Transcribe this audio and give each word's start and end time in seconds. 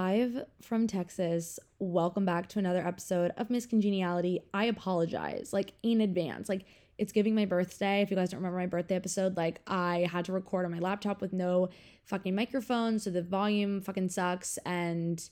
live 0.00 0.44
from 0.62 0.86
Texas. 0.86 1.60
Welcome 1.78 2.24
back 2.24 2.48
to 2.50 2.58
another 2.58 2.86
episode 2.86 3.32
of 3.36 3.50
Miss 3.50 3.66
Congeniality. 3.66 4.40
I 4.54 4.64
apologize, 4.64 5.52
like 5.52 5.74
in 5.82 6.00
advance. 6.00 6.48
Like 6.48 6.64
it's 6.96 7.12
giving 7.12 7.34
my 7.34 7.44
birthday. 7.44 8.00
If 8.00 8.10
you 8.10 8.16
guys 8.16 8.30
don't 8.30 8.38
remember 8.38 8.56
my 8.56 8.66
birthday 8.66 8.94
episode, 8.94 9.36
like 9.36 9.60
I 9.66 10.08
had 10.10 10.24
to 10.24 10.32
record 10.32 10.64
on 10.64 10.72
my 10.72 10.78
laptop 10.78 11.20
with 11.20 11.34
no 11.34 11.68
fucking 12.04 12.34
microphone, 12.34 12.98
so 12.98 13.10
the 13.10 13.20
volume 13.20 13.82
fucking 13.82 14.08
sucks 14.08 14.58
and 14.64 15.22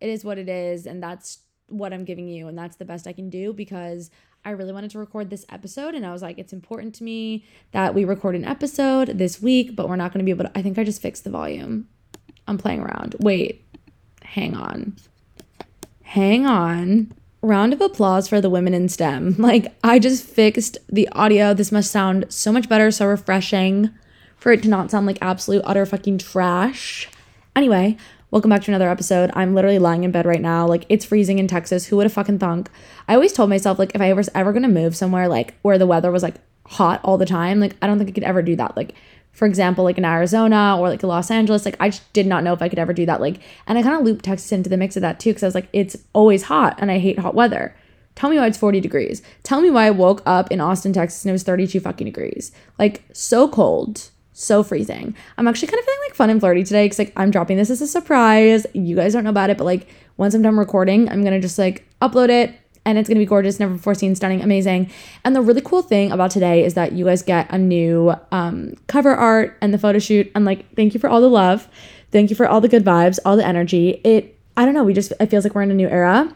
it 0.00 0.08
is 0.08 0.24
what 0.24 0.38
it 0.38 0.48
is 0.48 0.86
and 0.86 1.02
that's 1.02 1.40
what 1.68 1.92
I'm 1.92 2.06
giving 2.06 2.26
you 2.26 2.48
and 2.48 2.56
that's 2.56 2.76
the 2.76 2.86
best 2.86 3.06
I 3.06 3.12
can 3.12 3.28
do 3.28 3.52
because 3.52 4.10
I 4.46 4.52
really 4.52 4.72
wanted 4.72 4.92
to 4.92 4.98
record 4.98 5.28
this 5.28 5.44
episode 5.50 5.94
and 5.94 6.06
I 6.06 6.12
was 6.12 6.22
like 6.22 6.38
it's 6.38 6.54
important 6.54 6.94
to 6.94 7.04
me 7.04 7.44
that 7.72 7.94
we 7.94 8.06
record 8.06 8.34
an 8.34 8.46
episode 8.46 9.18
this 9.18 9.42
week, 9.42 9.76
but 9.76 9.90
we're 9.90 9.96
not 9.96 10.14
going 10.14 10.20
to 10.20 10.24
be 10.24 10.30
able 10.30 10.44
to 10.44 10.58
I 10.58 10.62
think 10.62 10.78
I 10.78 10.84
just 10.84 11.02
fixed 11.02 11.24
the 11.24 11.30
volume. 11.30 11.88
I'm 12.48 12.58
playing 12.58 12.80
around. 12.80 13.16
Wait. 13.20 13.65
Hang 14.26 14.54
on. 14.54 14.96
Hang 16.02 16.46
on. 16.46 17.12
Round 17.42 17.72
of 17.72 17.80
applause 17.80 18.28
for 18.28 18.40
the 18.40 18.50
women 18.50 18.74
in 18.74 18.88
STEM. 18.88 19.36
Like, 19.38 19.74
I 19.84 19.98
just 19.98 20.24
fixed 20.24 20.78
the 20.88 21.08
audio. 21.10 21.54
This 21.54 21.72
must 21.72 21.90
sound 21.90 22.26
so 22.28 22.52
much 22.52 22.68
better, 22.68 22.90
so 22.90 23.06
refreshing 23.06 23.90
for 24.36 24.52
it 24.52 24.62
to 24.64 24.68
not 24.68 24.90
sound 24.90 25.06
like 25.06 25.18
absolute 25.20 25.62
utter 25.64 25.86
fucking 25.86 26.18
trash. 26.18 27.08
Anyway, 27.54 27.96
welcome 28.30 28.50
back 28.50 28.62
to 28.64 28.70
another 28.70 28.90
episode. 28.90 29.30
I'm 29.34 29.54
literally 29.54 29.78
lying 29.78 30.04
in 30.04 30.10
bed 30.10 30.26
right 30.26 30.40
now. 30.40 30.66
Like, 30.66 30.86
it's 30.88 31.04
freezing 31.04 31.38
in 31.38 31.46
Texas. 31.46 31.86
Who 31.86 31.96
would 31.96 32.04
have 32.04 32.12
fucking 32.12 32.40
thunk? 32.40 32.68
I 33.08 33.14
always 33.14 33.32
told 33.32 33.48
myself, 33.48 33.78
like, 33.78 33.94
if 33.94 34.00
I 34.00 34.12
was 34.12 34.28
ever 34.34 34.52
gonna 34.52 34.68
move 34.68 34.96
somewhere, 34.96 35.28
like, 35.28 35.54
where 35.62 35.78
the 35.78 35.86
weather 35.86 36.10
was 36.10 36.22
like 36.22 36.36
hot 36.66 37.00
all 37.04 37.16
the 37.16 37.26
time, 37.26 37.60
like, 37.60 37.76
I 37.80 37.86
don't 37.86 37.98
think 37.98 38.10
I 38.10 38.12
could 38.12 38.24
ever 38.24 38.42
do 38.42 38.56
that. 38.56 38.76
Like, 38.76 38.94
for 39.36 39.44
example, 39.44 39.84
like 39.84 39.98
in 39.98 40.04
Arizona 40.04 40.78
or 40.80 40.88
like 40.88 41.02
Los 41.02 41.30
Angeles, 41.30 41.66
like 41.66 41.76
I 41.78 41.90
just 41.90 42.10
did 42.14 42.26
not 42.26 42.42
know 42.42 42.54
if 42.54 42.62
I 42.62 42.70
could 42.70 42.78
ever 42.78 42.94
do 42.94 43.04
that. 43.04 43.20
Like, 43.20 43.40
and 43.66 43.76
I 43.76 43.82
kind 43.82 43.94
of 43.94 44.02
looped 44.02 44.24
Texas 44.24 44.50
into 44.50 44.70
the 44.70 44.78
mix 44.78 44.96
of 44.96 45.02
that 45.02 45.20
too, 45.20 45.30
because 45.30 45.42
I 45.42 45.46
was 45.46 45.54
like, 45.54 45.68
it's 45.74 45.94
always 46.14 46.44
hot 46.44 46.78
and 46.78 46.90
I 46.90 46.98
hate 46.98 47.18
hot 47.18 47.34
weather. 47.34 47.76
Tell 48.14 48.30
me 48.30 48.38
why 48.38 48.46
it's 48.46 48.56
40 48.56 48.80
degrees. 48.80 49.20
Tell 49.42 49.60
me 49.60 49.68
why 49.68 49.86
I 49.86 49.90
woke 49.90 50.22
up 50.24 50.50
in 50.50 50.62
Austin, 50.62 50.94
Texas 50.94 51.22
and 51.22 51.28
it 51.28 51.32
was 51.32 51.42
32 51.42 51.80
fucking 51.80 52.06
degrees. 52.06 52.50
Like, 52.78 53.02
so 53.12 53.46
cold, 53.46 54.08
so 54.32 54.62
freezing. 54.62 55.14
I'm 55.36 55.46
actually 55.46 55.68
kind 55.68 55.80
of 55.80 55.84
feeling 55.84 56.00
like 56.06 56.14
fun 56.14 56.30
and 56.30 56.40
flirty 56.40 56.64
today 56.64 56.86
because 56.86 56.98
like 56.98 57.12
I'm 57.14 57.30
dropping 57.30 57.58
this 57.58 57.68
as 57.68 57.82
a 57.82 57.86
surprise. 57.86 58.66
You 58.72 58.96
guys 58.96 59.12
don't 59.12 59.24
know 59.24 59.30
about 59.30 59.50
it, 59.50 59.58
but 59.58 59.64
like 59.64 59.86
once 60.16 60.32
I'm 60.32 60.40
done 60.40 60.56
recording, 60.56 61.10
I'm 61.10 61.22
gonna 61.22 61.40
just 61.40 61.58
like 61.58 61.86
upload 62.00 62.30
it, 62.30 62.54
and 62.86 62.96
it's 62.96 63.08
gonna 63.08 63.20
be 63.20 63.26
gorgeous, 63.26 63.60
never 63.60 63.74
before 63.74 63.94
seen, 63.94 64.14
stunning, 64.14 64.40
amazing. 64.40 64.90
And 65.24 65.36
the 65.36 65.42
really 65.42 65.60
cool 65.60 65.82
thing 65.82 66.12
about 66.12 66.30
today 66.30 66.64
is 66.64 66.74
that 66.74 66.92
you 66.92 67.04
guys 67.04 67.20
get 67.20 67.52
a 67.52 67.58
new 67.58 68.14
um, 68.32 68.74
cover 68.86 69.14
art 69.14 69.58
and 69.60 69.74
the 69.74 69.78
photo 69.78 69.98
shoot. 69.98 70.30
And 70.34 70.44
like, 70.44 70.74
thank 70.76 70.94
you 70.94 71.00
for 71.00 71.10
all 71.10 71.20
the 71.20 71.28
love, 71.28 71.68
thank 72.12 72.30
you 72.30 72.36
for 72.36 72.46
all 72.46 72.60
the 72.62 72.68
good 72.68 72.84
vibes, 72.84 73.18
all 73.24 73.36
the 73.36 73.46
energy. 73.46 74.00
It, 74.04 74.38
I 74.56 74.64
don't 74.64 74.72
know, 74.72 74.84
we 74.84 74.94
just 74.94 75.12
it 75.20 75.26
feels 75.26 75.44
like 75.44 75.54
we're 75.54 75.62
in 75.62 75.70
a 75.70 75.74
new 75.74 75.88
era. 75.88 76.34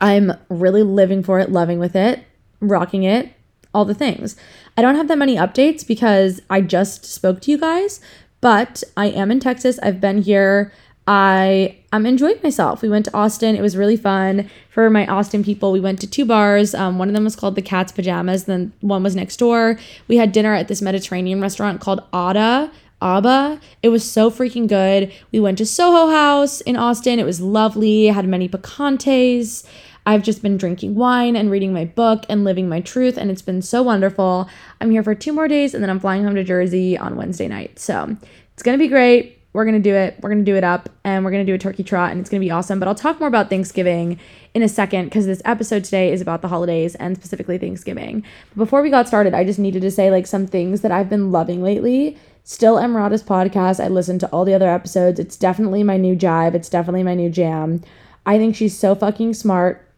I'm 0.00 0.32
really 0.50 0.82
living 0.82 1.22
for 1.22 1.38
it, 1.38 1.50
loving 1.50 1.78
with 1.78 1.96
it, 1.96 2.24
rocking 2.60 3.04
it, 3.04 3.32
all 3.72 3.84
the 3.84 3.94
things. 3.94 4.36
I 4.76 4.82
don't 4.82 4.96
have 4.96 5.08
that 5.08 5.18
many 5.18 5.36
updates 5.36 5.86
because 5.86 6.40
I 6.50 6.60
just 6.60 7.04
spoke 7.04 7.40
to 7.42 7.50
you 7.50 7.58
guys, 7.58 8.00
but 8.40 8.82
I 8.96 9.06
am 9.06 9.30
in 9.30 9.40
Texas. 9.40 9.78
I've 9.82 10.00
been 10.00 10.22
here 10.22 10.72
I 11.06 11.76
am 11.92 12.04
enjoying 12.04 12.40
myself. 12.42 12.82
We 12.82 12.88
went 12.88 13.04
to 13.04 13.16
Austin. 13.16 13.54
It 13.54 13.62
was 13.62 13.76
really 13.76 13.96
fun. 13.96 14.50
For 14.70 14.90
my 14.90 15.06
Austin 15.06 15.44
people, 15.44 15.70
we 15.70 15.80
went 15.80 16.00
to 16.00 16.06
two 16.06 16.24
bars. 16.24 16.74
Um, 16.74 16.98
one 16.98 17.08
of 17.08 17.14
them 17.14 17.24
was 17.24 17.36
called 17.36 17.54
the 17.54 17.62
Cat's 17.62 17.92
Pajamas, 17.92 18.44
then 18.44 18.72
one 18.80 19.02
was 19.02 19.14
next 19.14 19.36
door. 19.36 19.78
We 20.08 20.16
had 20.16 20.32
dinner 20.32 20.54
at 20.54 20.68
this 20.68 20.82
Mediterranean 20.82 21.40
restaurant 21.40 21.80
called 21.80 22.00
Ada. 22.12 22.70
Aba. 23.02 23.60
It 23.82 23.90
was 23.90 24.10
so 24.10 24.30
freaking 24.30 24.66
good. 24.66 25.12
We 25.30 25.38
went 25.38 25.58
to 25.58 25.66
Soho 25.66 26.10
House 26.10 26.62
in 26.62 26.76
Austin. 26.76 27.18
It 27.18 27.26
was 27.26 27.42
lovely. 27.42 28.08
I 28.08 28.14
had 28.14 28.26
many 28.26 28.48
picantes. 28.48 29.66
I've 30.06 30.22
just 30.22 30.40
been 30.40 30.56
drinking 30.56 30.94
wine 30.94 31.36
and 31.36 31.50
reading 31.50 31.74
my 31.74 31.84
book 31.84 32.24
and 32.30 32.42
living 32.42 32.70
my 32.70 32.80
truth, 32.80 33.18
and 33.18 33.30
it's 33.30 33.42
been 33.42 33.60
so 33.60 33.82
wonderful. 33.82 34.48
I'm 34.80 34.90
here 34.90 35.02
for 35.02 35.14
two 35.14 35.34
more 35.34 35.46
days, 35.46 35.74
and 35.74 35.82
then 35.82 35.90
I'm 35.90 36.00
flying 36.00 36.24
home 36.24 36.36
to 36.36 36.44
Jersey 36.44 36.96
on 36.96 37.16
Wednesday 37.16 37.48
night. 37.48 37.78
So 37.78 38.16
it's 38.54 38.62
gonna 38.62 38.78
be 38.78 38.88
great 38.88 39.35
we're 39.56 39.64
going 39.64 39.82
to 39.82 39.90
do 39.90 39.94
it. 39.94 40.18
We're 40.20 40.28
going 40.28 40.44
to 40.44 40.50
do 40.50 40.54
it 40.54 40.64
up 40.64 40.90
and 41.02 41.24
we're 41.24 41.30
going 41.30 41.44
to 41.44 41.50
do 41.50 41.54
a 41.54 41.58
turkey 41.58 41.82
trot 41.82 42.10
and 42.10 42.20
it's 42.20 42.28
going 42.28 42.42
to 42.42 42.44
be 42.44 42.50
awesome. 42.50 42.78
But 42.78 42.88
I'll 42.88 42.94
talk 42.94 43.18
more 43.18 43.26
about 43.26 43.48
Thanksgiving 43.48 44.20
in 44.52 44.62
a 44.62 44.68
second 44.68 45.06
because 45.06 45.24
this 45.24 45.40
episode 45.46 45.82
today 45.82 46.12
is 46.12 46.20
about 46.20 46.42
the 46.42 46.48
holidays 46.48 46.94
and 46.96 47.16
specifically 47.16 47.56
Thanksgiving. 47.56 48.22
But 48.50 48.56
before 48.56 48.82
we 48.82 48.90
got 48.90 49.08
started, 49.08 49.32
I 49.32 49.44
just 49.44 49.58
needed 49.58 49.80
to 49.80 49.90
say 49.90 50.10
like 50.10 50.26
some 50.26 50.46
things 50.46 50.82
that 50.82 50.92
I've 50.92 51.08
been 51.08 51.32
loving 51.32 51.62
lately. 51.62 52.18
Still 52.44 52.76
EmRata's 52.76 53.22
podcast. 53.22 53.82
I 53.82 53.88
listened 53.88 54.20
to 54.20 54.28
all 54.28 54.44
the 54.44 54.52
other 54.52 54.68
episodes. 54.68 55.18
It's 55.18 55.38
definitely 55.38 55.82
my 55.82 55.96
new 55.96 56.14
jive. 56.14 56.52
It's 56.52 56.68
definitely 56.68 57.02
my 57.02 57.14
new 57.14 57.30
jam. 57.30 57.80
I 58.26 58.36
think 58.36 58.56
she's 58.56 58.78
so 58.78 58.94
fucking 58.94 59.32
smart. 59.32 59.88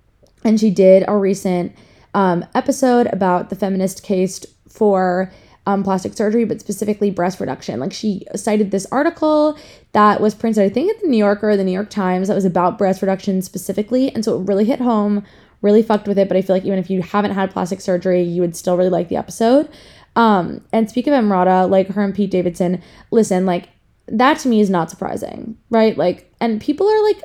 And 0.45 0.61
she 0.61 0.71
did 0.71 1.05
a 1.09 1.17
recent 1.17 1.75
um, 2.15 2.47
episode 2.55 3.09
about 3.09 3.51
the 3.51 3.57
feminist 3.57 4.05
case 4.05 4.47
for 4.69 5.33
um, 5.69 5.84
plastic 5.84 6.15
surgery, 6.15 6.47
but 6.47 6.61
specifically 6.61 7.11
breast 7.11 7.41
reduction. 7.41 7.79
Like 7.79 7.93
she 7.93 8.25
cited 8.34 8.71
this 8.71 8.87
article 8.91 9.59
that 9.93 10.19
was 10.19 10.34
printed, 10.34 10.65
I 10.65 10.71
think, 10.71 10.91
at 10.91 11.03
the 11.03 11.09
New 11.09 11.19
Yorker 11.19 11.51
or 11.51 11.56
the 11.59 11.65
New 11.65 11.73
York 11.73 11.91
Times 11.91 12.29
that 12.29 12.34
was 12.34 12.47
about 12.47 12.79
breast 12.79 13.03
reduction 13.03 13.43
specifically. 13.43 14.11
And 14.15 14.25
so 14.25 14.41
it 14.41 14.49
really 14.49 14.65
hit 14.65 14.81
home, 14.81 15.27
really 15.61 15.83
fucked 15.83 16.09
with 16.09 16.19
it. 16.19 16.27
But 16.27 16.39
I 16.39 16.43
feel 16.43 16.56
like 16.56 16.65
even 16.65 16.79
if 16.79 16.89
you 16.89 17.03
haven't 17.03 17.33
had 17.33 17.51
plastic 17.51 17.83
surgery, 17.83 18.23
you 18.23 18.41
would 18.41 18.56
still 18.56 18.79
really 18.79 18.89
like 18.89 19.11
the 19.11 19.17
episode. 19.17 19.69
Um, 20.17 20.65
and 20.73 20.89
speak 20.89 21.06
of 21.06 21.12
EmRata, 21.12 21.69
like 21.69 21.89
her 21.89 22.03
and 22.03 22.15
Pete 22.15 22.31
Davidson, 22.31 22.83
listen, 23.11 23.45
like 23.45 23.69
that 24.06 24.39
to 24.39 24.49
me 24.49 24.62
is 24.62 24.71
not 24.71 24.89
surprising, 24.89 25.59
right? 25.69 25.99
Like, 25.99 26.33
and 26.41 26.62
people 26.62 26.89
are 26.89 27.05
like, 27.05 27.23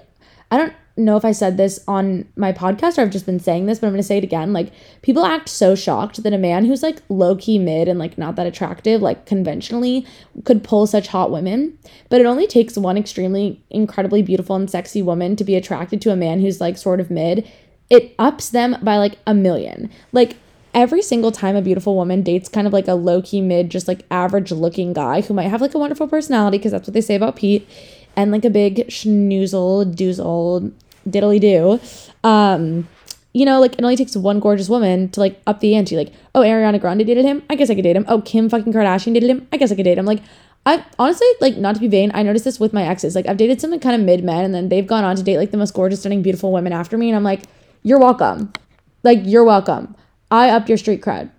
I 0.52 0.58
don't 0.58 0.74
know 0.96 1.18
if 1.18 1.26
I 1.26 1.32
said 1.32 1.58
this 1.58 1.80
on 1.88 2.28
my 2.36 2.52
podcast 2.52 2.98
or 2.98 3.02
I've 3.02 3.10
just 3.10 3.26
been 3.26 3.40
saying 3.40 3.66
this, 3.66 3.80
but 3.80 3.88
I'm 3.88 3.94
going 3.94 4.02
to 4.02 4.08
say 4.08 4.20
it 4.20 4.24
again. 4.24 4.54
Like, 4.54 4.72
people 5.02 5.26
act 5.26 5.50
so 5.50 5.74
shocked 5.74 6.22
that 6.22 6.34
a 6.34 6.38
man 6.38 6.66
who's 6.66 6.84
like 6.84 7.00
low 7.10 7.36
key 7.36 7.58
mid 7.58 7.88
and 7.88 7.98
like 7.98 8.18
not 8.18 8.36
that 8.36 8.46
attractive, 8.46 9.02
like 9.02 9.26
conventionally, 9.26 10.06
could 10.44 10.64
pull 10.64 10.86
such 10.86 11.08
hot 11.08 11.32
women. 11.32 11.78
But 12.10 12.22
it 12.22 12.28
only 12.28 12.46
takes 12.46 12.78
one 12.78 12.98
extremely, 12.98 13.64
incredibly 13.70 14.22
beautiful 14.22 14.56
and 14.56 14.70
sexy 14.70 15.02
woman 15.02 15.36
to 15.38 15.44
be 15.44 15.56
attracted 15.56 16.02
to 16.02 16.12
a 16.12 16.16
man 16.16 16.42
who's 16.42 16.62
like 16.62 16.78
sort 16.78 17.00
of 17.00 17.10
mid. 17.10 17.50
It 17.90 18.14
ups 18.20 18.50
them 18.50 18.78
by 18.82 18.98
like 18.98 19.18
a 19.26 19.34
million. 19.34 19.90
Like, 20.12 20.38
every 20.76 21.02
single 21.02 21.32
time 21.32 21.56
a 21.56 21.62
beautiful 21.62 21.96
woman 21.96 22.24
dates 22.24 22.50
kind 22.50 22.66
of 22.66 22.74
like 22.74 22.88
a 22.88 22.96
low 22.96 23.22
key 23.22 23.42
mid, 23.42 23.70
just 23.70 23.88
like 23.88 24.06
average 24.12 24.52
looking 24.52 24.94
guy 24.94 25.22
who 25.22 25.34
might 25.34 25.44
have 25.44 25.62
like 25.62 25.74
a 25.74 25.80
wonderful 25.80 26.08
personality, 26.08 26.58
because 26.58 26.72
that's 26.72 26.88
what 26.88 26.94
they 26.94 27.02
say 27.02 27.16
about 27.16 27.36
Pete 27.36 27.68
and 28.16 28.32
like 28.32 28.46
a 28.46 28.50
big 28.50 28.78
schnoozle 28.88 29.92
doozle 29.96 30.72
diddly 31.08 31.40
do. 31.40 31.80
Um, 32.28 32.88
you 33.34 33.46
know, 33.46 33.60
like 33.60 33.74
it 33.74 33.84
only 33.84 33.96
takes 33.96 34.16
one 34.16 34.40
gorgeous 34.40 34.70
woman 34.70 35.10
to 35.10 35.20
like 35.20 35.42
up 35.48 35.60
the 35.60 35.76
ante. 35.76 35.98
Like, 35.98 36.14
oh, 36.36 36.42
Ariana 36.42 36.80
Grande 36.80 37.06
dated 37.06 37.26
him. 37.26 37.44
I 37.50 37.56
guess 37.56 37.70
I 37.70 37.76
could 37.76 37.84
date 37.84 37.96
him. 37.96 38.06
Oh, 38.08 38.22
Kim 38.22 38.50
fucking 38.50 38.72
Kardashian 38.72 39.14
dated 39.14 39.30
him. 39.30 39.48
I 39.52 39.58
guess 39.58 39.72
I 39.72 39.76
could 39.76 39.84
date 39.84 39.98
him. 39.98 40.06
Like, 40.06 40.22
I 40.66 40.86
honestly 41.00 41.28
like 41.42 41.58
not 41.58 41.76
to 41.76 41.82
be 41.82 41.88
vain. 41.88 42.12
I 42.14 42.24
noticed 42.24 42.46
this 42.46 42.60
with 42.60 42.74
my 42.74 42.84
exes. 42.84 43.16
Like, 43.16 43.28
I've 43.28 43.38
dated 43.38 43.60
some 43.60 43.78
kind 43.80 43.96
of 44.00 44.06
mid 44.06 44.24
men, 44.24 44.46
and 44.46 44.54
then 44.54 44.70
they've 44.70 44.86
gone 44.86 45.04
on 45.04 45.16
to 45.16 45.24
date 45.24 45.38
like 45.38 45.52
the 45.52 45.58
most 45.58 45.74
gorgeous, 45.74 46.00
stunning, 46.02 46.22
beautiful 46.22 46.52
women 46.52 46.74
after 46.74 46.98
me, 46.98 47.10
and 47.10 47.16
I'm 47.16 47.24
like, 47.24 47.44
you're 47.82 48.00
welcome. 48.00 48.54
Like, 49.02 49.20
you're 49.24 49.44
welcome. 49.44 49.96
I 50.32 50.50
upped 50.50 50.70
your 50.70 50.78
street 50.78 51.02
cred. 51.02 51.32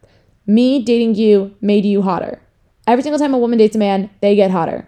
Me 0.46 0.82
dating 0.82 1.14
you 1.14 1.54
made 1.60 1.84
you 1.86 2.02
hotter. 2.02 2.40
Every 2.86 3.02
single 3.02 3.18
time 3.18 3.32
a 3.32 3.38
woman 3.38 3.58
dates 3.58 3.76
a 3.76 3.78
man, 3.78 4.10
they 4.20 4.36
get 4.36 4.50
hotter. 4.50 4.86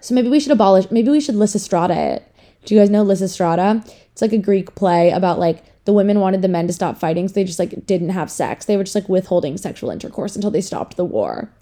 So 0.00 0.14
maybe 0.14 0.28
we 0.28 0.38
should 0.38 0.52
abolish. 0.52 0.90
Maybe 0.90 1.10
we 1.10 1.20
should 1.20 1.34
Lysistrata 1.34 1.96
it 1.96 2.31
do 2.64 2.74
you 2.74 2.80
guys 2.80 2.90
know 2.90 3.04
Lysistrata? 3.04 3.86
It's 4.12 4.22
like 4.22 4.32
a 4.32 4.38
Greek 4.38 4.74
play 4.74 5.10
about 5.10 5.38
like 5.38 5.64
the 5.84 5.92
women 5.92 6.20
wanted 6.20 6.42
the 6.42 6.48
men 6.48 6.66
to 6.68 6.72
stop 6.72 6.98
fighting, 6.98 7.26
so 7.28 7.34
they 7.34 7.44
just 7.44 7.58
like 7.58 7.86
didn't 7.86 8.10
have 8.10 8.30
sex. 8.30 8.66
They 8.66 8.76
were 8.76 8.84
just 8.84 8.94
like 8.94 9.08
withholding 9.08 9.56
sexual 9.56 9.90
intercourse 9.90 10.36
until 10.36 10.50
they 10.50 10.60
stopped 10.60 10.96
the 10.96 11.04
war. 11.04 11.52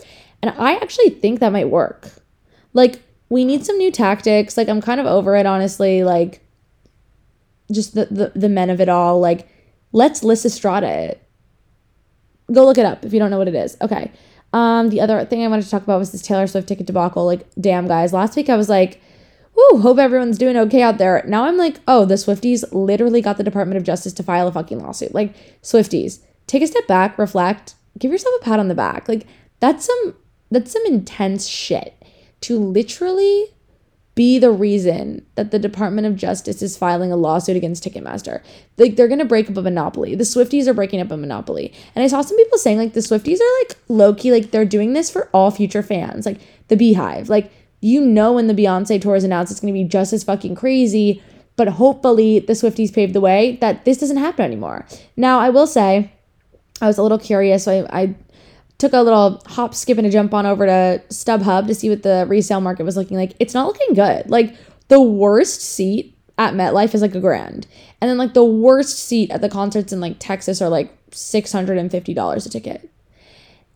And 0.43 0.55
I 0.59 0.77
actually 0.77 1.11
think 1.11 1.41
that 1.41 1.53
might 1.53 1.71
work. 1.71 2.11
Like, 2.73 3.03
we 3.29 3.45
need 3.45 3.65
some 3.65 3.79
new 3.79 3.91
tactics. 3.91 4.57
Like, 4.57 4.69
I'm 4.69 4.81
kind 4.81 5.01
of 5.01 5.07
over 5.07 5.37
it, 5.37 5.47
honestly. 5.47 6.03
Like, 6.03 6.41
just 7.71 7.95
the 7.95 8.07
the, 8.07 8.33
the 8.35 8.49
men 8.49 8.71
of 8.71 8.81
it 8.81 8.89
all. 8.89 9.21
Like, 9.21 9.49
let's 9.93 10.23
Lysistrata 10.23 11.11
it. 11.11 11.23
Go 12.53 12.65
look 12.65 12.79
it 12.79 12.85
up 12.85 13.05
if 13.05 13.13
you 13.13 13.19
don't 13.19 13.31
know 13.31 13.39
what 13.39 13.49
it 13.49 13.55
is. 13.55 13.77
Okay. 13.81 14.11
Um, 14.53 14.89
the 14.89 15.01
other 15.01 15.25
thing 15.25 15.45
I 15.45 15.49
wanted 15.49 15.63
to 15.63 15.71
talk 15.71 15.85
about 15.85 15.99
was 15.99 16.11
this 16.11 16.23
Taylor 16.23 16.47
Swift 16.47 16.69
ticket 16.69 16.87
debacle. 16.87 17.25
Like, 17.25 17.47
damn, 17.59 17.87
guys. 17.87 18.13
Last 18.13 18.37
week 18.37 18.49
I 18.49 18.57
was 18.57 18.69
like, 18.69 19.01
whew, 19.61 19.81
hope 19.81 19.99
everyone's 19.99 20.39
doing 20.39 20.57
okay 20.57 20.83
out 20.83 20.99
there. 20.99 21.23
Now 21.27 21.45
I'm 21.45 21.57
like, 21.57 21.81
oh, 21.87 22.05
the 22.05 22.15
Swifties 22.15 22.65
literally 22.73 23.21
got 23.21 23.37
the 23.37 23.45
Department 23.45 23.79
of 23.79 23.85
Justice 23.85 24.13
to 24.15 24.23
file 24.23 24.49
a 24.49 24.53
fucking 24.53 24.79
lawsuit. 24.79 25.15
Like, 25.15 25.35
Swifties, 25.63 26.21
take 26.47 26.63
a 26.63 26.67
step 26.67 26.87
back, 26.87 27.19
reflect, 27.19 27.75
give 27.99 28.11
yourself 28.11 28.35
a 28.41 28.45
pat 28.45 28.61
on 28.61 28.69
the 28.69 28.75
back. 28.75 29.09
Like, 29.09 29.27
that's 29.61 29.85
some 29.85 30.15
that's 30.51 30.73
some 30.73 30.85
intense 30.87 31.47
shit 31.47 31.95
to 32.41 32.59
literally 32.59 33.47
be 34.17 34.39
the 34.39 34.51
reason 34.51 35.25
that 35.37 35.53
the 35.53 35.59
Department 35.59 36.07
of 36.07 36.17
Justice 36.17 36.61
is 36.61 36.77
filing 36.77 37.13
a 37.13 37.17
lawsuit 37.17 37.57
against 37.57 37.85
Ticketmaster. 37.85 38.43
Like 38.77 38.97
they're 38.97 39.09
gonna 39.09 39.25
break 39.25 39.49
up 39.49 39.57
a 39.57 39.63
monopoly. 39.63 40.15
The 40.15 40.25
Swifties 40.25 40.67
are 40.67 40.75
breaking 40.75 41.01
up 41.01 41.11
a 41.11 41.17
monopoly. 41.17 41.73
And 41.95 42.03
I 42.03 42.09
saw 42.09 42.21
some 42.21 42.37
people 42.37 42.59
saying 42.59 42.79
like 42.79 42.95
the 42.95 43.01
Swifties 43.01 43.39
are 43.41 43.59
like 43.61 43.77
low 43.89 44.13
key, 44.13 44.33
like 44.33 44.51
they're 44.51 44.65
doing 44.65 44.95
this 44.95 45.11
for 45.11 45.29
all 45.33 45.51
future 45.51 45.83
fans, 45.83 46.27
like 46.27 46.41
the 46.69 46.77
Beyhive. 46.77 47.29
Like 47.29 47.53
you 47.81 48.01
know 48.01 48.33
when 48.33 48.47
the 48.47 48.55
Beyonce 48.55 49.01
tour 49.01 49.17
is 49.17 49.25
announced, 49.25 49.51
it's 49.51 49.61
gonna 49.61 49.73
be 49.73 49.85
just 49.85 50.13
as 50.13 50.25
fucking 50.25 50.55
crazy. 50.55 51.23
But 51.57 51.69
hopefully 51.69 52.39
the 52.39 52.55
Swifties 52.55 52.93
paved 52.93 53.13
the 53.13 53.21
way 53.21 53.59
that 53.61 53.85
this 53.85 53.99
doesn't 53.99 54.17
happen 54.17 54.45
anymore. 54.45 54.87
Now 55.17 55.41
I 55.41 55.51
will 55.51 55.67
say, 55.67 56.13
I 56.81 56.87
was 56.87 56.97
a 56.97 57.03
little 57.03 57.19
curious, 57.19 57.65
so 57.65 57.87
I, 57.91 58.03
I 58.03 58.15
took 58.79 58.95
a 58.95 59.03
little 59.03 59.43
hop, 59.47 59.75
skip, 59.75 59.99
and 59.99 60.07
a 60.07 60.11
jump 60.11 60.33
on 60.33 60.47
over 60.47 60.65
to 60.65 61.03
StubHub 61.11 61.67
to 61.67 61.75
see 61.75 61.91
what 61.91 62.03
the 62.03 62.25
resale 62.29 62.63
market 62.63 62.85
was 62.85 62.97
looking 62.97 63.19
like. 63.19 63.35
It's 63.39 63.53
not 63.53 63.67
looking 63.67 63.95
good. 63.95 64.31
Like 64.31 64.57
the 64.89 65.01
worst 65.01 65.61
seat 65.61 66.17
at 66.39 66.55
MetLife 66.55 66.95
is 66.95 67.03
like 67.03 67.15
a 67.15 67.21
grand. 67.21 67.67
And 68.01 68.11
then 68.11 68.17
like 68.17 68.33
the 68.33 68.45
worst 68.45 68.99
seat 68.99 69.31
at 69.31 69.43
the 69.43 69.51
concerts 69.51 69.93
in 69.93 70.01
like 70.01 70.17
Texas 70.19 70.63
are 70.63 70.71
like 70.71 70.91
$650 71.11 72.47
a 72.47 72.49
ticket. 72.49 72.91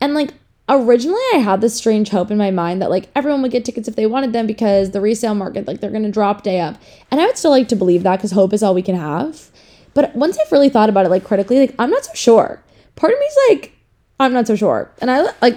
And 0.00 0.14
like 0.14 0.32
originally 0.68 1.20
I 1.34 1.38
had 1.38 1.60
this 1.60 1.74
strange 1.74 2.08
hope 2.08 2.30
in 2.30 2.38
my 2.38 2.50
mind 2.50 2.80
that 2.80 2.90
like 2.90 3.08
everyone 3.14 3.42
would 3.42 3.50
get 3.50 3.64
tickets 3.64 3.88
if 3.88 3.96
they 3.96 4.06
wanted 4.06 4.32
them 4.32 4.46
because 4.46 4.90
the 4.90 5.00
resale 5.00 5.34
market 5.34 5.66
like 5.66 5.80
they're 5.80 5.90
to 5.90 6.10
drop 6.10 6.42
day 6.42 6.60
up. 6.60 6.76
And 7.10 7.20
I 7.20 7.26
would 7.26 7.36
still 7.36 7.50
like 7.50 7.68
to 7.68 7.76
believe 7.76 8.02
that 8.02 8.20
cuz 8.20 8.30
hope 8.32 8.52
is 8.52 8.62
all 8.62 8.74
we 8.74 8.82
can 8.82 8.94
have. 8.94 9.50
But 9.92 10.14
once 10.16 10.38
I've 10.38 10.50
really 10.50 10.68
thought 10.68 10.88
about 10.88 11.06
it 11.06 11.10
like 11.10 11.24
critically, 11.24 11.58
like 11.58 11.74
I'm 11.78 11.90
not 11.90 12.04
so 12.04 12.12
sure. 12.14 12.62
Part 12.96 13.12
of 13.12 13.18
me's 13.18 13.38
like 13.50 13.72
I'm 14.18 14.32
not 14.32 14.46
so 14.46 14.56
sure. 14.56 14.90
And 15.00 15.10
I 15.10 15.28
like 15.42 15.56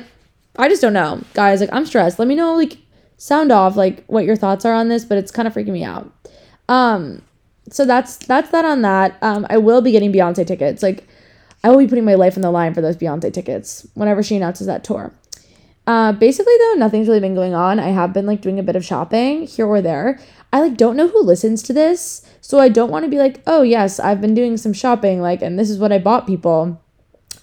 I 0.58 0.68
just 0.68 0.82
don't 0.82 0.94
know. 0.94 1.22
Guys, 1.34 1.62
like 1.62 1.74
I'm 1.74 1.86
stressed. 1.86 2.20
Let 2.20 2.28
me 2.28 2.36
know 2.36 2.56
like 2.56 2.78
sound 3.18 3.52
off 3.52 3.76
like 3.78 4.04
what 4.08 4.26
your 4.26 4.36
thoughts 4.36 4.66
are 4.66 4.74
on 4.74 4.90
this, 4.90 5.06
but 5.06 5.18
it's 5.18 5.32
kind 5.32 5.48
of 5.48 5.54
freaking 5.54 5.68
me 5.68 5.84
out. 5.84 6.12
Um 6.68 7.22
so 7.70 7.86
that's 7.86 8.18
that's 8.18 8.50
that 8.52 8.66
on 8.66 8.82
that. 8.82 9.18
Um 9.22 9.48
I 9.50 9.58
will 9.58 9.82
be 9.82 9.92
getting 9.92 10.12
Beyonce 10.12 10.46
tickets. 10.46 10.84
Like 10.84 11.08
I 11.64 11.70
will 11.70 11.80
be 11.80 11.88
putting 11.88 12.06
my 12.06 12.16
life 12.16 12.38
on 12.38 12.42
the 12.42 12.52
line 12.52 12.74
for 12.74 12.82
those 12.82 12.98
Beyonce 12.98 13.34
tickets 13.34 13.88
whenever 13.94 14.24
she 14.24 14.36
announces 14.36 14.68
that 14.68 14.84
tour. 14.84 15.14
Uh, 15.86 16.12
basically 16.12 16.54
though, 16.60 16.74
nothing's 16.74 17.08
really 17.08 17.20
been 17.20 17.36
going 17.36 17.54
on. 17.54 17.80
I 17.80 17.90
have 17.90 18.14
been 18.14 18.26
like 18.26 18.42
doing 18.42 18.60
a 18.60 18.64
bit 18.64 18.76
of 18.76 18.86
shopping 18.86 19.48
here 19.48 19.66
or 19.66 19.82
there. 19.82 20.20
I 20.52 20.62
like 20.62 20.78
don't 20.78 20.98
know 20.98 21.08
who 21.08 21.22
listens 21.24 21.64
to 21.64 21.74
this, 21.74 22.26
so 22.42 22.60
I 22.60 22.70
don't 22.70 22.92
want 22.92 23.06
to 23.06 23.10
be 23.10 23.18
like, 23.18 23.42
oh 23.48 23.62
yes, 23.62 24.00
I've 24.00 24.22
been 24.22 24.34
doing 24.34 24.58
some 24.58 24.74
shopping, 24.74 25.22
like, 25.22 25.42
and 25.42 25.58
this 25.58 25.70
is 25.70 25.80
what 25.80 25.92
I 25.92 25.98
bought 25.98 26.28
people. 26.28 26.82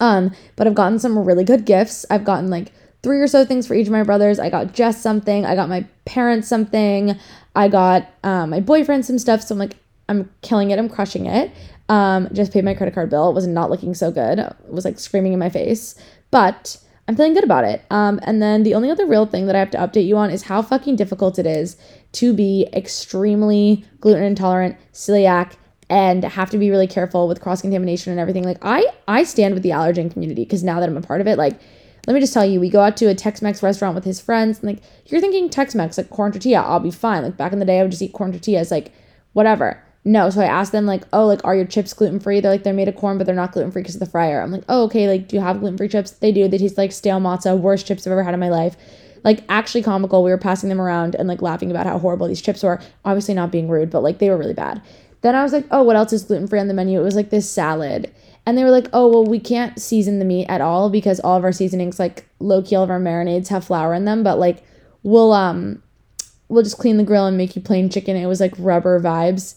Um, 0.01 0.35
but 0.57 0.67
I've 0.67 0.75
gotten 0.75 0.99
some 0.99 1.19
really 1.19 1.45
good 1.45 1.65
gifts. 1.65 2.05
I've 2.11 2.25
gotten 2.25 2.51
like 2.51 2.73
three 3.03 3.21
or 3.21 3.27
so 3.27 3.45
things 3.45 3.67
for 3.67 3.75
each 3.75 3.87
of 3.87 3.93
my 3.93 4.03
brothers. 4.03 4.39
I 4.39 4.51
got 4.51 4.73
Jess 4.75 5.01
something. 5.01 5.45
I 5.45 5.55
got 5.55 5.69
my 5.69 5.87
parents 6.05 6.49
something. 6.49 7.19
I 7.55 7.69
got 7.69 8.09
um, 8.25 8.51
my 8.51 8.61
boyfriend 8.61 9.07
some 9.07 9.19
stuff. 9.19 9.43
So 9.43 9.55
I'm 9.55 9.59
like, 9.59 9.77
I'm 10.09 10.31
killing 10.43 10.71
it. 10.71 10.79
I'm 10.79 10.89
crushing 10.89 11.27
it. 11.27 11.53
Um, 11.89 12.29
just 12.33 12.53
paid 12.53 12.65
my 12.65 12.75
credit 12.75 12.95
card 12.95 13.11
bill. 13.11 13.31
It 13.31 13.35
was 13.35 13.47
not 13.47 13.71
looking 13.71 13.95
so 13.95 14.11
good. 14.11 14.39
It 14.39 14.55
was 14.69 14.85
like 14.85 14.99
screaming 14.99 15.33
in 15.33 15.39
my 15.39 15.51
face. 15.51 15.95
But 16.31 16.79
I'm 17.07 17.17
feeling 17.17 17.35
good 17.35 17.45
about 17.45 17.65
it. 17.65 17.83
Um, 17.91 18.19
and 18.23 18.41
then 18.41 18.63
the 18.63 18.75
only 18.75 18.91
other 18.91 19.07
real 19.07 19.27
thing 19.27 19.47
that 19.47 19.57
I 19.57 19.59
have 19.59 19.71
to 19.73 19.79
update 19.79 20.07
you 20.07 20.17
on 20.17 20.31
is 20.31 20.45
how 20.45 20.63
fucking 20.63 20.97
difficult 20.97 21.39
it 21.39 21.47
is 21.47 21.77
to 22.13 22.33
be 22.33 22.67
extremely 22.73 23.85
gluten 24.01 24.25
intolerant, 24.25 24.77
celiac, 24.93 25.53
and 25.91 26.25
have 26.25 26.51
to 26.51 26.59
be 26.59 26.71
really 26.71 26.87
careful 26.87 27.29
with 27.29 27.43
cross 27.43 27.61
contamination 27.61 28.11
and 28.11 28.21
everything. 28.21 28.45
Like 28.45 28.59
I 28.63 28.87
I 29.07 29.25
stand 29.25 29.53
with 29.53 29.63
the 29.63 29.71
allergen 29.71 30.11
community 30.11 30.45
because 30.45 30.65
now 30.65 30.81
that 30.81 30.89
I'm 30.89 30.97
a 30.97 31.03
part 31.03 31.21
of 31.21 31.27
it, 31.27 31.37
like 31.37 31.61
let 32.07 32.15
me 32.15 32.21
just 32.21 32.35
tell 32.35 32.45
you, 32.45 32.61
we 32.61 32.69
go 32.69 32.81
out 32.81 32.97
to 32.99 33.07
a 33.07 33.15
Tex-Mex 33.15 33.63
restaurant 33.63 33.95
with 33.95 34.05
his 34.05 34.21
friends, 34.21 34.61
and 34.61 34.69
like 34.69 34.83
you're 35.07 35.21
thinking 35.21 35.49
Tex-Mex, 35.49 35.97
like 35.97 36.11
corn 36.11 36.33
tortilla, 36.33 36.61
I'll 36.61 36.81
be 36.81 36.91
fine. 36.91 37.23
Like 37.23 37.37
back 37.37 37.53
in 37.53 37.61
the 37.61 37.65
day, 37.65 37.81
I 37.81 37.83
would 37.83 37.91
just 37.91 38.03
eat 38.03 38.13
corn 38.13 38.33
tortillas, 38.33 38.71
like 38.71 38.93
whatever. 39.33 39.83
No, 40.07 40.29
so 40.29 40.43
I 40.43 40.47
asked 40.47 40.73
them 40.73 40.85
like, 40.85 41.05
oh, 41.15 41.27
like 41.27 41.43
are 41.45 41.57
your 41.57 41.65
chips 41.65 41.95
gluten 41.95 42.21
free? 42.21 42.41
They're 42.41 42.51
like 42.51 42.63
they're 42.63 42.75
made 42.75 42.89
of 42.89 42.97
corn, 42.97 43.17
but 43.17 43.27
they're 43.27 43.35
not 43.35 43.53
gluten 43.53 43.73
free 43.73 43.83
because 43.83 43.97
of 43.97 44.01
the 44.01 44.07
fryer. 44.07 44.43
I'm 44.43 44.51
like, 44.51 44.65
oh, 44.69 44.85
okay. 44.85 45.09
Like, 45.09 45.29
do 45.29 45.37
you 45.37 45.43
have 45.43 45.61
gluten 45.61 45.79
free 45.79 45.89
chips? 45.89 46.11
They 46.11 46.31
do. 46.31 46.47
They 46.47 46.59
taste 46.59 46.77
like 46.77 46.93
stale 46.93 47.21
matzah, 47.21 47.59
worst 47.59 47.87
chips 47.87 48.07
I've 48.07 48.13
ever 48.13 48.23
had 48.23 48.35
in 48.35 48.41
my 48.41 48.51
life. 48.51 48.77
Like 49.25 49.45
actually 49.49 49.83
comical. 49.83 50.23
We 50.23 50.31
were 50.31 50.39
passing 50.39 50.69
them 50.69 50.81
around 50.81 51.15
and 51.15 51.27
like 51.27 51.41
laughing 51.41 51.71
about 51.71 51.87
how 51.87 51.99
horrible 51.99 52.29
these 52.29 52.43
chips 52.43 52.63
were. 52.63 52.81
Obviously 53.07 53.33
not 53.33 53.51
being 53.51 53.69
rude, 53.69 53.89
but 53.89 54.03
like 54.03 54.19
they 54.19 54.29
were 54.29 54.37
really 54.37 54.53
bad. 54.53 54.83
Then 55.23 55.35
I 55.35 55.43
was 55.43 55.55
like, 55.55 55.65
oh, 55.71 55.83
what 55.83 55.97
else 55.97 56.13
is 56.13 56.25
gluten 56.25 56.47
free 56.47 56.61
on 56.61 56.69
the 56.69 56.75
menu? 56.75 57.01
It 57.01 57.05
was 57.05 57.17
like 57.17 57.31
this 57.31 57.49
salad. 57.49 58.13
And 58.45 58.59
they 58.59 58.65
were 58.65 58.71
like, 58.71 58.89
oh, 58.93 59.09
well, 59.09 59.25
we 59.25 59.41
can't 59.41 59.81
season 59.81 60.19
the 60.19 60.27
meat 60.27 60.47
at 60.49 60.61
all 60.61 60.91
because 60.91 61.19
all 61.21 61.39
of 61.39 61.45
our 61.45 61.53
seasonings, 61.53 61.99
like 61.99 62.29
low 62.41 62.61
key, 62.63 62.77
all 62.77 62.85
of 62.85 62.91
our 62.91 63.01
marinades 63.01 63.49
have 63.49 63.65
flour 63.65 63.95
in 63.95 64.05
them. 64.05 64.23
But 64.23 64.39
like, 64.39 64.63
we'll 65.03 65.33
um, 65.33 65.83
we'll 66.49 66.63
just 66.63 66.77
clean 66.77 66.99
the 66.99 67.05
grill 67.05 67.27
and 67.27 67.39
make 67.39 67.57
you 67.57 67.63
plain 67.63 67.89
chicken. 67.89 68.17
It 68.17 68.27
was 68.27 68.41
like 68.41 68.53
rubber 68.59 69.01
vibes. 69.01 69.55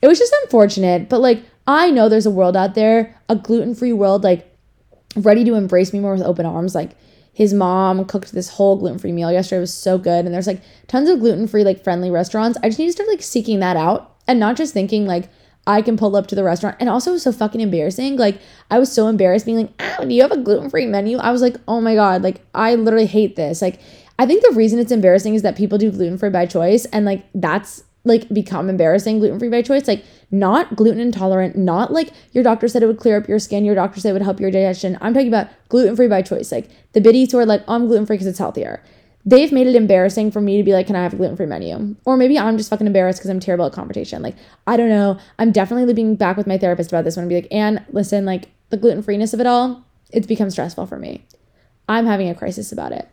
It 0.00 0.08
was 0.08 0.18
just 0.18 0.34
unfortunate, 0.44 1.08
but 1.08 1.20
like, 1.20 1.42
I 1.66 1.90
know 1.90 2.08
there's 2.08 2.26
a 2.26 2.30
world 2.30 2.56
out 2.56 2.74
there, 2.74 3.20
a 3.28 3.36
gluten 3.36 3.74
free 3.74 3.92
world, 3.92 4.24
like 4.24 4.50
ready 5.16 5.44
to 5.44 5.54
embrace 5.54 5.92
me 5.92 6.00
more 6.00 6.12
with 6.12 6.22
open 6.22 6.46
arms. 6.46 6.74
Like, 6.74 6.92
his 7.32 7.54
mom 7.54 8.04
cooked 8.04 8.32
this 8.32 8.48
whole 8.48 8.76
gluten 8.76 8.98
free 8.98 9.12
meal 9.12 9.30
yesterday. 9.30 9.58
It 9.58 9.60
was 9.60 9.74
so 9.74 9.96
good, 9.96 10.24
and 10.24 10.34
there's 10.34 10.48
like 10.48 10.60
tons 10.88 11.08
of 11.08 11.20
gluten 11.20 11.46
free, 11.46 11.62
like 11.62 11.84
friendly 11.84 12.10
restaurants. 12.10 12.58
I 12.62 12.68
just 12.68 12.78
need 12.78 12.86
to 12.86 12.92
start 12.92 13.08
like 13.08 13.22
seeking 13.22 13.60
that 13.60 13.76
out 13.76 14.16
and 14.26 14.40
not 14.40 14.56
just 14.56 14.74
thinking 14.74 15.06
like 15.06 15.28
I 15.68 15.82
can 15.82 15.96
pull 15.96 16.16
up 16.16 16.26
to 16.28 16.34
the 16.34 16.42
restaurant. 16.42 16.76
And 16.80 16.88
also, 16.88 17.10
it 17.10 17.14
was 17.14 17.22
so 17.22 17.32
fucking 17.32 17.60
embarrassing. 17.60 18.16
Like, 18.16 18.40
I 18.70 18.78
was 18.78 18.90
so 18.90 19.06
embarrassed 19.06 19.44
being 19.44 19.58
like, 19.58 19.70
oh, 19.98 20.04
do 20.04 20.14
you 20.14 20.22
have 20.22 20.32
a 20.32 20.38
gluten 20.38 20.70
free 20.70 20.86
menu? 20.86 21.18
I 21.18 21.30
was 21.30 21.42
like, 21.42 21.56
oh 21.68 21.80
my 21.80 21.94
God, 21.94 22.22
like, 22.22 22.40
I 22.54 22.74
literally 22.74 23.06
hate 23.06 23.36
this. 23.36 23.60
Like, 23.60 23.78
I 24.18 24.26
think 24.26 24.42
the 24.42 24.56
reason 24.56 24.78
it's 24.78 24.90
embarrassing 24.90 25.34
is 25.34 25.42
that 25.42 25.56
people 25.56 25.76
do 25.76 25.92
gluten 25.92 26.18
free 26.18 26.30
by 26.30 26.46
choice. 26.46 26.86
And 26.86 27.04
like, 27.04 27.26
that's 27.34 27.84
like 28.08 28.28
become 28.30 28.68
embarrassing 28.68 29.20
gluten 29.20 29.38
free 29.38 29.48
by 29.48 29.62
choice. 29.62 29.86
Like, 29.86 30.04
not 30.30 30.74
gluten 30.74 31.00
intolerant, 31.00 31.56
not 31.56 31.92
like 31.92 32.10
your 32.32 32.42
doctor 32.42 32.66
said 32.66 32.82
it 32.82 32.86
would 32.86 32.98
clear 32.98 33.16
up 33.16 33.28
your 33.28 33.38
skin, 33.38 33.64
your 33.64 33.76
doctor 33.76 34.00
said 34.00 34.10
it 34.10 34.12
would 34.14 34.22
help 34.22 34.40
your 34.40 34.50
digestion. 34.50 34.98
I'm 35.00 35.14
talking 35.14 35.28
about 35.28 35.48
gluten 35.68 35.94
free 35.94 36.08
by 36.08 36.22
choice. 36.22 36.50
Like, 36.50 36.68
the 36.92 37.00
biddies 37.00 37.30
who 37.30 37.38
are 37.38 37.46
like, 37.46 37.62
oh, 37.68 37.74
I'm 37.74 37.86
gluten 37.86 38.06
free 38.06 38.16
because 38.16 38.26
it's 38.26 38.38
healthier 38.38 38.82
they've 39.28 39.52
made 39.52 39.66
it 39.66 39.76
embarrassing 39.76 40.30
for 40.30 40.40
me 40.40 40.56
to 40.56 40.62
be 40.62 40.72
like, 40.72 40.86
can 40.86 40.96
I 40.96 41.02
have 41.02 41.12
a 41.12 41.16
gluten 41.16 41.36
free 41.36 41.44
menu? 41.44 41.94
Or 42.06 42.16
maybe 42.16 42.38
I'm 42.38 42.56
just 42.56 42.70
fucking 42.70 42.86
embarrassed 42.86 43.18
because 43.18 43.28
I'm 43.28 43.40
terrible 43.40 43.66
at 43.66 43.72
confrontation. 43.72 44.22
Like, 44.22 44.36
I 44.66 44.78
don't 44.78 44.88
know. 44.88 45.18
I'm 45.38 45.52
definitely 45.52 45.92
being 45.92 46.16
back 46.16 46.38
with 46.38 46.46
my 46.46 46.56
therapist 46.56 46.90
about 46.90 47.04
this 47.04 47.16
one 47.16 47.24
and 47.24 47.28
be 47.28 47.34
like, 47.34 47.52
Anne, 47.52 47.84
listen, 47.90 48.24
like 48.24 48.48
the 48.70 48.78
gluten 48.78 49.02
freeness 49.02 49.34
of 49.34 49.40
it 49.40 49.46
all, 49.46 49.84
it's 50.12 50.26
become 50.26 50.48
stressful 50.48 50.86
for 50.86 50.98
me. 50.98 51.26
I'm 51.88 52.06
having 52.06 52.30
a 52.30 52.34
crisis 52.34 52.72
about 52.72 52.92
it. 52.92 53.06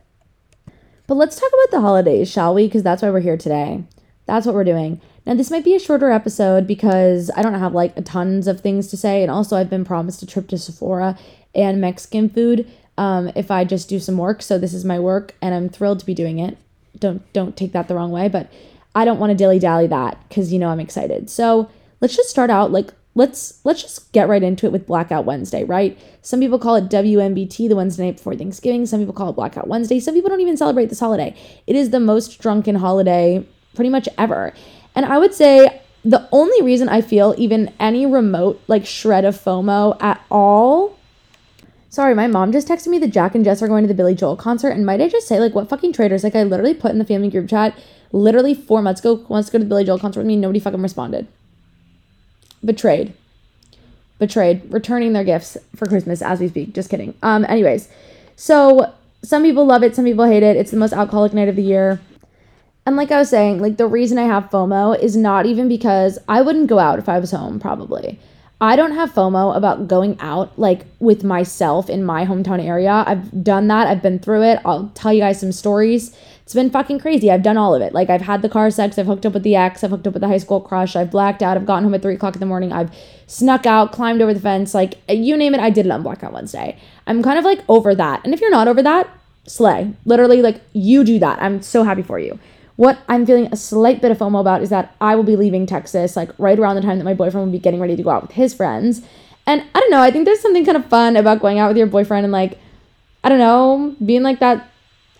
But 1.06 1.16
let's 1.16 1.38
talk 1.38 1.50
about 1.50 1.70
the 1.70 1.80
holidays, 1.82 2.30
shall 2.30 2.54
we? 2.54 2.66
Because 2.66 2.82
that's 2.82 3.02
why 3.02 3.10
we're 3.10 3.20
here 3.20 3.36
today. 3.36 3.84
That's 4.26 4.44
what 4.46 4.54
we're 4.54 4.64
doing. 4.64 5.00
Now, 5.24 5.34
this 5.34 5.50
might 5.50 5.64
be 5.64 5.74
a 5.74 5.80
shorter 5.80 6.10
episode 6.10 6.66
because 6.66 7.30
I 7.36 7.42
don't 7.42 7.54
have 7.54 7.74
like 7.74 8.04
tons 8.04 8.46
of 8.46 8.60
things 8.60 8.88
to 8.88 8.96
say. 8.96 9.22
And 9.22 9.30
also, 9.30 9.56
I've 9.56 9.70
been 9.70 9.84
promised 9.84 10.22
a 10.22 10.26
trip 10.26 10.48
to 10.48 10.58
Sephora 10.58 11.18
and 11.54 11.80
Mexican 11.80 12.28
food 12.28 12.70
um, 12.98 13.30
if 13.34 13.50
I 13.50 13.64
just 13.64 13.88
do 13.88 13.98
some 13.98 14.18
work. 14.18 14.42
So 14.42 14.58
this 14.58 14.74
is 14.74 14.84
my 14.84 14.98
work, 14.98 15.34
and 15.40 15.54
I'm 15.54 15.68
thrilled 15.68 16.00
to 16.00 16.06
be 16.06 16.14
doing 16.14 16.38
it. 16.38 16.58
Don't 16.98 17.30
don't 17.32 17.56
take 17.56 17.72
that 17.72 17.88
the 17.88 17.94
wrong 17.94 18.10
way, 18.10 18.28
but 18.28 18.50
I 18.94 19.04
don't 19.04 19.18
want 19.18 19.30
to 19.30 19.36
dilly 19.36 19.58
dally 19.58 19.86
that 19.88 20.18
because 20.28 20.52
you 20.52 20.58
know 20.58 20.68
I'm 20.68 20.80
excited. 20.80 21.28
So 21.28 21.68
let's 22.00 22.16
just 22.16 22.30
start 22.30 22.50
out 22.50 22.72
like 22.72 22.92
let's 23.14 23.60
let's 23.64 23.82
just 23.82 24.12
get 24.12 24.28
right 24.28 24.42
into 24.42 24.66
it 24.66 24.72
with 24.72 24.86
Blackout 24.86 25.24
Wednesday, 25.24 25.64
right? 25.64 25.98
Some 26.22 26.40
people 26.40 26.58
call 26.58 26.76
it 26.76 26.88
WNBT, 26.88 27.68
the 27.68 27.76
Wednesday 27.76 28.06
night 28.06 28.16
before 28.16 28.34
Thanksgiving. 28.34 28.86
Some 28.86 29.00
people 29.00 29.14
call 29.14 29.30
it 29.30 29.34
Blackout 29.34 29.68
Wednesday. 29.68 30.00
Some 30.00 30.14
people 30.14 30.30
don't 30.30 30.40
even 30.40 30.56
celebrate 30.56 30.86
this 30.86 31.00
holiday. 31.00 31.34
It 31.66 31.76
is 31.76 31.90
the 31.90 32.00
most 32.00 32.40
drunken 32.40 32.76
holiday 32.76 33.44
pretty 33.76 33.90
much 33.90 34.08
ever. 34.18 34.52
And 34.96 35.06
I 35.06 35.18
would 35.18 35.34
say 35.34 35.80
the 36.04 36.28
only 36.32 36.62
reason 36.62 36.88
I 36.88 37.00
feel 37.00 37.34
even 37.38 37.72
any 37.78 38.06
remote 38.06 38.60
like 38.66 38.86
shred 38.86 39.24
of 39.24 39.36
FOMO 39.36 40.02
at 40.02 40.24
all 40.30 40.96
Sorry, 41.96 42.14
my 42.14 42.26
mom 42.26 42.52
just 42.52 42.68
texted 42.68 42.88
me 42.88 42.98
that 42.98 43.08
Jack 43.08 43.34
and 43.34 43.42
Jess 43.42 43.62
are 43.62 43.68
going 43.68 43.82
to 43.82 43.88
the 43.88 43.94
Billy 43.94 44.14
Joel 44.14 44.36
concert. 44.36 44.68
And 44.68 44.84
might 44.84 45.00
I 45.00 45.08
just 45.08 45.26
say, 45.26 45.40
like, 45.40 45.54
what 45.54 45.70
fucking 45.70 45.94
traitors? 45.94 46.22
Like, 46.22 46.36
I 46.36 46.42
literally 46.42 46.74
put 46.74 46.90
in 46.90 46.98
the 46.98 47.06
family 47.06 47.30
group 47.30 47.48
chat 47.48 47.74
literally 48.12 48.52
four 48.52 48.82
months 48.82 49.00
ago, 49.00 49.24
wants 49.28 49.48
to 49.48 49.52
go 49.52 49.58
to 49.58 49.64
the 49.64 49.68
Billy 49.70 49.82
Joel 49.82 49.98
concert 49.98 50.20
with 50.20 50.26
me. 50.26 50.36
Nobody 50.36 50.60
fucking 50.60 50.82
responded. 50.82 51.26
Betrayed. 52.62 53.14
Betrayed. 54.18 54.70
Returning 54.70 55.14
their 55.14 55.24
gifts 55.24 55.56
for 55.74 55.86
Christmas 55.86 56.20
as 56.20 56.38
we 56.38 56.48
speak. 56.48 56.74
Just 56.74 56.90
kidding. 56.90 57.14
Um, 57.22 57.46
anyways, 57.46 57.88
so 58.36 58.92
some 59.22 59.42
people 59.42 59.64
love 59.64 59.82
it, 59.82 59.96
some 59.96 60.04
people 60.04 60.26
hate 60.26 60.42
it. 60.42 60.56
It's 60.56 60.72
the 60.72 60.76
most 60.76 60.92
alcoholic 60.92 61.32
night 61.32 61.48
of 61.48 61.56
the 61.56 61.62
year. 61.62 61.98
And 62.86 62.96
like 62.96 63.10
I 63.10 63.18
was 63.18 63.28
saying, 63.28 63.60
like 63.60 63.76
the 63.76 63.86
reason 63.86 64.16
I 64.16 64.22
have 64.22 64.48
FOMO 64.48 64.98
is 64.98 65.16
not 65.16 65.44
even 65.44 65.68
because 65.68 66.20
I 66.28 66.40
wouldn't 66.40 66.68
go 66.68 66.78
out 66.78 67.00
if 67.00 67.08
I 67.08 67.18
was 67.18 67.32
home, 67.32 67.58
probably. 67.58 68.18
I 68.60 68.74
don't 68.74 68.92
have 68.92 69.12
FOMO 69.12 69.54
about 69.54 69.86
going 69.88 70.16
out 70.18 70.58
like 70.58 70.86
with 70.98 71.24
myself 71.24 71.90
in 71.90 72.04
my 72.04 72.24
hometown 72.24 72.64
area. 72.64 73.04
I've 73.06 73.44
done 73.44 73.66
that. 73.68 73.86
I've 73.86 74.02
been 74.02 74.18
through 74.18 74.44
it. 74.44 74.60
I'll 74.64 74.90
tell 74.94 75.12
you 75.12 75.20
guys 75.20 75.40
some 75.40 75.52
stories. 75.52 76.16
It's 76.44 76.54
been 76.54 76.70
fucking 76.70 77.00
crazy. 77.00 77.30
I've 77.30 77.42
done 77.42 77.58
all 77.58 77.74
of 77.74 77.82
it. 77.82 77.92
Like 77.92 78.08
I've 78.08 78.22
had 78.22 78.40
the 78.40 78.48
car 78.48 78.70
sex. 78.70 78.98
I've 78.98 79.06
hooked 79.06 79.26
up 79.26 79.34
with 79.34 79.42
the 79.42 79.56
ex. 79.56 79.82
I've 79.82 79.90
hooked 79.90 80.06
up 80.06 80.14
with 80.14 80.22
the 80.22 80.28
high 80.28 80.38
school 80.38 80.60
crush. 80.60 80.96
I've 80.96 81.10
blacked 81.10 81.42
out. 81.42 81.56
I've 81.56 81.66
gotten 81.66 81.84
home 81.84 81.92
at 81.92 82.02
three 82.02 82.14
o'clock 82.14 82.34
in 82.34 82.40
the 82.40 82.46
morning. 82.46 82.72
I've 82.72 82.96
snuck 83.26 83.66
out, 83.66 83.92
climbed 83.92 84.22
over 84.22 84.32
the 84.32 84.40
fence. 84.40 84.72
Like 84.72 84.94
you 85.08 85.36
name 85.36 85.54
it, 85.54 85.60
I 85.60 85.70
did 85.70 85.86
it 85.86 85.92
on 85.92 86.02
Blackout 86.02 86.32
Wednesday. 86.32 86.78
I'm 87.06 87.22
kind 87.22 87.38
of 87.38 87.44
like 87.44 87.60
over 87.68 87.94
that. 87.96 88.24
And 88.24 88.32
if 88.32 88.40
you're 88.40 88.50
not 88.50 88.68
over 88.68 88.82
that, 88.82 89.10
slay. 89.46 89.92
Literally, 90.06 90.40
like 90.40 90.62
you 90.72 91.04
do 91.04 91.18
that. 91.18 91.42
I'm 91.42 91.60
so 91.60 91.82
happy 91.82 92.02
for 92.02 92.18
you. 92.18 92.38
What 92.76 92.98
I'm 93.08 93.24
feeling 93.24 93.48
a 93.50 93.56
slight 93.56 94.02
bit 94.02 94.10
of 94.10 94.18
FOMO 94.18 94.40
about 94.40 94.62
is 94.62 94.70
that 94.70 94.94
I 95.00 95.16
will 95.16 95.22
be 95.22 95.36
leaving 95.36 95.66
Texas 95.66 96.14
like 96.14 96.30
right 96.38 96.58
around 96.58 96.76
the 96.76 96.82
time 96.82 96.98
that 96.98 97.04
my 97.04 97.14
boyfriend 97.14 97.46
will 97.46 97.52
be 97.52 97.58
getting 97.58 97.80
ready 97.80 97.96
to 97.96 98.02
go 98.02 98.10
out 98.10 98.22
with 98.22 98.32
his 98.32 98.52
friends. 98.52 99.02
And 99.46 99.64
I 99.74 99.80
don't 99.80 99.90
know, 99.90 100.02
I 100.02 100.10
think 100.10 100.24
there's 100.24 100.40
something 100.40 100.64
kind 100.64 100.76
of 100.76 100.86
fun 100.86 101.16
about 101.16 101.40
going 101.40 101.58
out 101.58 101.68
with 101.68 101.76
your 101.76 101.86
boyfriend 101.86 102.24
and 102.24 102.32
like, 102.32 102.58
I 103.24 103.28
don't 103.28 103.38
know, 103.38 103.96
being 104.04 104.22
like 104.22 104.40
that. 104.40 104.68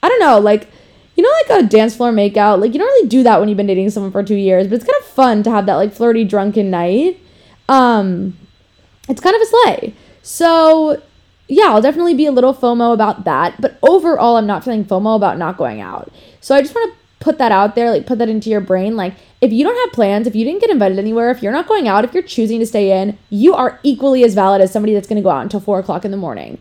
I 0.03 0.09
don't 0.09 0.21
know, 0.21 0.39
like, 0.39 0.69
you 1.17 1.23
know, 1.23 1.31
like 1.49 1.65
a 1.65 1.67
dance 1.67 1.97
floor 1.97 2.13
makeout. 2.13 2.61
Like 2.61 2.75
you 2.75 2.79
don't 2.79 2.89
really 2.89 3.09
do 3.09 3.23
that 3.23 3.41
when 3.41 3.49
you've 3.49 3.57
been 3.57 3.67
dating 3.67 3.89
someone 3.91 4.13
for 4.13 4.23
two 4.23 4.37
years, 4.37 4.67
but 4.67 4.75
it's 4.77 4.85
kind 4.85 5.01
of 5.01 5.07
fun 5.07 5.43
to 5.45 5.51
have 5.51 5.67
that 5.67 5.77
like 5.77 5.95
flirty 5.95 6.25
drunken 6.25 6.71
night. 6.71 7.19
Um, 7.69 8.37
it's 9.09 9.21
kind 9.21 9.35
of 9.35 9.43
a 9.43 9.47
sleigh. 9.47 9.95
So 10.23 11.01
yeah, 11.49 11.67
I'll 11.69 11.83
definitely 11.83 12.15
be 12.15 12.27
a 12.27 12.33
little 12.33 12.53
FOMO 12.53 12.93
about 12.93 13.25
that. 13.25 13.61
But 13.61 13.79
overall, 13.83 14.37
I'm 14.37 14.47
not 14.47 14.65
feeling 14.65 14.85
FOMO 14.85 15.17
about 15.17 15.39
not 15.39 15.57
going 15.57 15.81
out. 15.81 16.13
So 16.41 16.55
I 16.55 16.61
just 16.61 16.75
want 16.75 16.93
to 16.93 17.06
put 17.21 17.39
that 17.39 17.53
out 17.53 17.75
there, 17.75 17.91
like 17.91 18.07
put 18.07 18.19
that 18.19 18.29
into 18.29 18.51
your 18.51 18.61
brain. 18.61 18.97
Like, 18.97 19.15
if 19.41 19.53
you 19.53 19.65
don't 19.65 19.77
have 19.77 19.93
plans, 19.93 20.27
if 20.27 20.35
you 20.35 20.45
didn't 20.45 20.61
get 20.61 20.71
invited 20.71 20.99
anywhere, 20.99 21.31
if 21.31 21.43
you're 21.43 21.53
not 21.53 21.69
going 21.69 21.89
out, 21.89 22.05
if 22.05 22.15
you're 22.15 22.23
choosing 22.23 22.59
to 22.61 22.67
stay 22.67 23.01
in, 23.01 23.19
you 23.31 23.55
are 23.55 23.81
equally 23.83 24.25
as 24.25 24.35
valid 24.35 24.61
as 24.61 24.73
somebody 24.73 24.95
that's 24.95 25.09
going 25.09 25.17
to 25.17 25.23
go 25.23 25.31
out 25.31 25.43
until 25.43 25.61
four 25.61 25.79
o'clock 25.79 26.05
in 26.05 26.11
the 26.11 26.17
morning. 26.17 26.59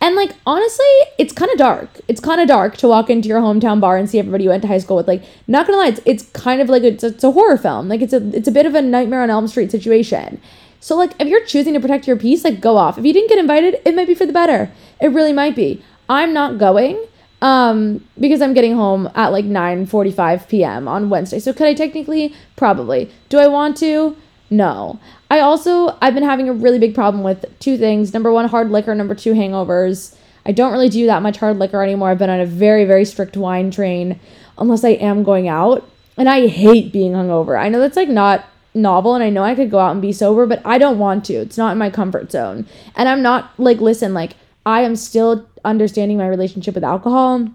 And 0.00 0.14
like 0.14 0.32
honestly, 0.46 0.84
it's 1.18 1.32
kind 1.32 1.50
of 1.50 1.58
dark. 1.58 1.88
It's 2.06 2.20
kind 2.20 2.40
of 2.40 2.48
dark 2.48 2.76
to 2.78 2.88
walk 2.88 3.08
into 3.08 3.28
your 3.28 3.40
hometown 3.40 3.80
bar 3.80 3.96
and 3.96 4.08
see 4.08 4.18
everybody 4.18 4.44
you 4.44 4.50
went 4.50 4.62
to 4.62 4.68
high 4.68 4.78
school 4.78 4.96
with. 4.96 5.08
Like, 5.08 5.24
not 5.46 5.66
gonna 5.66 5.78
lie, 5.78 5.88
it's, 5.88 6.00
it's 6.04 6.24
kind 6.30 6.60
of 6.60 6.68
like 6.68 6.82
it's, 6.82 7.02
a, 7.02 7.08
it's 7.08 7.24
a 7.24 7.30
horror 7.30 7.56
film. 7.56 7.88
Like 7.88 8.02
it's 8.02 8.12
a 8.12 8.36
it's 8.36 8.46
a 8.46 8.52
bit 8.52 8.66
of 8.66 8.74
a 8.74 8.82
Nightmare 8.82 9.22
on 9.22 9.30
Elm 9.30 9.48
Street 9.48 9.70
situation. 9.70 10.40
So 10.80 10.96
like 10.96 11.12
if 11.18 11.28
you're 11.28 11.44
choosing 11.46 11.72
to 11.74 11.80
protect 11.80 12.06
your 12.06 12.16
peace, 12.16 12.44
like 12.44 12.60
go 12.60 12.76
off. 12.76 12.98
If 12.98 13.04
you 13.04 13.12
didn't 13.12 13.30
get 13.30 13.38
invited, 13.38 13.80
it 13.84 13.96
might 13.96 14.06
be 14.06 14.14
for 14.14 14.26
the 14.26 14.32
better. 14.32 14.70
It 15.00 15.08
really 15.08 15.32
might 15.32 15.56
be. 15.56 15.82
I'm 16.08 16.32
not 16.32 16.58
going 16.58 17.04
um 17.42 18.04
because 18.18 18.40
I'm 18.40 18.54
getting 18.54 18.74
home 18.74 19.10
at 19.14 19.32
like 19.32 19.44
9:45 19.44 20.48
p.m. 20.48 20.88
on 20.88 21.10
Wednesday. 21.10 21.38
So 21.38 21.52
could 21.52 21.66
I 21.66 21.74
technically 21.74 22.34
probably. 22.56 23.10
Do 23.28 23.38
I 23.38 23.46
want 23.46 23.76
to? 23.78 24.16
No. 24.48 24.98
I 25.30 25.40
also 25.40 25.96
I've 26.00 26.14
been 26.14 26.22
having 26.22 26.48
a 26.48 26.52
really 26.52 26.78
big 26.78 26.94
problem 26.94 27.22
with 27.22 27.44
two 27.58 27.76
things. 27.76 28.14
Number 28.14 28.32
1 28.32 28.48
hard 28.48 28.70
liquor, 28.70 28.94
number 28.94 29.14
2 29.14 29.34
hangovers. 29.34 30.16
I 30.44 30.52
don't 30.52 30.72
really 30.72 30.88
do 30.88 31.06
that 31.06 31.22
much 31.22 31.38
hard 31.38 31.58
liquor 31.58 31.82
anymore. 31.82 32.10
I've 32.10 32.18
been 32.18 32.30
on 32.30 32.40
a 32.40 32.46
very 32.46 32.84
very 32.84 33.04
strict 33.04 33.36
wine 33.36 33.70
train 33.70 34.18
unless 34.58 34.84
I 34.84 34.90
am 34.90 35.22
going 35.22 35.48
out. 35.48 35.88
And 36.16 36.30
I 36.30 36.46
hate 36.46 36.92
being 36.92 37.12
hungover. 37.12 37.60
I 37.60 37.68
know 37.68 37.78
that's 37.78 37.96
like 37.96 38.08
not 38.08 38.46
novel 38.76 39.14
and 39.14 39.24
I 39.24 39.30
know 39.30 39.42
I 39.42 39.54
could 39.54 39.70
go 39.70 39.78
out 39.78 39.92
and 39.92 40.02
be 40.02 40.12
sober, 40.12 40.46
but 40.46 40.62
I 40.64 40.78
don't 40.78 40.98
want 40.98 41.24
to. 41.26 41.34
It's 41.34 41.58
not 41.58 41.72
in 41.72 41.78
my 41.78 41.90
comfort 41.90 42.30
zone. 42.30 42.66
And 42.94 43.08
I'm 43.08 43.22
not 43.22 43.50
like 43.58 43.80
listen, 43.80 44.14
like 44.14 44.36
I 44.64 44.82
am 44.82 44.96
still 44.96 45.46
understanding 45.66 46.16
my 46.16 46.28
relationship 46.28 46.74
with 46.74 46.84
alcohol. 46.84 47.48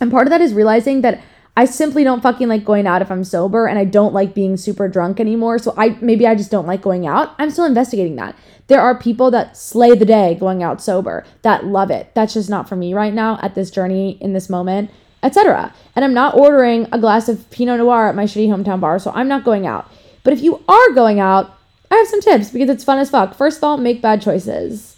And 0.00 0.10
part 0.10 0.26
of 0.26 0.30
that 0.30 0.40
is 0.40 0.52
realizing 0.52 1.00
that 1.00 1.22
I 1.58 1.64
simply 1.64 2.04
don't 2.04 2.22
fucking 2.22 2.48
like 2.48 2.66
going 2.66 2.86
out 2.86 3.00
if 3.00 3.10
I'm 3.10 3.24
sober 3.24 3.66
and 3.66 3.78
I 3.78 3.84
don't 3.86 4.12
like 4.12 4.34
being 4.34 4.58
super 4.58 4.88
drunk 4.88 5.18
anymore. 5.18 5.58
So 5.58 5.72
I 5.78 5.96
maybe 6.02 6.26
I 6.26 6.34
just 6.34 6.50
don't 6.50 6.66
like 6.66 6.82
going 6.82 7.06
out. 7.06 7.34
I'm 7.38 7.50
still 7.50 7.64
investigating 7.64 8.16
that. 8.16 8.36
There 8.66 8.80
are 8.80 8.98
people 8.98 9.30
that 9.30 9.56
slay 9.56 9.94
the 9.94 10.04
day 10.04 10.36
going 10.38 10.62
out 10.62 10.82
sober 10.82 11.24
that 11.42 11.64
love 11.64 11.90
it. 11.90 12.14
That's 12.14 12.34
just 12.34 12.50
not 12.50 12.68
for 12.68 12.76
me 12.76 12.92
right 12.92 13.14
now 13.14 13.38
at 13.40 13.54
this 13.54 13.70
journey 13.70 14.18
in 14.20 14.34
this 14.34 14.50
moment, 14.50 14.90
etc. 15.22 15.74
And 15.94 16.04
I'm 16.04 16.12
not 16.12 16.34
ordering 16.34 16.88
a 16.92 16.98
glass 16.98 17.26
of 17.28 17.48
Pinot 17.50 17.78
Noir 17.78 18.08
at 18.08 18.14
my 18.14 18.24
shitty 18.24 18.48
hometown 18.48 18.80
bar, 18.80 18.98
so 18.98 19.10
I'm 19.14 19.28
not 19.28 19.44
going 19.44 19.66
out. 19.66 19.90
But 20.24 20.34
if 20.34 20.42
you 20.42 20.62
are 20.68 20.90
going 20.90 21.20
out, 21.20 21.56
I 21.90 21.94
have 21.94 22.08
some 22.08 22.20
tips 22.20 22.50
because 22.50 22.68
it's 22.68 22.84
fun 22.84 22.98
as 22.98 23.08
fuck. 23.08 23.34
First 23.34 23.58
of 23.58 23.64
all, 23.64 23.78
make 23.78 24.02
bad 24.02 24.20
choices 24.20 24.95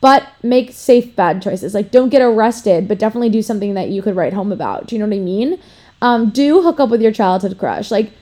but 0.00 0.28
make 0.42 0.72
safe 0.72 1.16
bad 1.16 1.42
choices. 1.42 1.74
Like 1.74 1.90
don't 1.90 2.08
get 2.08 2.22
arrested, 2.22 2.88
but 2.88 2.98
definitely 2.98 3.30
do 3.30 3.42
something 3.42 3.74
that 3.74 3.88
you 3.88 4.02
could 4.02 4.16
write 4.16 4.32
home 4.32 4.52
about. 4.52 4.86
Do 4.86 4.94
you 4.94 4.98
know 4.98 5.06
what 5.06 5.16
I 5.16 5.20
mean? 5.20 5.60
Um, 6.02 6.30
do 6.30 6.62
hook 6.62 6.80
up 6.80 6.90
with 6.90 7.00
your 7.00 7.12
childhood 7.12 7.58
crush. 7.58 7.90
Like 7.90 8.12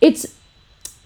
it's 0.00 0.38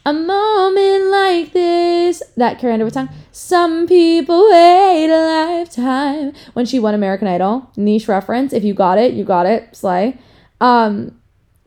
a 0.04 0.12
moment 0.12 1.06
like 1.06 1.52
this. 1.52 2.22
That 2.36 2.58
Carrie 2.58 2.72
Underwood 2.72 2.94
song. 2.94 3.08
Some 3.30 3.86
people 3.86 4.48
wait 4.50 5.10
a 5.10 5.58
lifetime. 5.58 6.32
When 6.54 6.66
she 6.66 6.78
won 6.78 6.94
American 6.94 7.28
Idol, 7.28 7.70
niche 7.76 8.08
reference. 8.08 8.52
If 8.52 8.64
you 8.64 8.74
got 8.74 8.98
it, 8.98 9.14
you 9.14 9.24
got 9.24 9.46
it. 9.46 9.74
Slay. 9.76 10.18
Um, 10.60 11.18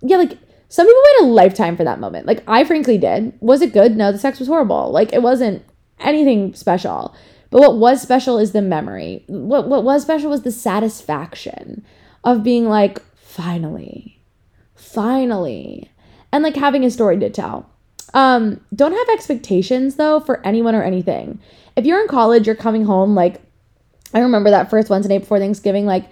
yeah, 0.01 0.17
like 0.17 0.37
some 0.69 0.85
people 0.85 1.01
wait 1.03 1.27
a 1.27 1.31
lifetime 1.31 1.77
for 1.77 1.83
that 1.83 1.99
moment. 1.99 2.25
Like 2.25 2.43
I 2.47 2.63
frankly 2.63 2.97
did. 2.97 3.33
Was 3.39 3.61
it 3.61 3.73
good? 3.73 3.95
No, 3.95 4.11
the 4.11 4.19
sex 4.19 4.39
was 4.39 4.47
horrible. 4.47 4.91
Like 4.91 5.13
it 5.13 5.21
wasn't 5.21 5.63
anything 5.99 6.53
special. 6.53 7.15
But 7.55 7.61
what 7.61 7.77
was 7.77 8.01
special 8.01 8.37
is 8.37 8.51
the 8.51 8.61
memory. 8.61 9.23
What 9.27 9.69
what 9.69 9.85
was 9.85 10.01
special 10.01 10.29
was 10.29 10.41
the 10.41 10.51
satisfaction 10.51 11.85
of 12.21 12.43
being 12.43 12.67
like, 12.67 13.01
finally, 13.15 14.19
finally, 14.75 15.89
and 16.33 16.43
like 16.43 16.57
having 16.57 16.83
a 16.83 16.91
story 16.91 17.17
to 17.17 17.29
tell. 17.29 17.69
Um, 18.13 18.59
don't 18.75 18.91
have 18.91 19.07
expectations 19.07 19.95
though 19.95 20.19
for 20.19 20.45
anyone 20.45 20.75
or 20.75 20.83
anything. 20.83 21.39
If 21.77 21.85
you're 21.85 22.01
in 22.01 22.09
college, 22.09 22.45
you're 22.45 22.57
coming 22.57 22.83
home 22.83 23.15
like 23.15 23.41
I 24.13 24.19
remember 24.19 24.49
that 24.49 24.69
first 24.69 24.89
Wednesday 24.89 25.19
before 25.19 25.39
Thanksgiving, 25.39 25.85
like 25.85 26.09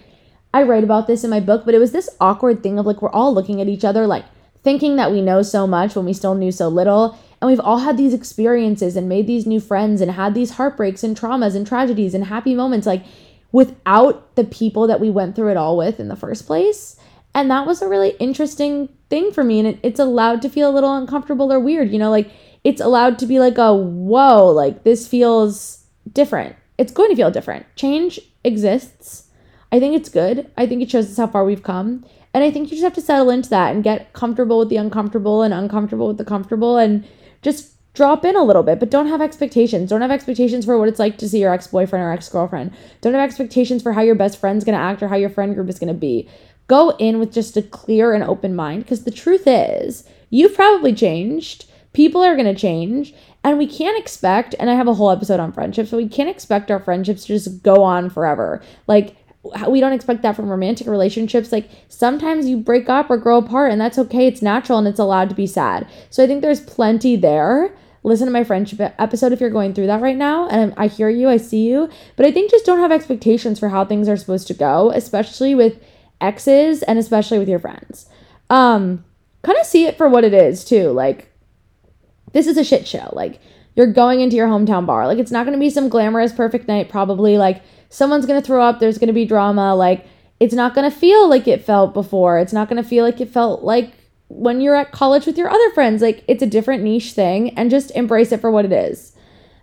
I 0.53 0.63
write 0.63 0.85
about 0.85 1.07
this 1.07 1.25
in 1.25 1.29
my 1.29 1.41
book, 1.41 1.65
but 1.65 1.75
it 1.75 1.79
was 1.79 1.91
this 1.91 2.09
awkward 2.21 2.63
thing 2.63 2.79
of 2.79 2.85
like 2.85 3.01
we're 3.01 3.09
all 3.09 3.33
looking 3.33 3.59
at 3.59 3.67
each 3.67 3.83
other 3.83 4.07
like 4.07 4.23
thinking 4.63 4.95
that 4.95 5.11
we 5.11 5.21
know 5.21 5.41
so 5.41 5.67
much 5.67 5.93
when 5.93 6.05
we 6.05 6.13
still 6.13 6.35
knew 6.35 6.53
so 6.53 6.69
little 6.69 7.19
and 7.43 7.49
we've 7.49 7.59
all 7.59 7.79
had 7.79 7.97
these 7.97 8.13
experiences 8.13 8.95
and 8.95 9.09
made 9.09 9.27
these 9.27 9.45
new 9.45 9.59
friends 9.59 9.99
and 9.99 10.09
had 10.11 10.33
these 10.33 10.51
heartbreaks 10.51 11.03
and 11.03 11.19
traumas 11.19 11.57
and 11.57 11.67
tragedies 11.67 12.13
and 12.13 12.23
happy 12.23 12.55
moments, 12.55 12.87
like 12.87 13.03
without 13.51 14.33
the 14.37 14.45
people 14.45 14.87
that 14.87 15.01
we 15.01 15.09
went 15.09 15.35
through 15.35 15.51
it 15.51 15.57
all 15.57 15.75
with 15.75 15.99
in 15.99 16.07
the 16.07 16.15
first 16.15 16.47
place. 16.47 16.95
And 17.35 17.51
that 17.51 17.65
was 17.67 17.81
a 17.81 17.89
really 17.89 18.11
interesting 18.11 18.87
thing 19.09 19.33
for 19.33 19.43
me. 19.43 19.59
And 19.59 19.67
it, 19.67 19.79
it's 19.83 19.99
allowed 19.99 20.41
to 20.43 20.49
feel 20.49 20.69
a 20.69 20.71
little 20.71 20.95
uncomfortable 20.95 21.51
or 21.51 21.59
weird, 21.59 21.91
you 21.91 21.99
know, 21.99 22.09
like 22.09 22.31
it's 22.63 22.79
allowed 22.79 23.19
to 23.19 23.25
be 23.25 23.39
like 23.39 23.57
a 23.57 23.75
whoa, 23.75 24.47
like 24.47 24.85
this 24.85 25.05
feels 25.05 25.83
different. 26.13 26.55
It's 26.77 26.93
going 26.93 27.09
to 27.09 27.15
feel 27.17 27.29
different. 27.29 27.65
Change 27.75 28.21
exists. 28.45 29.27
I 29.69 29.81
think 29.81 29.97
it's 29.97 30.07
good. 30.07 30.49
I 30.55 30.65
think 30.65 30.81
it 30.81 30.89
shows 30.89 31.11
us 31.11 31.17
how 31.17 31.27
far 31.27 31.43
we've 31.43 31.61
come. 31.61 32.05
And 32.33 32.41
I 32.41 32.51
think 32.51 32.71
you 32.71 32.77
just 32.77 32.85
have 32.85 32.93
to 32.93 33.01
settle 33.01 33.29
into 33.29 33.49
that 33.49 33.75
and 33.75 33.83
get 33.83 34.13
comfortable 34.13 34.59
with 34.59 34.69
the 34.69 34.77
uncomfortable 34.77 35.43
and 35.43 35.53
uncomfortable 35.53 36.07
with 36.07 36.17
the 36.17 36.23
comfortable 36.23 36.77
and 36.77 37.05
just 37.43 37.71
drop 37.93 38.25
in 38.25 38.35
a 38.35 38.43
little 38.43 38.63
bit, 38.63 38.79
but 38.79 38.89
don't 38.89 39.07
have 39.07 39.21
expectations. 39.21 39.89
Don't 39.89 40.01
have 40.01 40.11
expectations 40.11 40.65
for 40.65 40.79
what 40.79 40.87
it's 40.87 40.99
like 40.99 41.17
to 41.19 41.29
see 41.29 41.39
your 41.39 41.53
ex 41.53 41.67
boyfriend 41.67 42.03
or 42.03 42.11
ex 42.11 42.27
girlfriend. 42.29 42.71
Don't 43.01 43.13
have 43.13 43.23
expectations 43.23 43.83
for 43.83 43.93
how 43.93 44.01
your 44.01 44.15
best 44.15 44.39
friend's 44.39 44.63
gonna 44.63 44.77
act 44.77 45.03
or 45.03 45.07
how 45.07 45.15
your 45.15 45.29
friend 45.29 45.53
group 45.53 45.69
is 45.69 45.79
gonna 45.79 45.93
be. 45.93 46.27
Go 46.67 46.91
in 46.97 47.19
with 47.19 47.31
just 47.31 47.57
a 47.57 47.61
clear 47.61 48.13
and 48.13 48.23
open 48.23 48.55
mind 48.55 48.83
because 48.83 49.03
the 49.03 49.11
truth 49.11 49.43
is, 49.45 50.05
you've 50.29 50.55
probably 50.55 50.93
changed. 50.93 51.65
People 51.93 52.23
are 52.23 52.35
gonna 52.35 52.55
change. 52.55 53.13
And 53.43 53.57
we 53.57 53.67
can't 53.67 53.99
expect, 53.99 54.55
and 54.57 54.69
I 54.69 54.75
have 54.75 54.87
a 54.87 54.93
whole 54.93 55.11
episode 55.11 55.41
on 55.41 55.51
friendships, 55.51 55.91
but 55.91 55.97
we 55.97 56.07
can't 56.07 56.29
expect 56.29 56.71
our 56.71 56.79
friendships 56.79 57.25
to 57.25 57.33
just 57.33 57.61
go 57.61 57.83
on 57.83 58.09
forever. 58.09 58.61
Like, 58.87 59.17
we 59.67 59.79
don't 59.79 59.93
expect 59.93 60.21
that 60.21 60.35
from 60.35 60.49
romantic 60.49 60.87
relationships. 60.87 61.51
Like 61.51 61.69
sometimes 61.89 62.47
you 62.47 62.57
break 62.57 62.89
up 62.89 63.09
or 63.09 63.17
grow 63.17 63.37
apart, 63.37 63.71
and 63.71 63.79
that's 63.79 63.97
okay. 63.97 64.27
It's 64.27 64.41
natural 64.41 64.77
and 64.77 64.87
it's 64.87 64.99
allowed 64.99 65.29
to 65.29 65.35
be 65.35 65.47
sad. 65.47 65.87
So 66.09 66.23
I 66.23 66.27
think 66.27 66.41
there's 66.41 66.61
plenty 66.61 67.15
there. 67.15 67.75
Listen 68.05 68.27
to 68.27 68.33
my 68.33 68.43
friendship 68.43 68.93
episode 68.99 69.31
if 69.31 69.39
you're 69.39 69.49
going 69.49 69.73
through 69.73 69.87
that 69.87 70.01
right 70.01 70.17
now. 70.17 70.47
And 70.49 70.73
I 70.75 70.87
hear 70.87 71.09
you, 71.09 71.29
I 71.29 71.37
see 71.37 71.67
you. 71.67 71.89
But 72.17 72.25
I 72.25 72.31
think 72.31 72.51
just 72.51 72.65
don't 72.65 72.79
have 72.79 72.91
expectations 72.91 73.59
for 73.59 73.69
how 73.69 73.85
things 73.85 74.09
are 74.09 74.17
supposed 74.17 74.47
to 74.47 74.53
go, 74.53 74.91
especially 74.91 75.55
with 75.55 75.81
exes 76.19 76.83
and 76.83 76.99
especially 76.99 77.39
with 77.39 77.47
your 77.47 77.59
friends. 77.59 78.07
Um, 78.49 79.05
kind 79.41 79.57
of 79.57 79.65
see 79.65 79.85
it 79.85 79.97
for 79.97 80.09
what 80.09 80.25
it 80.25 80.33
is 80.33 80.65
too. 80.65 80.89
Like, 80.89 81.31
this 82.33 82.47
is 82.47 82.57
a 82.57 82.63
shit 82.63 82.87
show. 82.87 83.09
Like, 83.13 83.39
you're 83.75 83.91
going 83.91 84.19
into 84.19 84.35
your 84.35 84.47
hometown 84.47 84.85
bar. 84.85 85.07
Like, 85.07 85.17
it's 85.17 85.31
not 85.31 85.45
gonna 85.45 85.57
be 85.57 85.69
some 85.69 85.89
glamorous, 85.89 86.33
perfect 86.33 86.67
night, 86.67 86.89
probably. 86.89 87.37
Like, 87.37 87.61
someone's 87.93 88.25
going 88.25 88.41
to 88.41 88.45
throw 88.45 88.63
up, 88.63 88.79
there's 88.79 88.97
going 88.97 89.07
to 89.07 89.13
be 89.13 89.25
drama. 89.25 89.75
Like, 89.75 90.05
it's 90.39 90.53
not 90.53 90.73
going 90.73 90.89
to 90.89 90.95
feel 90.95 91.29
like 91.29 91.47
it 91.47 91.63
felt 91.63 91.93
before. 91.93 92.39
It's 92.39 92.51
not 92.51 92.67
going 92.67 92.81
to 92.81 92.87
feel 92.87 93.05
like 93.05 93.21
it 93.21 93.29
felt 93.29 93.63
like 93.63 93.93
when 94.29 94.61
you're 94.61 94.75
at 94.75 94.91
college 94.91 95.27
with 95.27 95.37
your 95.37 95.49
other 95.49 95.69
friends. 95.71 96.01
Like, 96.01 96.23
it's 96.27 96.41
a 96.41 96.47
different 96.47 96.83
niche 96.83 97.11
thing 97.11 97.51
and 97.57 97.69
just 97.69 97.91
embrace 97.91 98.31
it 98.31 98.41
for 98.41 98.49
what 98.49 98.65
it 98.65 98.71
is. 98.71 99.15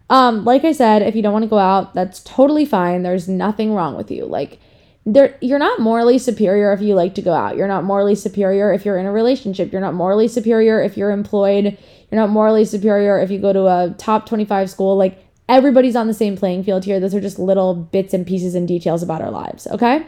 Um, 0.08 0.44
like 0.44 0.64
I 0.64 0.72
said, 0.72 1.02
if 1.02 1.16
you 1.16 1.22
don't 1.22 1.32
want 1.32 1.42
to 1.42 1.48
go 1.48 1.58
out, 1.58 1.92
that's 1.92 2.20
totally 2.20 2.64
fine. 2.64 3.02
There's 3.02 3.28
nothing 3.28 3.74
wrong 3.74 3.96
with 3.96 4.10
you. 4.10 4.26
Like, 4.26 4.60
there 5.06 5.36
you're 5.40 5.58
not 5.58 5.80
morally 5.80 6.18
superior 6.18 6.72
if 6.72 6.80
you 6.80 6.94
like 6.94 7.14
to 7.14 7.22
go 7.22 7.32
out. 7.32 7.56
You're 7.56 7.66
not 7.66 7.84
morally 7.84 8.14
superior 8.14 8.72
if 8.72 8.84
you're 8.84 8.98
in 8.98 9.06
a 9.06 9.12
relationship. 9.12 9.72
You're 9.72 9.80
not 9.80 9.94
morally 9.94 10.28
superior 10.28 10.80
if 10.82 10.96
you're 10.96 11.10
employed. 11.10 11.64
You're 12.10 12.20
not 12.20 12.30
morally 12.30 12.64
superior 12.64 13.18
if 13.18 13.30
you 13.30 13.38
go 13.38 13.52
to 13.52 13.66
a 13.66 13.94
top 13.96 14.26
25 14.26 14.68
school. 14.68 14.96
Like 14.96 15.18
everybody's 15.50 15.96
on 15.96 16.06
the 16.06 16.14
same 16.14 16.36
playing 16.36 16.62
field 16.64 16.84
here. 16.84 17.00
Those 17.00 17.14
are 17.14 17.20
just 17.20 17.38
little 17.38 17.74
bits 17.74 18.14
and 18.14 18.26
pieces 18.26 18.54
and 18.54 18.66
details 18.66 19.02
about 19.02 19.20
our 19.20 19.30
lives, 19.30 19.66
okay? 19.66 20.06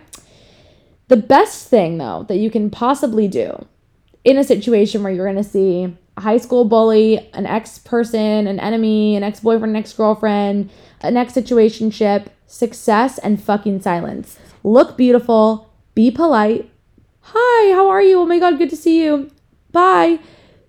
The 1.09 1.17
best 1.17 1.69
thing, 1.69 1.99
though, 1.99 2.25
that 2.29 2.37
you 2.37 2.51
can 2.51 2.71
possibly 2.71 3.29
do 3.29 3.67
in 4.25 4.39
a 4.39 4.45
situation 4.45 5.03
where 5.03 5.13
you're 5.13 5.27
going 5.31 5.43
to 5.43 5.49
see 5.49 5.95
a 6.17 6.21
high 6.21 6.39
school 6.39 6.65
bully, 6.65 7.29
an 7.35 7.45
ex 7.45 7.79
person, 7.79 8.47
an 8.47 8.61
enemy, 8.61 9.17
an 9.17 9.25
ex 9.25 9.41
boyfriend, 9.41 9.77
an 9.77 9.81
ex 9.83 9.93
girlfriend, 9.93 10.71
an 11.01 11.17
ex 11.17 11.35
situationship, 11.35 12.29
success, 12.47 13.19
and 13.19 13.43
fucking 13.43 13.83
silence. 13.83 14.39
Look 14.63 14.97
beautiful, 14.97 15.71
be 15.95 16.11
polite. 16.11 16.71
Hi, 17.21 17.73
how 17.75 17.89
are 17.89 18.03
you? 18.03 18.21
Oh 18.21 18.27
my 18.27 18.39
God, 18.39 18.59
good 18.59 18.71
to 18.71 18.77
see 18.77 19.03
you. 19.03 19.31
Bye. 19.73 20.21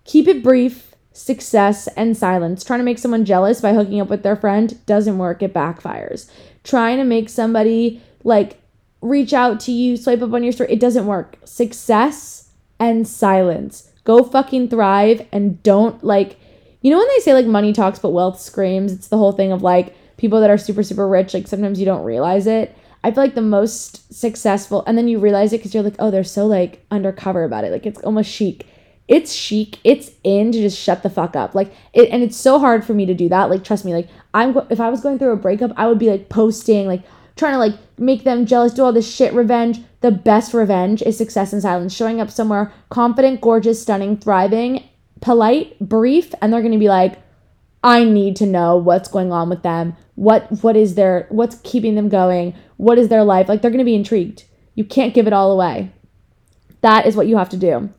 Keep 0.05 0.27
it 0.27 0.43
brief 0.43 0.92
success 1.13 1.87
and 1.95 2.17
silence. 2.17 2.63
Trying 2.63 2.79
to 2.79 2.85
make 2.85 2.99
someone 2.99 3.23
jealous 3.23 3.61
by 3.61 3.73
hooking 3.73 4.01
up 4.01 4.09
with 4.09 4.23
their 4.23 4.35
friend 4.35 4.83
doesn't 4.85 5.17
work, 5.17 5.41
it 5.41 5.53
backfires. 5.53 6.29
Trying 6.63 6.97
to 6.97 7.03
make 7.03 7.29
somebody 7.29 8.01
like 8.23 8.59
reach 9.01 9.33
out 9.33 9.59
to 9.61 9.71
you, 9.71 9.95
swipe 9.95 10.21
up 10.21 10.33
on 10.33 10.43
your 10.43 10.51
story, 10.51 10.71
it 10.71 10.79
doesn't 10.79 11.05
work. 11.05 11.37
Success 11.45 12.49
and 12.79 13.07
silence. 13.07 13.91
Go 14.03 14.23
fucking 14.23 14.69
thrive 14.69 15.25
and 15.31 15.61
don't 15.63 16.03
like, 16.03 16.37
you 16.81 16.91
know, 16.91 16.97
when 16.97 17.07
they 17.09 17.19
say 17.19 17.33
like 17.33 17.45
money 17.45 17.71
talks 17.71 17.99
but 17.99 18.09
wealth 18.09 18.39
screams, 18.39 18.91
it's 18.91 19.07
the 19.07 19.17
whole 19.17 19.31
thing 19.31 19.51
of 19.51 19.61
like 19.61 19.95
people 20.17 20.41
that 20.41 20.49
are 20.49 20.57
super, 20.57 20.83
super 20.83 21.07
rich, 21.07 21.33
like 21.33 21.47
sometimes 21.47 21.79
you 21.79 21.85
don't 21.85 22.03
realize 22.03 22.47
it. 22.47 22.75
I 23.03 23.11
feel 23.11 23.23
like 23.23 23.35
the 23.35 23.41
most 23.41 24.13
successful, 24.13 24.83
and 24.87 24.97
then 24.97 25.09
you 25.09 25.19
realize 25.19 25.51
it 25.51 25.57
because 25.57 25.73
you're 25.73 25.83
like, 25.83 25.97
oh, 25.99 26.09
they're 26.09 26.23
so 26.23 26.45
like 26.45 26.85
undercover 26.89 27.43
about 27.43 27.65
it. 27.65 27.71
Like 27.71 27.85
it's 27.85 28.01
almost 28.01 28.31
chic. 28.31 28.65
It's 29.07 29.33
chic. 29.33 29.79
It's 29.83 30.11
in 30.23 30.51
to 30.51 30.61
just 30.61 30.79
shut 30.79 31.03
the 31.03 31.09
fuck 31.09 31.35
up. 31.35 31.55
Like 31.55 31.73
it, 31.93 32.09
and 32.09 32.23
it's 32.23 32.37
so 32.37 32.59
hard 32.59 32.85
for 32.85 32.93
me 32.93 33.05
to 33.05 33.13
do 33.13 33.29
that. 33.29 33.49
Like 33.49 33.63
trust 33.63 33.85
me. 33.85 33.93
Like 33.93 34.09
I'm, 34.33 34.57
if 34.69 34.79
I 34.79 34.89
was 34.89 35.01
going 35.01 35.19
through 35.19 35.33
a 35.33 35.37
breakup, 35.37 35.71
I 35.75 35.87
would 35.87 35.99
be 35.99 36.09
like 36.09 36.29
posting, 36.29 36.87
like 36.87 37.03
trying 37.35 37.53
to 37.53 37.59
like 37.59 37.75
make 37.97 38.23
them 38.23 38.45
jealous, 38.45 38.73
do 38.73 38.83
all 38.83 38.93
this 38.93 39.13
shit 39.13 39.33
revenge. 39.33 39.79
The 40.01 40.11
best 40.11 40.53
revenge 40.53 41.01
is 41.01 41.17
success 41.17 41.53
in 41.53 41.61
silence. 41.61 41.93
Showing 41.93 42.21
up 42.21 42.31
somewhere 42.31 42.73
confident, 42.89 43.41
gorgeous, 43.41 43.81
stunning, 43.81 44.17
thriving, 44.17 44.83
polite, 45.21 45.79
brief, 45.79 46.33
and 46.41 46.51
they're 46.51 46.61
gonna 46.61 46.77
be 46.77 46.89
like, 46.89 47.19
I 47.83 48.05
need 48.05 48.37
to 48.37 48.45
know 48.45 48.77
what's 48.77 49.09
going 49.09 49.33
on 49.33 49.49
with 49.49 49.61
them. 49.61 49.97
What 50.15 50.63
what 50.63 50.77
is 50.77 50.95
their 50.95 51.27
what's 51.29 51.55
keeping 51.63 51.95
them 51.95 52.07
going? 52.07 52.55
What 52.77 52.97
is 52.97 53.09
their 53.09 53.23
life? 53.23 53.49
Like 53.49 53.61
they're 53.61 53.71
going 53.71 53.79
to 53.79 53.85
be 53.85 53.95
intrigued. 53.95 54.45
You 54.75 54.85
can't 54.85 55.13
give 55.13 55.27
it 55.27 55.33
all 55.33 55.51
away. 55.51 55.91
That 56.81 57.05
is 57.05 57.15
what 57.15 57.27
you 57.27 57.37
have 57.37 57.49
to 57.49 57.57
do. 57.57 57.89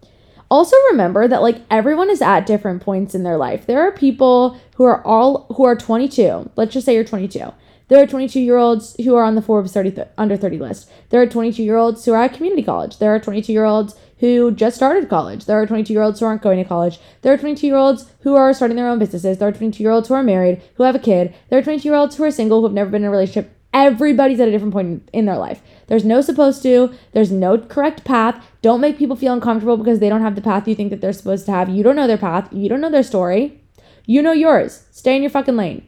Also 0.51 0.77
remember 0.91 1.27
that 1.27 1.43
like 1.43 1.63
everyone 1.71 2.11
is 2.11 2.23
at 2.23 2.47
different 2.47 2.83
points 2.83 3.15
in 3.15 3.23
their 3.23 3.37
life. 3.37 3.67
There 3.67 3.81
are 3.81 3.93
people 3.93 4.59
who 4.77 4.85
are 4.85 5.05
all 5.05 5.47
who 5.57 5.65
are 5.65 5.77
22. 5.77 6.51
Let's 6.57 6.73
just 6.73 6.87
say 6.87 6.95
you're 6.95 7.05
22. 7.05 7.53
There 7.89 8.03
are 8.03 8.07
22 8.07 8.41
year 8.41 8.57
olds 8.57 8.97
who 9.05 9.15
are 9.15 9.25
on 9.25 9.35
the 9.35 9.43
Forbes 9.43 9.73
30 9.73 9.91
th- 9.91 10.09
under 10.17 10.37
30 10.37 10.59
list. 10.59 10.91
There 11.11 11.21
are 11.21 11.27
22 11.27 11.63
year 11.63 11.77
olds 11.77 12.05
who 12.05 12.13
are 12.13 12.23
at 12.23 12.33
community 12.33 12.63
college. 12.63 12.99
There 12.99 13.15
are 13.15 13.21
22 13.21 13.53
year 13.53 13.65
olds 13.65 13.95
who 14.21 14.51
just 14.53 14.77
started 14.77 15.09
college. 15.09 15.45
There 15.45 15.61
are 15.61 15.67
22 15.67 15.93
year 15.93 16.03
olds 16.03 16.21
who 16.21 16.27
aren't 16.27 16.43
going 16.43 16.63
to 16.63 16.69
college. 16.69 16.99
There 17.23 17.33
are 17.33 17.39
22 17.39 17.67
year 17.67 17.77
olds 17.77 18.11
who 18.21 18.37
are 18.37 18.55
starting 18.55 18.77
their 18.77 18.89
own 18.89 18.99
businesses. 18.99 19.39
There 19.39 19.49
are 19.49 19.53
22 19.53 19.83
year 19.83 19.93
olds 19.93 20.09
who 20.09 20.15
are 20.15 20.23
married, 20.23 20.63
who 20.77 20.85
have 20.85 20.95
a 20.95 21.01
kid. 21.01 21.35
There 21.51 21.59
are 21.59 21.63
22 21.63 21.89
year 21.89 21.97
olds 21.97 22.17
who 22.17 22.25
are 22.25 22.31
single, 22.31 22.61
who 22.61 22.67
have 22.67 22.73
never 22.73 22.91
been 22.91 23.03
in 23.03 23.09
a 23.09 23.11
relationship. 23.11 23.55
Everybody's 23.75 24.41
at 24.41 24.49
a 24.49 24.51
different 24.51 24.73
point 24.73 25.09
in 25.13 25.27
their 25.27 25.37
life. 25.37 25.61
There's 25.87 26.05
no 26.05 26.21
supposed 26.21 26.63
to, 26.63 26.95
there's 27.13 27.31
no 27.31 27.59
correct 27.59 28.05
path. 28.05 28.45
Don't 28.63 28.81
make 28.81 28.99
people 28.99 29.17
feel 29.17 29.33
uncomfortable 29.33 29.77
because 29.77 29.99
they 29.99 30.09
don't 30.09 30.23
have 30.23 30.35
the 30.35 30.41
path 30.41 30.67
you 30.67 30.75
think 30.75 30.91
that 30.91 31.01
they're 31.01 31.13
supposed 31.13 31.47
to 31.47 31.53
have. 31.53 31.69
You 31.69 31.83
don't 31.83 31.97
know 31.97 32.07
their 32.07 32.19
path, 32.19 32.49
you 32.53 32.69
don't 32.69 32.81
know 32.81 32.91
their 32.91 33.03
story. 33.03 33.61
You 34.07 34.23
know 34.23 34.33
yours. 34.33 34.87
Stay 34.91 35.17
in 35.17 35.23
your 35.23 35.31
fucking 35.31 35.57
lane. 35.57 35.87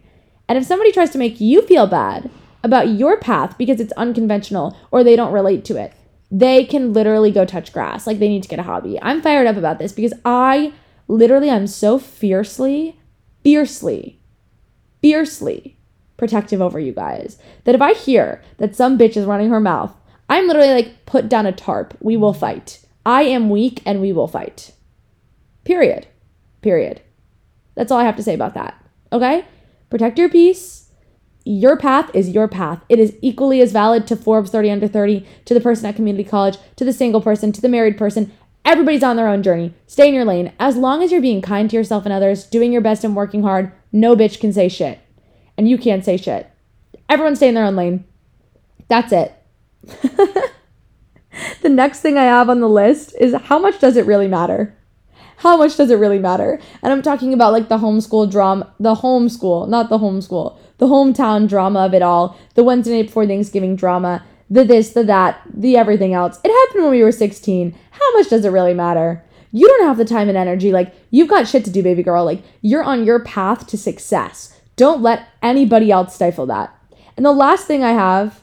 And 0.48 0.56
if 0.56 0.64
somebody 0.64 0.92
tries 0.92 1.10
to 1.10 1.18
make 1.18 1.40
you 1.40 1.62
feel 1.62 1.86
bad 1.86 2.30
about 2.62 2.88
your 2.88 3.18
path 3.18 3.58
because 3.58 3.80
it's 3.80 3.92
unconventional 3.92 4.76
or 4.90 5.04
they 5.04 5.16
don't 5.16 5.32
relate 5.32 5.64
to 5.66 5.76
it, 5.76 5.92
they 6.30 6.64
can 6.64 6.92
literally 6.92 7.30
go 7.30 7.44
touch 7.44 7.72
grass. 7.72 8.06
Like 8.06 8.18
they 8.18 8.28
need 8.28 8.42
to 8.42 8.48
get 8.48 8.58
a 8.58 8.64
hobby. 8.64 8.98
I'm 9.02 9.22
fired 9.22 9.46
up 9.46 9.56
about 9.56 9.78
this 9.78 9.92
because 9.92 10.12
I 10.24 10.72
literally 11.08 11.50
I'm 11.50 11.66
so 11.66 11.98
fiercely, 11.98 12.98
fiercely, 13.42 14.20
fiercely 15.00 15.75
protective 16.16 16.60
over 16.60 16.80
you 16.80 16.92
guys. 16.92 17.38
That 17.64 17.74
if 17.74 17.82
I 17.82 17.92
hear 17.94 18.42
that 18.58 18.76
some 18.76 18.98
bitch 18.98 19.16
is 19.16 19.26
running 19.26 19.50
her 19.50 19.60
mouth, 19.60 19.94
I'm 20.28 20.46
literally 20.46 20.72
like, 20.72 21.06
put 21.06 21.28
down 21.28 21.46
a 21.46 21.52
tarp. 21.52 21.96
We 22.00 22.16
will 22.16 22.32
fight. 22.32 22.84
I 23.04 23.22
am 23.22 23.50
weak 23.50 23.82
and 23.86 24.00
we 24.00 24.12
will 24.12 24.28
fight. 24.28 24.72
Period. 25.64 26.06
Period. 26.62 27.00
That's 27.74 27.92
all 27.92 27.98
I 27.98 28.04
have 28.04 28.16
to 28.16 28.22
say 28.22 28.34
about 28.34 28.54
that. 28.54 28.74
Okay? 29.12 29.44
Protect 29.90 30.18
your 30.18 30.28
peace. 30.28 30.90
Your 31.44 31.76
path 31.76 32.10
is 32.12 32.30
your 32.30 32.48
path. 32.48 32.82
It 32.88 32.98
is 32.98 33.16
equally 33.22 33.60
as 33.60 33.70
valid 33.70 34.08
to 34.08 34.16
Forbes 34.16 34.50
30 34.50 34.70
under 34.70 34.88
30, 34.88 35.24
to 35.44 35.54
the 35.54 35.60
person 35.60 35.86
at 35.86 35.94
community 35.94 36.28
college, 36.28 36.56
to 36.74 36.84
the 36.84 36.92
single 36.92 37.20
person, 37.20 37.52
to 37.52 37.60
the 37.60 37.68
married 37.68 37.96
person. 37.96 38.32
Everybody's 38.64 39.04
on 39.04 39.14
their 39.14 39.28
own 39.28 39.44
journey. 39.44 39.72
Stay 39.86 40.08
in 40.08 40.14
your 40.14 40.24
lane. 40.24 40.52
As 40.58 40.76
long 40.76 41.04
as 41.04 41.12
you're 41.12 41.20
being 41.20 41.40
kind 41.40 41.70
to 41.70 41.76
yourself 41.76 42.04
and 42.04 42.12
others, 42.12 42.46
doing 42.46 42.72
your 42.72 42.80
best 42.80 43.04
and 43.04 43.14
working 43.14 43.44
hard, 43.44 43.70
no 43.92 44.16
bitch 44.16 44.40
can 44.40 44.52
say 44.52 44.68
shit 44.68 44.98
and 45.56 45.68
you 45.68 45.78
can't 45.78 46.04
say 46.04 46.16
shit. 46.16 46.50
Everyone 47.08 47.36
stay 47.36 47.48
in 47.48 47.54
their 47.54 47.64
own 47.64 47.76
lane. 47.76 48.04
That's 48.88 49.12
it. 49.12 49.32
the 51.62 51.68
next 51.68 52.00
thing 52.00 52.18
I 52.18 52.24
have 52.24 52.48
on 52.48 52.60
the 52.60 52.68
list 52.68 53.14
is 53.20 53.34
how 53.34 53.58
much 53.58 53.78
does 53.78 53.96
it 53.96 54.06
really 54.06 54.28
matter? 54.28 54.76
How 55.38 55.56
much 55.56 55.76
does 55.76 55.90
it 55.90 55.96
really 55.96 56.18
matter? 56.18 56.58
And 56.82 56.92
I'm 56.92 57.02
talking 57.02 57.34
about 57.34 57.52
like 57.52 57.68
the 57.68 57.78
homeschool 57.78 58.30
drama, 58.30 58.72
the 58.80 58.94
homeschool, 58.94 59.68
not 59.68 59.90
the 59.90 59.98
homeschool, 59.98 60.58
the 60.78 60.86
hometown 60.86 61.48
drama 61.48 61.80
of 61.80 61.94
it 61.94 62.02
all, 62.02 62.38
the 62.54 62.64
Wednesday 62.64 62.96
night 62.96 63.06
before 63.06 63.26
Thanksgiving 63.26 63.76
drama, 63.76 64.24
the 64.48 64.64
this, 64.64 64.90
the 64.90 65.04
that, 65.04 65.42
the 65.52 65.76
everything 65.76 66.14
else. 66.14 66.38
It 66.42 66.50
happened 66.50 66.84
when 66.84 66.92
we 66.92 67.02
were 67.02 67.12
16. 67.12 67.76
How 67.90 68.12
much 68.14 68.30
does 68.30 68.44
it 68.44 68.50
really 68.50 68.74
matter? 68.74 69.22
You 69.52 69.66
don't 69.68 69.86
have 69.86 69.98
the 69.98 70.04
time 70.04 70.28
and 70.28 70.38
energy. 70.38 70.72
Like, 70.72 70.94
you've 71.10 71.28
got 71.28 71.48
shit 71.48 71.64
to 71.64 71.70
do, 71.70 71.82
baby 71.82 72.02
girl. 72.02 72.24
Like, 72.24 72.42
you're 72.60 72.82
on 72.82 73.04
your 73.04 73.20
path 73.20 73.66
to 73.68 73.78
success. 73.78 74.55
Don't 74.76 75.02
let 75.02 75.28
anybody 75.42 75.90
else 75.90 76.14
stifle 76.14 76.46
that. 76.46 76.72
And 77.16 77.24
the 77.24 77.32
last 77.32 77.66
thing 77.66 77.82
I 77.82 77.92
have 77.92 78.42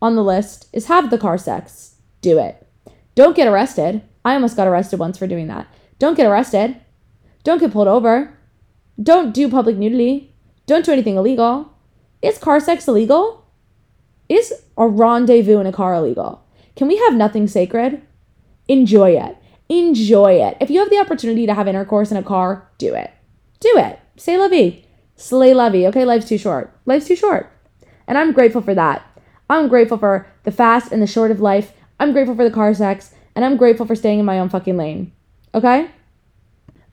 on 0.00 0.16
the 0.16 0.24
list 0.24 0.68
is 0.72 0.86
have 0.86 1.10
the 1.10 1.18
car 1.18 1.38
sex. 1.38 1.96
Do 2.22 2.38
it. 2.38 2.66
Don't 3.14 3.36
get 3.36 3.46
arrested. 3.46 4.02
I 4.24 4.34
almost 4.34 4.56
got 4.56 4.66
arrested 4.66 4.98
once 4.98 5.18
for 5.18 5.26
doing 5.26 5.46
that. 5.48 5.66
Don't 5.98 6.16
get 6.16 6.26
arrested. 6.26 6.76
Don't 7.44 7.60
get 7.60 7.72
pulled 7.72 7.88
over. 7.88 8.36
Don't 9.00 9.34
do 9.34 9.48
public 9.48 9.76
nudity. 9.76 10.34
Don't 10.66 10.84
do 10.84 10.92
anything 10.92 11.16
illegal. 11.16 11.74
Is 12.22 12.38
car 12.38 12.60
sex 12.60 12.88
illegal? 12.88 13.46
Is 14.28 14.52
a 14.78 14.88
rendezvous 14.88 15.60
in 15.60 15.66
a 15.66 15.72
car 15.72 15.94
illegal? 15.94 16.42
Can 16.76 16.88
we 16.88 16.96
have 16.96 17.14
nothing 17.14 17.46
sacred? 17.46 18.00
Enjoy 18.68 19.10
it. 19.10 19.36
Enjoy 19.68 20.32
it. 20.32 20.56
If 20.60 20.70
you 20.70 20.80
have 20.80 20.90
the 20.90 20.98
opportunity 20.98 21.46
to 21.46 21.54
have 21.54 21.68
intercourse 21.68 22.10
in 22.10 22.16
a 22.16 22.22
car, 22.22 22.68
do 22.78 22.94
it. 22.94 23.10
Do 23.60 23.72
it. 23.76 23.98
Say 24.16 24.38
la 24.38 24.48
vie. 24.48 24.83
Slay 25.16 25.54
Levy. 25.54 25.86
Okay, 25.86 26.04
life's 26.04 26.28
too 26.28 26.38
short. 26.38 26.72
Life's 26.86 27.06
too 27.06 27.16
short. 27.16 27.50
And 28.06 28.18
I'm 28.18 28.32
grateful 28.32 28.60
for 28.60 28.74
that. 28.74 29.06
I'm 29.48 29.68
grateful 29.68 29.98
for 29.98 30.26
the 30.44 30.52
fast 30.52 30.92
and 30.92 31.00
the 31.00 31.06
short 31.06 31.30
of 31.30 31.40
life. 31.40 31.72
I'm 32.00 32.12
grateful 32.12 32.34
for 32.34 32.44
the 32.44 32.54
car 32.54 32.74
sex. 32.74 33.14
And 33.34 33.44
I'm 33.44 33.56
grateful 33.56 33.86
for 33.86 33.96
staying 33.96 34.20
in 34.20 34.24
my 34.24 34.38
own 34.38 34.48
fucking 34.48 34.76
lane. 34.76 35.12
Okay? 35.54 35.90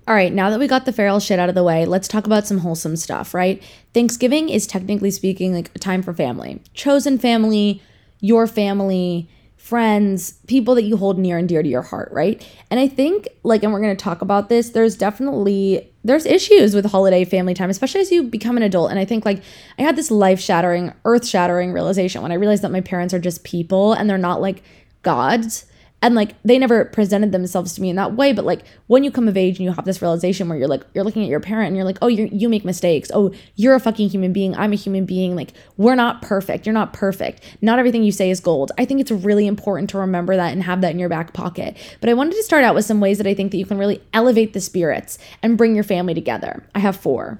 All 0.07 0.15
right, 0.15 0.33
now 0.33 0.49
that 0.49 0.59
we 0.59 0.67
got 0.67 0.85
the 0.85 0.91
feral 0.91 1.19
shit 1.19 1.39
out 1.39 1.49
of 1.49 1.55
the 1.55 1.63
way, 1.63 1.85
let's 1.85 2.07
talk 2.07 2.25
about 2.25 2.47
some 2.47 2.57
wholesome 2.59 2.95
stuff, 2.95 3.33
right? 3.35 3.61
Thanksgiving 3.93 4.49
is 4.49 4.65
technically 4.65 5.11
speaking 5.11 5.53
like 5.53 5.69
a 5.75 5.79
time 5.79 6.01
for 6.01 6.13
family. 6.13 6.61
Chosen 6.73 7.19
family, 7.19 7.83
your 8.19 8.47
family, 8.47 9.29
friends, 9.61 10.33
people 10.47 10.73
that 10.73 10.83
you 10.83 10.97
hold 10.97 11.19
near 11.19 11.37
and 11.37 11.47
dear 11.47 11.61
to 11.61 11.69
your 11.69 11.83
heart, 11.83 12.11
right? 12.11 12.45
And 12.71 12.79
I 12.79 12.87
think 12.87 13.27
like 13.43 13.61
and 13.61 13.71
we're 13.71 13.79
going 13.79 13.95
to 13.95 14.03
talk 14.03 14.23
about 14.23 14.49
this, 14.49 14.71
there's 14.71 14.97
definitely 14.97 15.87
there's 16.03 16.25
issues 16.25 16.73
with 16.73 16.83
holiday 16.85 17.23
family 17.23 17.53
time, 17.53 17.69
especially 17.69 18.01
as 18.01 18.11
you 18.11 18.23
become 18.23 18.57
an 18.57 18.63
adult. 18.63 18.89
And 18.89 18.99
I 18.99 19.05
think 19.05 19.23
like 19.23 19.43
I 19.77 19.83
had 19.83 19.95
this 19.95 20.09
life-shattering, 20.09 20.93
earth-shattering 21.05 21.73
realization 21.73 22.23
when 22.23 22.31
I 22.31 22.35
realized 22.35 22.63
that 22.63 22.71
my 22.71 22.81
parents 22.81 23.13
are 23.13 23.19
just 23.19 23.43
people 23.43 23.93
and 23.93 24.09
they're 24.09 24.17
not 24.17 24.41
like 24.41 24.63
gods 25.03 25.67
and 26.01 26.15
like 26.15 26.41
they 26.43 26.57
never 26.57 26.85
presented 26.85 27.31
themselves 27.31 27.73
to 27.73 27.81
me 27.81 27.89
in 27.89 27.95
that 27.95 28.15
way 28.15 28.33
but 28.33 28.45
like 28.45 28.63
when 28.87 29.03
you 29.03 29.11
come 29.11 29.27
of 29.27 29.37
age 29.37 29.57
and 29.57 29.65
you 29.65 29.71
have 29.71 29.85
this 29.85 30.01
realization 30.01 30.49
where 30.49 30.57
you're 30.57 30.67
like 30.67 30.83
you're 30.93 31.03
looking 31.03 31.23
at 31.23 31.29
your 31.29 31.39
parent 31.39 31.67
and 31.67 31.75
you're 31.75 31.85
like 31.85 31.97
oh 32.01 32.07
you 32.07 32.29
you 32.31 32.49
make 32.49 32.65
mistakes. 32.65 33.11
Oh 33.13 33.33
you're 33.55 33.75
a 33.75 33.79
fucking 33.79 34.09
human 34.09 34.33
being. 34.33 34.55
I'm 34.55 34.73
a 34.73 34.75
human 34.75 35.05
being. 35.05 35.35
Like 35.35 35.53
we're 35.77 35.95
not 35.95 36.21
perfect. 36.21 36.65
You're 36.65 36.73
not 36.73 36.93
perfect. 36.93 37.43
Not 37.61 37.79
everything 37.79 38.03
you 38.03 38.11
say 38.11 38.29
is 38.29 38.39
gold. 38.39 38.71
I 38.77 38.85
think 38.85 38.99
it's 38.99 39.11
really 39.11 39.47
important 39.47 39.89
to 39.91 39.97
remember 39.97 40.35
that 40.35 40.51
and 40.51 40.63
have 40.63 40.81
that 40.81 40.91
in 40.91 40.99
your 40.99 41.09
back 41.09 41.33
pocket. 41.33 41.77
But 41.99 42.09
i 42.09 42.13
wanted 42.13 42.33
to 42.35 42.43
start 42.43 42.63
out 42.63 42.75
with 42.75 42.85
some 42.85 42.99
ways 42.99 43.17
that 43.17 43.27
i 43.27 43.33
think 43.33 43.51
that 43.51 43.57
you 43.57 43.65
can 43.65 43.77
really 43.77 44.01
elevate 44.13 44.53
the 44.53 44.61
spirits 44.61 45.17
and 45.41 45.57
bring 45.57 45.75
your 45.75 45.83
family 45.83 46.13
together. 46.13 46.63
I 46.75 46.79
have 46.79 46.95
four. 46.95 47.39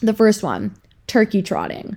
The 0.00 0.14
first 0.14 0.42
one 0.42 0.74
turkey 1.06 1.42
trotting 1.42 1.96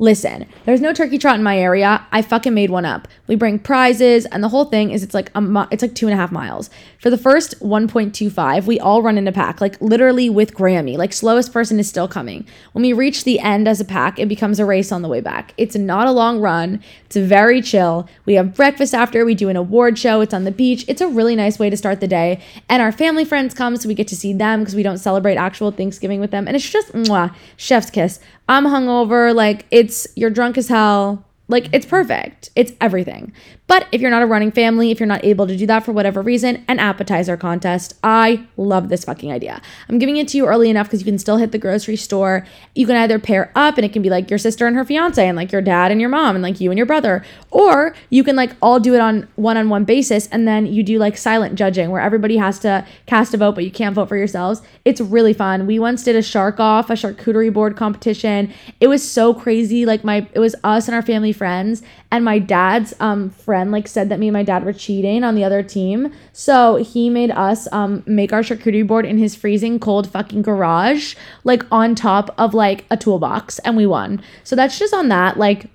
Listen, 0.00 0.46
there's 0.64 0.80
no 0.80 0.94
turkey 0.94 1.18
trot 1.18 1.34
in 1.34 1.42
my 1.42 1.58
area. 1.58 2.06
I 2.10 2.22
fucking 2.22 2.54
made 2.54 2.70
one 2.70 2.86
up. 2.86 3.06
We 3.26 3.36
bring 3.36 3.58
prizes, 3.58 4.24
and 4.24 4.42
the 4.42 4.48
whole 4.48 4.64
thing 4.64 4.92
is 4.92 5.02
it's 5.02 5.12
like 5.12 5.30
a 5.34 5.68
it's 5.70 5.82
like 5.82 5.94
two 5.94 6.06
and 6.06 6.14
a 6.14 6.16
half 6.16 6.32
miles. 6.32 6.70
For 6.98 7.10
the 7.10 7.18
first 7.18 7.60
1.25, 7.60 8.64
we 8.64 8.80
all 8.80 9.02
run 9.02 9.18
in 9.18 9.28
a 9.28 9.32
pack, 9.32 9.60
like 9.60 9.78
literally 9.78 10.30
with 10.30 10.54
Grammy. 10.54 10.96
Like 10.96 11.12
slowest 11.12 11.52
person 11.52 11.78
is 11.78 11.86
still 11.86 12.08
coming. 12.08 12.46
When 12.72 12.80
we 12.80 12.94
reach 12.94 13.24
the 13.24 13.40
end 13.40 13.68
as 13.68 13.78
a 13.78 13.84
pack, 13.84 14.18
it 14.18 14.26
becomes 14.26 14.58
a 14.58 14.64
race 14.64 14.90
on 14.90 15.02
the 15.02 15.08
way 15.08 15.20
back. 15.20 15.52
It's 15.58 15.76
not 15.76 16.06
a 16.06 16.12
long 16.12 16.40
run. 16.40 16.82
It's 17.04 17.16
very 17.16 17.60
chill. 17.60 18.08
We 18.24 18.34
have 18.34 18.54
breakfast 18.54 18.94
after. 18.94 19.26
We 19.26 19.34
do 19.34 19.50
an 19.50 19.56
award 19.56 19.98
show. 19.98 20.22
It's 20.22 20.32
on 20.32 20.44
the 20.44 20.50
beach. 20.50 20.82
It's 20.88 21.02
a 21.02 21.08
really 21.08 21.36
nice 21.36 21.58
way 21.58 21.68
to 21.68 21.76
start 21.76 22.00
the 22.00 22.08
day. 22.08 22.42
And 22.70 22.80
our 22.80 22.92
family 22.92 23.26
friends 23.26 23.52
come, 23.52 23.76
so 23.76 23.86
we 23.86 23.94
get 23.94 24.08
to 24.08 24.16
see 24.16 24.32
them 24.32 24.60
because 24.60 24.74
we 24.74 24.82
don't 24.82 24.96
celebrate 24.96 25.36
actual 25.36 25.70
Thanksgiving 25.70 26.20
with 26.20 26.30
them. 26.30 26.46
And 26.46 26.56
it's 26.56 26.70
just 26.70 26.90
mwah, 26.92 27.34
chef's 27.58 27.90
kiss. 27.90 28.18
I'm 28.50 28.66
hungover. 28.66 29.32
Like 29.32 29.64
it's 29.70 30.08
you're 30.16 30.28
drunk 30.28 30.58
as 30.58 30.66
hell. 30.66 31.24
Like 31.50 31.68
it's 31.72 31.84
perfect. 31.84 32.50
It's 32.54 32.72
everything. 32.80 33.32
But 33.66 33.86
if 33.92 34.00
you're 34.00 34.10
not 34.10 34.22
a 34.22 34.26
running 34.26 34.50
family, 34.50 34.90
if 34.90 34.98
you're 34.98 35.06
not 35.06 35.24
able 35.24 35.46
to 35.46 35.56
do 35.56 35.66
that 35.66 35.84
for 35.84 35.92
whatever 35.92 36.22
reason, 36.22 36.64
an 36.66 36.80
appetizer 36.80 37.36
contest. 37.36 37.96
I 38.02 38.44
love 38.56 38.88
this 38.88 39.04
fucking 39.04 39.30
idea. 39.30 39.62
I'm 39.88 39.98
giving 39.98 40.16
it 40.16 40.26
to 40.28 40.36
you 40.36 40.46
early 40.46 40.70
enough 40.70 40.86
because 40.86 41.00
you 41.00 41.04
can 41.04 41.18
still 41.18 41.36
hit 41.36 41.52
the 41.52 41.58
grocery 41.58 41.94
store. 41.94 42.44
You 42.74 42.86
can 42.86 42.96
either 42.96 43.20
pair 43.20 43.52
up 43.54 43.78
and 43.78 43.84
it 43.84 43.92
can 43.92 44.02
be 44.02 44.10
like 44.10 44.28
your 44.28 44.40
sister 44.40 44.66
and 44.66 44.74
her 44.74 44.84
fiance 44.84 45.24
and 45.24 45.36
like 45.36 45.52
your 45.52 45.62
dad 45.62 45.92
and 45.92 46.00
your 46.00 46.10
mom 46.10 46.34
and 46.34 46.42
like 46.42 46.60
you 46.60 46.70
and 46.70 46.78
your 46.78 46.86
brother. 46.86 47.24
Or 47.50 47.94
you 48.10 48.24
can 48.24 48.34
like 48.34 48.56
all 48.60 48.80
do 48.80 48.94
it 48.94 49.00
on 49.00 49.28
one 49.36 49.56
on 49.56 49.68
one 49.68 49.84
basis 49.84 50.26
and 50.28 50.48
then 50.48 50.66
you 50.66 50.82
do 50.82 50.98
like 50.98 51.16
silent 51.16 51.54
judging 51.56 51.90
where 51.90 52.00
everybody 52.00 52.38
has 52.38 52.58
to 52.60 52.84
cast 53.06 53.34
a 53.34 53.36
vote, 53.36 53.54
but 53.54 53.64
you 53.64 53.70
can't 53.70 53.94
vote 53.94 54.08
for 54.08 54.16
yourselves. 54.16 54.62
It's 54.84 55.00
really 55.00 55.32
fun. 55.32 55.66
We 55.66 55.78
once 55.78 56.02
did 56.02 56.16
a 56.16 56.22
shark 56.22 56.58
off, 56.58 56.90
a 56.90 56.94
charcuterie 56.94 57.52
board 57.52 57.76
competition. 57.76 58.52
It 58.80 58.88
was 58.88 59.08
so 59.08 59.32
crazy. 59.32 59.86
Like 59.86 60.02
my 60.02 60.26
it 60.32 60.40
was 60.40 60.56
us 60.64 60.88
and 60.88 60.94
our 60.94 61.02
family 61.02 61.32
friends 61.40 61.82
and 62.10 62.22
my 62.22 62.38
dad's 62.38 62.92
um 63.00 63.30
friend 63.30 63.72
like 63.72 63.88
said 63.88 64.10
that 64.10 64.18
me 64.18 64.28
and 64.28 64.34
my 64.34 64.42
dad 64.42 64.62
were 64.62 64.74
cheating 64.74 65.24
on 65.24 65.34
the 65.34 65.44
other 65.44 65.62
team. 65.62 66.12
So 66.34 66.76
he 66.76 67.08
made 67.08 67.30
us 67.30 67.66
um 67.72 68.02
make 68.06 68.34
our 68.34 68.42
charcuterie 68.42 68.86
board 68.86 69.06
in 69.06 69.16
his 69.16 69.34
freezing 69.34 69.80
cold 69.80 70.10
fucking 70.10 70.42
garage 70.42 71.14
like 71.44 71.64
on 71.72 71.94
top 71.94 72.34
of 72.36 72.52
like 72.52 72.84
a 72.90 72.96
toolbox 72.98 73.58
and 73.60 73.74
we 73.74 73.86
won. 73.86 74.22
So 74.44 74.54
that's 74.54 74.78
just 74.78 74.92
on 74.92 75.08
that 75.08 75.38
like 75.38 75.70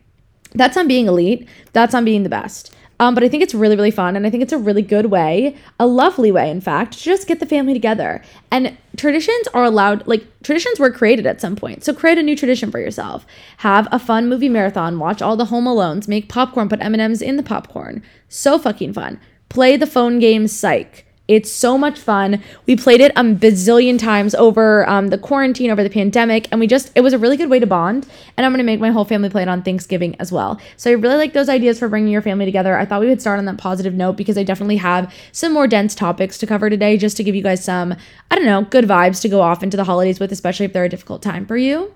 that's 0.53 0.77
on 0.77 0.87
being 0.87 1.07
elite. 1.07 1.49
That's 1.73 1.95
on 1.95 2.05
being 2.05 2.21
the 2.21 2.29
best 2.29 2.74
um, 2.99 3.13
but 3.13 3.23
I 3.23 3.29
think 3.29 3.43
it's 3.43 3.53
really, 3.53 3.75
really 3.75 3.91
fun. 3.91 4.15
And 4.15 4.25
I 4.25 4.29
think 4.29 4.43
it's 4.43 4.53
a 4.53 4.57
really 4.57 4.81
good 4.81 5.07
way, 5.07 5.55
a 5.79 5.85
lovely 5.85 6.31
way, 6.31 6.49
in 6.49 6.61
fact, 6.61 6.93
to 6.93 6.99
just 6.99 7.27
get 7.27 7.39
the 7.39 7.45
family 7.45 7.73
together. 7.73 8.21
And 8.51 8.77
traditions 8.95 9.47
are 9.53 9.63
allowed, 9.63 10.07
like, 10.07 10.25
traditions 10.43 10.79
were 10.79 10.91
created 10.91 11.25
at 11.25 11.41
some 11.41 11.55
point. 11.55 11.83
So 11.83 11.93
create 11.93 12.17
a 12.17 12.23
new 12.23 12.35
tradition 12.35 12.71
for 12.71 12.79
yourself. 12.79 13.25
Have 13.57 13.87
a 13.91 13.99
fun 13.99 14.29
movie 14.29 14.49
marathon, 14.49 14.99
watch 14.99 15.21
all 15.21 15.35
the 15.35 15.45
Home 15.45 15.65
Alones, 15.65 16.07
make 16.07 16.29
popcorn, 16.29 16.69
put 16.69 16.81
M&Ms 16.81 17.21
in 17.21 17.35
the 17.35 17.43
popcorn. 17.43 18.01
So 18.29 18.57
fucking 18.57 18.93
fun. 18.93 19.19
Play 19.49 19.77
the 19.77 19.87
phone 19.87 20.19
game 20.19 20.47
Psych. 20.47 21.05
It's 21.27 21.51
so 21.51 21.77
much 21.77 21.97
fun. 21.97 22.43
We 22.67 22.75
played 22.75 23.01
it 23.01 23.11
a 23.15 23.23
bazillion 23.23 23.97
times 23.97 24.35
over 24.35 24.87
um, 24.87 25.07
the 25.07 25.17
quarantine, 25.17 25.71
over 25.71 25.81
the 25.81 25.89
pandemic, 25.89 26.47
and 26.51 26.59
we 26.59 26.67
just, 26.67 26.91
it 26.93 27.01
was 27.01 27.13
a 27.13 27.17
really 27.17 27.35
good 27.35 27.49
way 27.49 27.59
to 27.59 27.65
bond. 27.65 28.07
And 28.37 28.45
I'm 28.45 28.55
to 28.55 28.63
make 28.63 28.79
my 28.79 28.91
whole 28.91 29.05
family 29.05 29.29
play 29.29 29.41
it 29.41 29.47
on 29.47 29.63
Thanksgiving 29.63 30.15
as 30.19 30.31
well. 30.31 30.59
So 30.77 30.89
I 30.89 30.93
really 30.93 31.17
like 31.17 31.33
those 31.33 31.49
ideas 31.49 31.79
for 31.79 31.89
bringing 31.89 32.11
your 32.11 32.21
family 32.21 32.45
together. 32.45 32.77
I 32.77 32.85
thought 32.85 33.01
we 33.01 33.07
would 33.07 33.21
start 33.21 33.39
on 33.39 33.45
that 33.45 33.57
positive 33.57 33.93
note 33.93 34.17
because 34.17 34.37
I 34.37 34.43
definitely 34.43 34.77
have 34.77 35.13
some 35.31 35.51
more 35.51 35.67
dense 35.67 35.95
topics 35.95 36.37
to 36.37 36.47
cover 36.47 36.69
today 36.69 36.97
just 36.97 37.17
to 37.17 37.23
give 37.23 37.35
you 37.35 37.43
guys 37.43 37.63
some, 37.63 37.95
I 38.29 38.35
don't 38.35 38.45
know, 38.45 38.61
good 38.63 38.85
vibes 38.85 39.21
to 39.21 39.29
go 39.29 39.41
off 39.41 39.63
into 39.63 39.77
the 39.77 39.83
holidays 39.83 40.19
with, 40.19 40.31
especially 40.31 40.65
if 40.65 40.73
they're 40.73 40.85
a 40.85 40.89
difficult 40.89 41.23
time 41.23 41.45
for 41.45 41.57
you. 41.57 41.93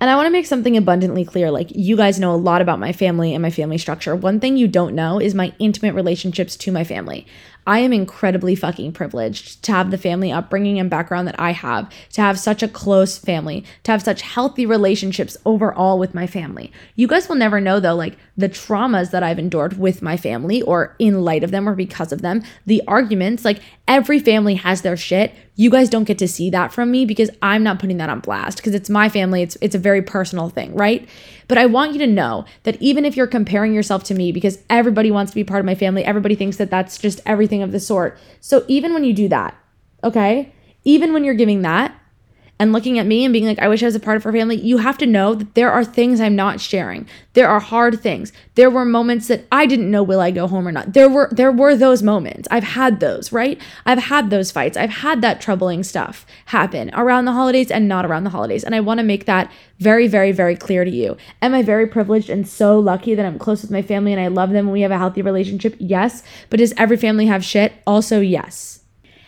And 0.00 0.08
I 0.08 0.16
want 0.16 0.26
to 0.26 0.30
make 0.30 0.46
something 0.46 0.78
abundantly 0.78 1.26
clear. 1.26 1.50
Like, 1.50 1.68
you 1.74 1.94
guys 1.94 2.18
know 2.18 2.34
a 2.34 2.36
lot 2.36 2.62
about 2.62 2.78
my 2.78 2.90
family 2.90 3.34
and 3.34 3.42
my 3.42 3.50
family 3.50 3.76
structure. 3.76 4.16
One 4.16 4.40
thing 4.40 4.56
you 4.56 4.66
don't 4.66 4.94
know 4.94 5.20
is 5.20 5.34
my 5.34 5.52
intimate 5.58 5.94
relationships 5.94 6.56
to 6.56 6.72
my 6.72 6.84
family. 6.84 7.26
I 7.66 7.80
am 7.80 7.92
incredibly 7.92 8.54
fucking 8.54 8.92
privileged 8.92 9.62
to 9.64 9.72
have 9.72 9.90
the 9.90 9.98
family 9.98 10.32
upbringing 10.32 10.78
and 10.78 10.90
background 10.90 11.28
that 11.28 11.38
I 11.38 11.52
have, 11.52 11.92
to 12.12 12.20
have 12.20 12.38
such 12.38 12.62
a 12.62 12.68
close 12.68 13.18
family, 13.18 13.64
to 13.84 13.92
have 13.92 14.02
such 14.02 14.22
healthy 14.22 14.66
relationships 14.66 15.36
overall 15.44 15.98
with 15.98 16.14
my 16.14 16.26
family. 16.26 16.72
You 16.96 17.06
guys 17.06 17.28
will 17.28 17.36
never 17.36 17.60
know 17.60 17.80
though, 17.80 17.94
like 17.94 18.16
the 18.36 18.48
traumas 18.48 19.10
that 19.10 19.22
I've 19.22 19.38
endured 19.38 19.78
with 19.78 20.02
my 20.02 20.16
family 20.16 20.62
or 20.62 20.96
in 20.98 21.22
light 21.22 21.44
of 21.44 21.50
them 21.50 21.68
or 21.68 21.74
because 21.74 22.12
of 22.12 22.22
them, 22.22 22.42
the 22.66 22.82
arguments, 22.88 23.44
like 23.44 23.60
every 23.90 24.20
family 24.20 24.54
has 24.54 24.82
their 24.82 24.96
shit. 24.96 25.34
You 25.56 25.68
guys 25.68 25.90
don't 25.90 26.04
get 26.04 26.16
to 26.18 26.28
see 26.28 26.48
that 26.50 26.72
from 26.72 26.92
me 26.92 27.04
because 27.04 27.28
I'm 27.42 27.64
not 27.64 27.80
putting 27.80 27.96
that 27.96 28.08
on 28.08 28.20
blast 28.20 28.58
because 28.58 28.72
it's 28.72 28.88
my 28.88 29.08
family. 29.08 29.42
It's 29.42 29.58
it's 29.60 29.74
a 29.74 29.78
very 29.78 30.00
personal 30.00 30.48
thing, 30.48 30.72
right? 30.74 31.06
But 31.48 31.58
I 31.58 31.66
want 31.66 31.92
you 31.92 31.98
to 31.98 32.06
know 32.06 32.44
that 32.62 32.80
even 32.80 33.04
if 33.04 33.16
you're 33.16 33.26
comparing 33.26 33.74
yourself 33.74 34.04
to 34.04 34.14
me 34.14 34.30
because 34.30 34.60
everybody 34.70 35.10
wants 35.10 35.32
to 35.32 35.34
be 35.34 35.42
part 35.42 35.58
of 35.58 35.66
my 35.66 35.74
family, 35.74 36.04
everybody 36.04 36.36
thinks 36.36 36.56
that 36.58 36.70
that's 36.70 36.98
just 36.98 37.20
everything 37.26 37.62
of 37.62 37.72
the 37.72 37.80
sort. 37.80 38.16
So 38.40 38.64
even 38.68 38.94
when 38.94 39.02
you 39.02 39.12
do 39.12 39.28
that, 39.28 39.58
okay? 40.04 40.52
Even 40.84 41.12
when 41.12 41.24
you're 41.24 41.34
giving 41.34 41.62
that, 41.62 41.99
and 42.60 42.74
looking 42.74 42.98
at 42.98 43.06
me 43.06 43.24
and 43.24 43.32
being 43.32 43.46
like, 43.46 43.58
I 43.58 43.68
wish 43.68 43.82
I 43.82 43.86
was 43.86 43.94
a 43.94 44.00
part 44.00 44.18
of 44.18 44.22
her 44.24 44.32
family, 44.32 44.60
you 44.60 44.76
have 44.76 44.98
to 44.98 45.06
know 45.06 45.34
that 45.34 45.54
there 45.54 45.72
are 45.72 45.82
things 45.82 46.20
I'm 46.20 46.36
not 46.36 46.60
sharing. 46.60 47.08
There 47.32 47.48
are 47.48 47.58
hard 47.58 48.00
things. 48.00 48.34
There 48.54 48.68
were 48.68 48.84
moments 48.84 49.28
that 49.28 49.46
I 49.50 49.64
didn't 49.64 49.90
know 49.90 50.02
will 50.02 50.20
I 50.20 50.30
go 50.30 50.46
home 50.46 50.68
or 50.68 50.72
not. 50.72 50.92
There 50.92 51.08
were 51.08 51.30
there 51.32 51.50
were 51.50 51.74
those 51.74 52.02
moments. 52.02 52.46
I've 52.50 52.64
had 52.64 53.00
those, 53.00 53.32
right? 53.32 53.58
I've 53.86 53.98
had 53.98 54.28
those 54.28 54.50
fights. 54.50 54.76
I've 54.76 54.90
had 54.90 55.22
that 55.22 55.40
troubling 55.40 55.82
stuff 55.82 56.26
happen 56.46 56.90
around 56.92 57.24
the 57.24 57.32
holidays 57.32 57.70
and 57.70 57.88
not 57.88 58.04
around 58.04 58.24
the 58.24 58.30
holidays. 58.30 58.62
And 58.62 58.74
I 58.74 58.80
want 58.80 58.98
to 58.98 59.04
make 59.04 59.24
that 59.24 59.50
very, 59.78 60.06
very, 60.06 60.30
very 60.30 60.54
clear 60.54 60.84
to 60.84 60.90
you. 60.90 61.16
Am 61.40 61.54
I 61.54 61.62
very 61.62 61.86
privileged 61.86 62.28
and 62.28 62.46
so 62.46 62.78
lucky 62.78 63.14
that 63.14 63.24
I'm 63.24 63.38
close 63.38 63.62
with 63.62 63.70
my 63.70 63.80
family 63.80 64.12
and 64.12 64.20
I 64.20 64.26
love 64.26 64.50
them 64.50 64.66
and 64.66 64.72
we 64.72 64.82
have 64.82 64.90
a 64.90 64.98
healthy 64.98 65.22
relationship? 65.22 65.76
Yes. 65.78 66.22
But 66.50 66.58
does 66.58 66.74
every 66.76 66.98
family 66.98 67.24
have 67.24 67.42
shit? 67.42 67.72
Also, 67.86 68.20
yes. 68.20 68.79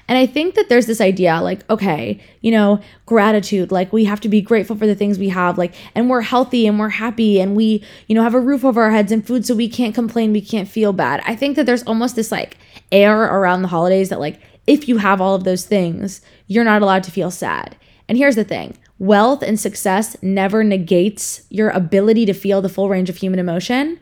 And 0.09 0.19
I 0.19 0.27
think 0.27 0.55
that 0.57 0.69
there's 0.69 0.87
this 0.87 1.01
idea 1.01 1.41
like, 1.41 1.69
okay, 1.71 2.21
you 2.41 2.51
know, 2.51 2.81
gratitude, 3.07 3.71
like 3.71 3.93
we 3.93 4.05
have 4.05 4.21
to 4.21 4.29
be 4.29 4.41
grateful 4.41 4.77
for 4.77 4.87
the 4.87 4.95
things 4.95 5.19
we 5.19 5.29
have, 5.31 5.59
like, 5.59 5.75
and 5.95 6.11
we're 6.11 6.21
healthy 6.23 6.67
and 6.67 6.79
we're 6.79 6.89
happy 6.89 7.41
and 7.41 7.57
we, 7.57 7.85
you 8.09 8.15
know, 8.15 8.23
have 8.23 8.35
a 8.35 8.41
roof 8.41 8.65
over 8.65 8.83
our 8.83 8.91
heads 8.91 9.13
and 9.13 9.27
food 9.27 9.47
so 9.47 9.55
we 9.55 9.69
can't 9.69 9.95
complain, 9.95 10.33
we 10.33 10.41
can't 10.41 10.69
feel 10.69 10.93
bad. 10.93 11.23
I 11.27 11.37
think 11.37 11.57
that 11.57 11.67
there's 11.67 11.85
almost 11.85 12.17
this 12.17 12.33
like 12.33 12.59
air 12.91 13.23
around 13.23 13.63
the 13.63 13.69
holidays 13.69 14.09
that, 14.09 14.21
like, 14.21 14.41
if 14.67 14.89
you 14.89 14.99
have 14.99 15.21
all 15.21 15.35
of 15.35 15.45
those 15.45 15.65
things, 15.65 16.21
you're 16.47 16.65
not 16.65 16.83
allowed 16.83 17.03
to 17.05 17.11
feel 17.11 17.31
sad. 17.31 17.77
And 18.09 18.19
here's 18.19 18.37
the 18.37 18.45
thing 18.45 18.77
wealth 18.99 19.43
and 19.43 19.59
success 19.59 20.17
never 20.23 20.63
negates 20.63 21.43
your 21.51 21.71
ability 21.71 22.27
to 22.27 22.33
feel 22.33 22.61
the 22.61 22.69
full 22.69 22.89
range 22.89 23.09
of 23.09 23.17
human 23.17 23.41
emotion 23.41 23.99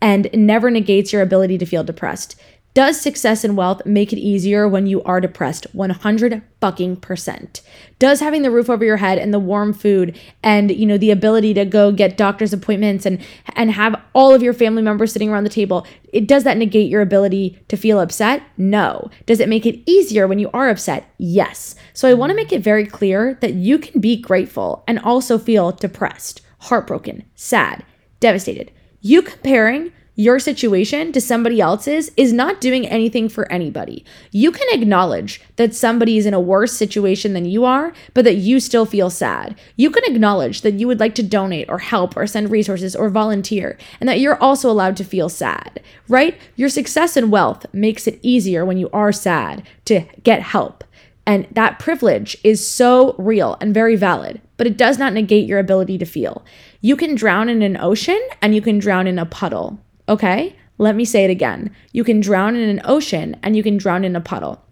and 0.00 0.28
never 0.34 0.70
negates 0.70 1.12
your 1.12 1.22
ability 1.22 1.58
to 1.58 1.66
feel 1.66 1.82
depressed. 1.82 2.36
Does 2.74 3.00
success 3.00 3.44
and 3.44 3.56
wealth 3.56 3.86
make 3.86 4.12
it 4.12 4.18
easier 4.18 4.68
when 4.68 4.88
you 4.88 5.00
are 5.04 5.20
depressed? 5.20 5.68
100 5.74 6.42
fucking 6.60 6.96
percent. 6.96 7.60
Does 8.00 8.18
having 8.18 8.42
the 8.42 8.50
roof 8.50 8.68
over 8.68 8.84
your 8.84 8.96
head 8.96 9.16
and 9.16 9.32
the 9.32 9.38
warm 9.38 9.72
food 9.72 10.18
and 10.42 10.72
you 10.72 10.84
know 10.84 10.98
the 10.98 11.12
ability 11.12 11.54
to 11.54 11.64
go 11.64 11.92
get 11.92 12.16
doctor's 12.16 12.52
appointments 12.52 13.06
and 13.06 13.24
and 13.54 13.70
have 13.70 13.94
all 14.12 14.34
of 14.34 14.42
your 14.42 14.52
family 14.52 14.82
members 14.82 15.12
sitting 15.12 15.30
around 15.30 15.44
the 15.44 15.50
table, 15.50 15.86
it 16.12 16.26
does 16.26 16.42
that 16.42 16.56
negate 16.56 16.90
your 16.90 17.00
ability 17.00 17.62
to 17.68 17.76
feel 17.76 18.00
upset? 18.00 18.42
No. 18.56 19.08
Does 19.24 19.38
it 19.38 19.48
make 19.48 19.66
it 19.66 19.88
easier 19.88 20.26
when 20.26 20.40
you 20.40 20.50
are 20.52 20.68
upset? 20.68 21.08
Yes. 21.16 21.76
So 21.92 22.08
I 22.08 22.14
want 22.14 22.30
to 22.30 22.36
make 22.36 22.52
it 22.52 22.60
very 22.60 22.86
clear 22.86 23.38
that 23.40 23.54
you 23.54 23.78
can 23.78 24.00
be 24.00 24.20
grateful 24.20 24.82
and 24.88 24.98
also 24.98 25.38
feel 25.38 25.70
depressed, 25.70 26.40
heartbroken, 26.58 27.22
sad, 27.36 27.84
devastated. 28.18 28.72
You 29.00 29.22
comparing 29.22 29.92
your 30.16 30.38
situation 30.38 31.10
to 31.12 31.20
somebody 31.20 31.60
else's 31.60 32.10
is 32.16 32.32
not 32.32 32.60
doing 32.60 32.86
anything 32.86 33.28
for 33.28 33.50
anybody. 33.50 34.04
You 34.30 34.52
can 34.52 34.66
acknowledge 34.70 35.40
that 35.56 35.74
somebody 35.74 36.16
is 36.16 36.26
in 36.26 36.34
a 36.34 36.40
worse 36.40 36.72
situation 36.72 37.32
than 37.32 37.44
you 37.44 37.64
are, 37.64 37.92
but 38.12 38.24
that 38.24 38.36
you 38.36 38.60
still 38.60 38.86
feel 38.86 39.10
sad. 39.10 39.58
You 39.76 39.90
can 39.90 40.04
acknowledge 40.04 40.60
that 40.60 40.74
you 40.74 40.86
would 40.86 41.00
like 41.00 41.16
to 41.16 41.22
donate 41.22 41.68
or 41.68 41.78
help 41.78 42.16
or 42.16 42.26
send 42.26 42.50
resources 42.50 42.94
or 42.94 43.08
volunteer, 43.08 43.76
and 44.00 44.08
that 44.08 44.20
you're 44.20 44.40
also 44.40 44.70
allowed 44.70 44.96
to 44.98 45.04
feel 45.04 45.28
sad, 45.28 45.82
right? 46.08 46.38
Your 46.54 46.68
success 46.68 47.16
and 47.16 47.32
wealth 47.32 47.66
makes 47.72 48.06
it 48.06 48.20
easier 48.22 48.64
when 48.64 48.78
you 48.78 48.88
are 48.92 49.12
sad 49.12 49.66
to 49.86 50.06
get 50.22 50.42
help. 50.42 50.84
And 51.26 51.48
that 51.50 51.78
privilege 51.78 52.36
is 52.44 52.66
so 52.66 53.14
real 53.18 53.56
and 53.60 53.72
very 53.72 53.96
valid, 53.96 54.40
but 54.56 54.66
it 54.66 54.76
does 54.76 54.98
not 54.98 55.14
negate 55.14 55.48
your 55.48 55.58
ability 55.58 55.98
to 55.98 56.04
feel. 56.04 56.44
You 56.80 56.96
can 56.96 57.14
drown 57.14 57.48
in 57.48 57.62
an 57.62 57.78
ocean 57.78 58.20
and 58.42 58.54
you 58.54 58.60
can 58.60 58.78
drown 58.78 59.06
in 59.06 59.18
a 59.18 59.26
puddle. 59.26 59.80
Okay? 60.08 60.56
Let 60.78 60.96
me 60.96 61.04
say 61.04 61.24
it 61.24 61.30
again. 61.30 61.74
You 61.92 62.04
can 62.04 62.20
drown 62.20 62.56
in 62.56 62.68
an 62.68 62.82
ocean 62.84 63.36
and 63.42 63.56
you 63.56 63.62
can 63.62 63.76
drown 63.76 64.04
in 64.04 64.16
a 64.16 64.20
puddle. 64.20 64.62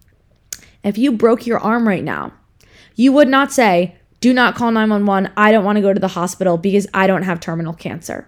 If 0.83 0.97
you 0.97 1.11
broke 1.11 1.47
your 1.47 1.59
arm 1.59 1.87
right 1.87 2.03
now, 2.03 2.33
you 2.95 3.11
would 3.13 3.29
not 3.29 3.51
say, 3.51 3.95
Do 4.19 4.33
not 4.33 4.55
call 4.55 4.71
911. 4.71 5.31
I 5.37 5.51
don't 5.51 5.63
want 5.63 5.77
to 5.77 5.81
go 5.81 5.93
to 5.93 5.99
the 5.99 6.09
hospital 6.09 6.57
because 6.57 6.87
I 6.93 7.07
don't 7.07 7.23
have 7.23 7.39
terminal 7.39 7.73
cancer. 7.73 8.27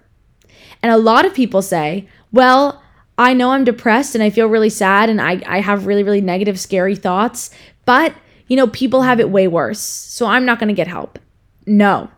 And 0.82 0.92
a 0.92 0.98
lot 0.98 1.26
of 1.26 1.34
people 1.34 1.62
say, 1.62 2.08
Well, 2.32 2.82
I 3.18 3.34
know 3.34 3.52
I'm 3.52 3.64
depressed 3.64 4.16
and 4.16 4.24
I 4.24 4.30
feel 4.30 4.48
really 4.48 4.70
sad 4.70 5.10
and 5.10 5.22
I, 5.22 5.42
I 5.46 5.60
have 5.60 5.86
really, 5.86 6.04
really 6.04 6.22
negative, 6.22 6.60
scary 6.60 6.96
thoughts, 6.96 7.50
but 7.86 8.14
you 8.48 8.56
know, 8.56 8.68
people 8.68 9.02
have 9.02 9.20
it 9.20 9.30
way 9.30 9.48
worse. 9.48 9.80
So 9.80 10.28
I'm 10.28 10.46
not 10.46 10.60
going 10.60 10.68
to 10.68 10.74
get 10.74 10.88
help. 10.88 11.18
No, 11.66 12.10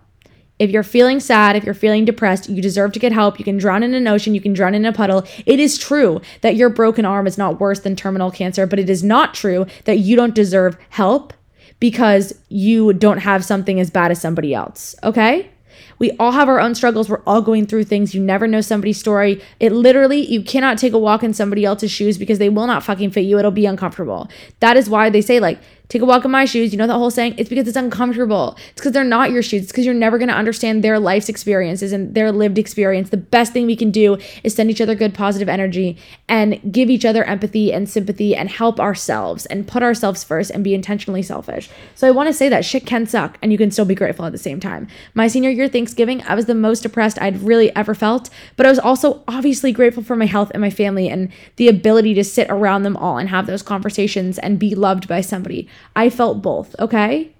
if 0.59 0.71
you're 0.71 0.83
feeling 0.83 1.19
sad, 1.19 1.55
if 1.55 1.63
you're 1.63 1.73
feeling 1.73 2.05
depressed, 2.05 2.49
you 2.49 2.61
deserve 2.61 2.91
to 2.93 2.99
get 2.99 3.11
help. 3.11 3.37
You 3.39 3.45
can 3.45 3.57
drown 3.57 3.83
in 3.83 3.93
an 3.93 4.07
ocean, 4.07 4.33
you 4.33 4.41
can 4.41 4.53
drown 4.53 4.73
in 4.73 4.85
a 4.85 4.93
puddle. 4.93 5.23
It 5.45 5.59
is 5.59 5.77
true 5.77 6.21
that 6.41 6.55
your 6.55 6.69
broken 6.69 7.05
arm 7.05 7.27
is 7.27 7.37
not 7.37 7.59
worse 7.59 7.79
than 7.81 7.95
terminal 7.95 8.31
cancer, 8.31 8.65
but 8.65 8.79
it 8.79 8.89
is 8.89 9.03
not 9.03 9.33
true 9.33 9.65
that 9.85 9.99
you 9.99 10.15
don't 10.15 10.35
deserve 10.35 10.77
help 10.89 11.33
because 11.79 12.33
you 12.49 12.93
don't 12.93 13.19
have 13.19 13.45
something 13.45 13.79
as 13.79 13.91
bad 13.91 14.11
as 14.11 14.19
somebody 14.19 14.53
else. 14.53 14.95
Okay? 15.03 15.51
We 15.99 16.11
all 16.19 16.31
have 16.31 16.47
our 16.47 16.59
own 16.59 16.75
struggles. 16.75 17.09
We're 17.09 17.23
all 17.25 17.41
going 17.41 17.65
through 17.65 17.85
things. 17.85 18.13
You 18.13 18.21
never 18.21 18.47
know 18.47 18.61
somebody's 18.61 18.99
story. 18.99 19.41
It 19.59 19.71
literally, 19.71 20.25
you 20.25 20.43
cannot 20.43 20.77
take 20.77 20.93
a 20.93 20.99
walk 20.99 21.23
in 21.23 21.33
somebody 21.33 21.65
else's 21.65 21.91
shoes 21.91 22.17
because 22.17 22.39
they 22.39 22.49
will 22.49 22.67
not 22.67 22.83
fucking 22.83 23.11
fit 23.11 23.21
you. 23.21 23.39
It'll 23.39 23.51
be 23.51 23.65
uncomfortable. 23.65 24.29
That 24.59 24.77
is 24.77 24.89
why 24.89 25.09
they 25.09 25.21
say, 25.21 25.39
like, 25.39 25.59
take 25.89 26.01
a 26.01 26.05
walk 26.05 26.25
in 26.25 26.31
my 26.31 26.45
shoes. 26.45 26.71
You 26.71 26.77
know 26.77 26.87
that 26.87 26.93
whole 26.93 27.11
saying? 27.11 27.35
It's 27.37 27.49
because 27.49 27.67
it's 27.67 27.77
uncomfortable. 27.77 28.57
It's 28.71 28.81
because 28.81 28.91
they're 28.91 29.03
not 29.03 29.31
your 29.31 29.41
shoes. 29.41 29.63
It's 29.63 29.71
because 29.71 29.85
you're 29.85 29.93
never 29.93 30.17
going 30.17 30.27
to 30.27 30.35
understand 30.35 30.83
their 30.83 30.99
life's 30.99 31.29
experiences 31.29 31.91
and 31.91 32.13
their 32.13 32.31
lived 32.31 32.57
experience. 32.57 33.09
The 33.09 33.17
best 33.17 33.53
thing 33.53 33.65
we 33.65 33.75
can 33.75 33.91
do 33.91 34.17
is 34.43 34.53
send 34.53 34.69
each 34.69 34.81
other 34.81 34.95
good, 34.95 35.13
positive 35.13 35.49
energy 35.49 35.97
and 36.27 36.59
give 36.71 36.89
each 36.89 37.05
other 37.05 37.23
empathy 37.23 37.71
and 37.71 37.89
sympathy 37.89 38.35
and 38.35 38.49
help 38.49 38.79
ourselves 38.79 39.45
and 39.47 39.67
put 39.67 39.83
ourselves 39.83 40.23
first 40.23 40.51
and 40.51 40.63
be 40.63 40.73
intentionally 40.73 41.21
selfish. 41.21 41.69
So 41.95 42.07
I 42.07 42.11
want 42.11 42.27
to 42.27 42.33
say 42.33 42.49
that 42.49 42.65
shit 42.65 42.85
can 42.85 43.05
suck 43.05 43.37
and 43.41 43.51
you 43.51 43.57
can 43.57 43.71
still 43.71 43.85
be 43.85 43.95
grateful 43.95 44.25
at 44.25 44.31
the 44.31 44.37
same 44.37 44.59
time. 44.59 44.87
My 45.13 45.27
senior 45.27 45.49
year 45.49 45.67
Thanksgiving, 45.67 46.21
I 46.23 46.35
was 46.35 46.45
the 46.45 46.55
most 46.55 46.81
depressed 46.81 47.21
I'd 47.21 47.41
really 47.41 47.73
ever 47.75 47.95
felt, 47.95 48.29
but 48.55 48.65
I 48.65 48.69
was 48.69 48.79
also 48.79 49.23
obviously 49.27 49.71
grateful 49.71 50.03
for 50.03 50.15
my 50.15 50.25
health 50.25 50.51
and 50.53 50.61
my 50.61 50.69
family 50.69 51.09
and 51.09 51.31
the 51.55 51.67
ability 51.67 52.13
to 52.15 52.23
sit 52.23 52.47
around 52.49 52.83
them 52.83 52.97
all 52.97 53.17
and 53.17 53.29
have 53.29 53.47
those 53.47 53.61
conversations 53.61 54.37
and 54.39 54.59
be 54.59 54.75
loved 54.75 55.07
by 55.07 55.21
somebody. 55.21 55.67
I 55.95 56.09
felt 56.09 56.41
both, 56.41 56.75
okay? 56.79 57.31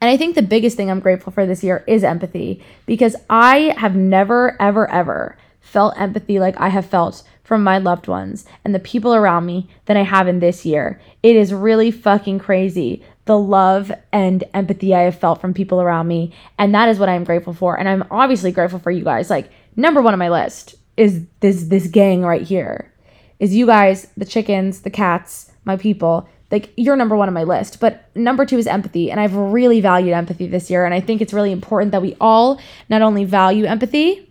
And 0.00 0.10
I 0.10 0.16
think 0.16 0.34
the 0.34 0.42
biggest 0.42 0.76
thing 0.76 0.90
I'm 0.90 1.00
grateful 1.00 1.32
for 1.32 1.46
this 1.46 1.64
year 1.64 1.84
is 1.86 2.04
empathy 2.04 2.62
because 2.86 3.16
I 3.30 3.74
have 3.78 3.96
never, 3.96 4.60
ever, 4.60 4.90
ever 4.90 5.38
felt 5.60 5.98
empathy 5.98 6.38
like 6.38 6.58
I 6.60 6.68
have 6.68 6.86
felt 6.86 7.22
from 7.42 7.62
my 7.62 7.78
loved 7.78 8.08
ones 8.08 8.44
and 8.64 8.74
the 8.74 8.78
people 8.78 9.14
around 9.14 9.46
me 9.46 9.68
than 9.86 9.96
I 9.96 10.02
have 10.02 10.28
in 10.28 10.40
this 10.40 10.64
year. 10.64 11.00
It 11.22 11.36
is 11.36 11.52
really 11.52 11.90
fucking 11.90 12.38
crazy 12.38 13.02
the 13.26 13.38
love 13.38 13.90
and 14.12 14.44
empathy 14.52 14.94
I 14.94 15.02
have 15.02 15.18
felt 15.18 15.40
from 15.40 15.54
people 15.54 15.80
around 15.80 16.08
me. 16.08 16.32
And 16.58 16.74
that 16.74 16.88
is 16.88 16.98
what 16.98 17.08
I'm 17.08 17.24
grateful 17.24 17.54
for. 17.54 17.78
And 17.78 17.88
I'm 17.88 18.04
obviously 18.10 18.52
grateful 18.52 18.78
for 18.78 18.90
you 18.90 19.04
guys. 19.04 19.30
Like, 19.30 19.50
number 19.76 20.02
one 20.02 20.12
on 20.12 20.18
my 20.18 20.28
list 20.28 20.74
is 20.96 21.24
this 21.40 21.64
this 21.64 21.86
gang 21.86 22.22
right 22.22 22.42
here. 22.42 22.92
Is 23.40 23.54
you 23.54 23.66
guys, 23.66 24.08
the 24.16 24.24
chickens, 24.24 24.82
the 24.82 24.90
cats, 24.90 25.50
my 25.64 25.76
people. 25.76 26.28
Like 26.50 26.72
you're 26.76 26.96
number 26.96 27.16
one 27.16 27.28
on 27.28 27.34
my 27.34 27.44
list. 27.44 27.80
But 27.80 28.08
number 28.14 28.46
two 28.46 28.58
is 28.58 28.66
empathy. 28.66 29.10
And 29.10 29.20
I've 29.20 29.34
really 29.34 29.80
valued 29.80 30.12
empathy 30.12 30.46
this 30.46 30.70
year. 30.70 30.84
And 30.84 30.94
I 30.94 31.00
think 31.00 31.20
it's 31.20 31.32
really 31.32 31.52
important 31.52 31.92
that 31.92 32.02
we 32.02 32.16
all 32.20 32.60
not 32.88 33.02
only 33.02 33.24
value 33.24 33.64
empathy, 33.64 34.30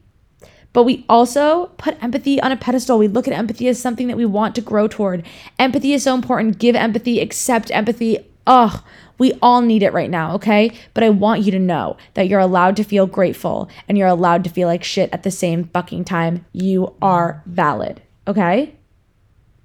but 0.73 0.83
we 0.83 1.05
also 1.07 1.67
put 1.77 2.01
empathy 2.03 2.41
on 2.41 2.51
a 2.51 2.57
pedestal. 2.57 2.97
We 2.97 3.07
look 3.07 3.27
at 3.27 3.33
empathy 3.33 3.67
as 3.67 3.79
something 3.79 4.07
that 4.07 4.17
we 4.17 4.25
want 4.25 4.55
to 4.55 4.61
grow 4.61 4.87
toward. 4.87 5.23
Empathy 5.59 5.93
is 5.93 6.03
so 6.03 6.15
important. 6.15 6.57
Give 6.57 6.75
empathy, 6.75 7.19
accept 7.19 7.69
empathy. 7.71 8.17
Ugh, 8.47 8.83
we 9.19 9.33
all 9.41 9.61
need 9.61 9.83
it 9.83 9.93
right 9.93 10.09
now, 10.09 10.33
okay? 10.33 10.71
But 10.93 11.03
I 11.03 11.09
want 11.09 11.43
you 11.43 11.51
to 11.51 11.59
know 11.59 11.95
that 12.15 12.27
you're 12.27 12.39
allowed 12.39 12.75
to 12.77 12.83
feel 12.83 13.05
grateful 13.05 13.69
and 13.87 13.97
you're 13.97 14.07
allowed 14.07 14.43
to 14.45 14.49
feel 14.49 14.67
like 14.67 14.83
shit 14.83 15.11
at 15.13 15.23
the 15.23 15.31
same 15.31 15.65
fucking 15.65 16.05
time. 16.05 16.45
You 16.51 16.95
are 17.01 17.43
valid, 17.45 18.01
okay? 18.27 18.75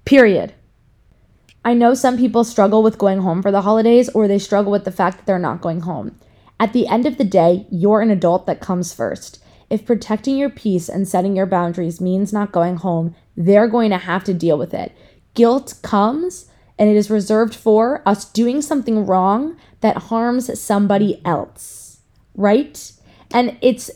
Period. 0.05 0.53
I 1.63 1.73
know 1.73 1.93
some 1.93 2.17
people 2.17 2.43
struggle 2.43 2.81
with 2.81 2.97
going 2.97 3.19
home 3.19 3.41
for 3.41 3.51
the 3.51 3.61
holidays 3.61 4.09
or 4.09 4.27
they 4.27 4.39
struggle 4.39 4.71
with 4.71 4.85
the 4.85 4.91
fact 4.91 5.17
that 5.17 5.25
they're 5.25 5.39
not 5.39 5.61
going 5.61 5.81
home. 5.81 6.17
At 6.59 6.73
the 6.73 6.87
end 6.87 7.05
of 7.05 7.17
the 7.17 7.23
day, 7.23 7.67
you're 7.69 8.01
an 8.01 8.11
adult 8.11 8.45
that 8.45 8.61
comes 8.61 8.93
first. 8.93 9.43
If 9.69 9.85
protecting 9.85 10.37
your 10.37 10.49
peace 10.49 10.89
and 10.89 11.07
setting 11.07 11.35
your 11.35 11.45
boundaries 11.45 12.01
means 12.01 12.33
not 12.33 12.51
going 12.51 12.77
home, 12.77 13.15
they're 13.35 13.67
going 13.67 13.91
to 13.91 13.97
have 13.97 14.23
to 14.25 14.33
deal 14.33 14.57
with 14.57 14.73
it. 14.73 14.95
Guilt 15.33 15.75
comes 15.83 16.49
and 16.77 16.89
it 16.89 16.95
is 16.95 17.09
reserved 17.09 17.53
for 17.53 18.01
us 18.05 18.25
doing 18.25 18.61
something 18.61 19.05
wrong 19.05 19.57
that 19.81 19.97
harms 19.97 20.59
somebody 20.59 21.21
else, 21.25 21.99
right? 22.35 22.91
And 23.31 23.57
it's 23.61 23.91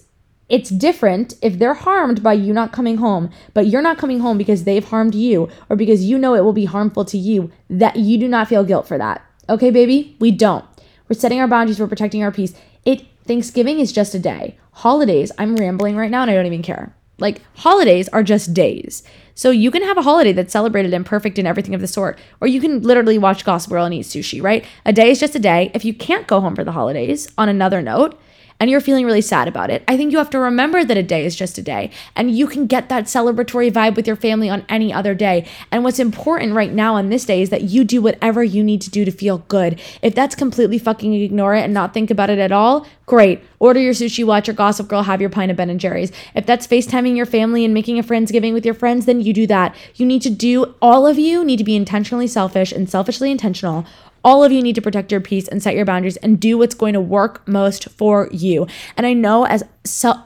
it's 0.54 0.70
different 0.70 1.34
if 1.42 1.58
they're 1.58 1.74
harmed 1.74 2.22
by 2.22 2.34
you 2.34 2.54
not 2.54 2.72
coming 2.72 2.98
home, 2.98 3.32
but 3.56 3.66
you're 3.66 3.82
not 3.82 3.98
coming 3.98 4.20
home 4.20 4.38
because 4.38 4.66
they've 4.66 4.86
harmed 4.86 5.16
you 5.16 5.50
or 5.68 5.76
because 5.76 6.04
you 6.04 6.16
know 6.16 6.36
it 6.36 6.42
will 6.42 6.54
be 6.54 6.66
harmful 6.66 7.04
to 7.06 7.18
you, 7.18 7.52
that 7.72 7.96
you 7.96 8.20
do 8.20 8.28
not 8.28 8.48
feel 8.48 8.64
guilt 8.64 8.88
for 8.88 9.00
that. 9.00 9.26
Okay, 9.50 9.72
baby? 9.72 10.16
We 10.20 10.30
don't. 10.30 10.64
We're 11.10 11.16
setting 11.16 11.40
our 11.40 11.48
boundaries, 11.48 11.80
we're 11.80 11.88
protecting 11.88 12.22
our 12.22 12.32
peace. 12.32 12.54
It 12.86 13.08
Thanksgiving 13.26 13.80
is 13.80 13.92
just 13.92 14.14
a 14.14 14.20
day. 14.20 14.56
Holidays, 14.74 15.32
I'm 15.40 15.56
rambling 15.56 15.96
right 15.96 16.12
now 16.12 16.22
and 16.22 16.30
I 16.30 16.36
don't 16.36 16.46
even 16.46 16.62
care. 16.62 16.96
Like 17.18 17.42
holidays 17.56 18.08
are 18.10 18.22
just 18.22 18.54
days. 18.54 19.02
So 19.34 19.50
you 19.50 19.72
can 19.72 19.82
have 19.82 19.98
a 19.98 20.04
holiday 20.04 20.34
that's 20.34 20.54
celebrated 20.54 20.94
and 20.94 21.04
perfect 21.04 21.40
and 21.40 21.48
everything 21.48 21.74
of 21.74 21.82
the 21.82 21.88
sort, 21.88 22.20
or 22.42 22.48
you 22.48 22.62
can 22.62 22.84
literally 22.84 23.18
watch 23.18 23.44
Gossip 23.44 23.72
Girl 23.72 23.86
and 23.86 23.94
eat 23.96 24.06
sushi, 24.06 24.40
right? 24.40 24.66
A 24.86 24.94
day 24.94 25.10
is 25.10 25.20
just 25.20 25.34
a 25.34 25.40
day. 25.40 25.72
If 25.74 25.84
you 25.84 25.96
can't 25.96 26.28
go 26.28 26.42
home 26.42 26.56
for 26.56 26.64
the 26.64 26.74
holidays, 26.74 27.28
on 27.40 27.50
another 27.50 27.82
note, 27.82 28.20
and 28.60 28.70
you're 28.70 28.82
feeling 28.82 29.06
really 29.06 29.22
sad 29.22 29.48
about 29.48 29.70
it, 29.70 29.84
I 29.88 29.98
think 29.98 30.12
you 30.12 30.18
have 30.18 30.30
to 30.32 30.40
remember 30.40 30.84
that 30.84 30.98
a 30.98 31.04
day 31.04 31.26
is 31.26 31.36
just 31.36 31.58
a 31.58 31.62
day 31.62 31.92
and 32.16 32.32
you 32.32 32.48
can 32.48 32.68
get 32.68 32.90
that 32.90 33.06
celebratory 33.06 33.72
vibe 33.72 33.96
with 33.96 34.08
your 34.08 34.16
family 34.16 34.50
on 34.50 34.66
any 34.70 34.94
other 34.94 35.14
day. 35.14 35.48
And 35.72 35.84
what's 35.84 36.00
important 36.00 36.54
right 36.54 36.72
now 36.72 36.96
on 36.96 37.10
this 37.10 37.26
day 37.26 37.42
is 37.42 37.50
that 37.50 37.64
you 37.64 37.84
do 37.84 38.02
whatever 38.02 38.44
you 38.44 38.64
need 38.64 38.82
to 38.82 38.90
do 38.90 39.06
to 39.06 39.12
feel 39.12 39.40
good. 39.48 39.80
If 40.02 40.16
that's 40.16 40.36
completely 40.36 40.78
fucking 40.78 41.14
ignore 41.14 41.56
it 41.56 41.64
and 41.64 41.74
not 41.74 41.94
think 41.94 42.10
about 42.12 42.30
it 42.30 42.40
at 42.40 42.52
all, 42.52 42.88
great. 43.06 43.42
Order 43.60 43.80
your 43.80 43.94
sushi, 43.94 44.26
watch 44.26 44.48
your 44.48 44.56
Gossip 44.56 44.88
Girl, 44.88 45.04
have 45.04 45.22
your 45.22 45.30
pint 45.30 45.52
of 45.52 45.58
Ben 45.58 45.70
and 45.70 45.80
Jerry's. 45.80 46.12
If 46.36 46.46
that's 46.46 46.68
FaceTiming 46.68 47.16
your 47.16 47.26
family 47.26 47.64
and 47.64 47.74
making 47.74 48.00
a 48.00 48.04
Friendsgiving 48.04 48.54
with 48.54 48.66
your 48.66 48.74
friends, 48.74 49.06
then 49.06 49.22
you 49.22 49.34
do 49.34 49.48
that. 49.48 49.76
You 49.96 50.06
need 50.06 50.22
to 50.24 50.30
do, 50.30 50.76
all 50.82 51.08
of 51.08 51.18
you 51.18 51.44
need 51.44 51.58
to 51.58 51.64
be 51.64 51.76
intentionally 51.76 52.28
selfish 52.28 52.72
and 52.72 52.90
selfishly 52.90 53.32
intentional 53.32 53.86
all 54.24 54.44
of 54.44 54.52
you 54.52 54.62
need 54.62 54.76
to 54.76 54.82
protect 54.82 55.12
your 55.12 55.22
peace 55.22 55.48
and 55.48 55.62
set 55.62 55.76
your 55.76 55.86
boundaries 55.86 56.18
and 56.18 56.40
do 56.40 56.58
what's 56.58 56.76
going 56.76 56.94
to 56.94 57.02
work 57.02 57.48
most 57.48 57.90
for 57.90 58.30
you. 58.32 58.68
And 58.96 59.06
I 59.06 59.14
know 59.14 59.46
as 59.46 59.64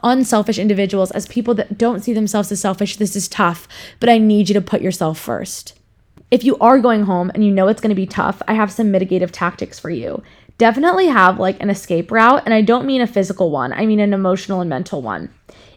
unselfish 0.02 0.58
individuals, 0.58 1.10
as 1.10 1.26
people 1.26 1.54
that 1.54 1.78
don't 1.78 2.00
see 2.00 2.12
themselves 2.12 2.52
as 2.52 2.60
selfish, 2.60 2.96
this 2.96 3.16
is 3.16 3.28
tough, 3.28 3.66
but 4.00 4.08
I 4.08 4.18
need 4.18 4.48
you 4.48 4.54
to 4.54 4.60
put 4.60 4.82
yourself 4.82 5.18
first. 5.18 5.78
If 6.30 6.44
you 6.44 6.56
are 6.58 6.78
going 6.78 7.04
home 7.04 7.30
and 7.34 7.44
you 7.44 7.50
know 7.50 7.68
it's 7.68 7.80
going 7.80 7.90
to 7.90 7.94
be 7.94 8.06
tough, 8.06 8.42
I 8.46 8.54
have 8.54 8.70
some 8.70 8.92
mitigative 8.92 9.30
tactics 9.32 9.78
for 9.78 9.90
you. 9.90 10.22
Definitely 10.58 11.06
have 11.06 11.38
like 11.38 11.60
an 11.62 11.70
escape 11.70 12.10
route, 12.10 12.42
and 12.44 12.52
I 12.52 12.62
don't 12.62 12.86
mean 12.86 13.00
a 13.00 13.06
physical 13.06 13.50
one, 13.50 13.72
I 13.72 13.86
mean 13.86 14.00
an 14.00 14.12
emotional 14.12 14.60
and 14.60 14.68
mental 14.68 15.00
one. 15.00 15.30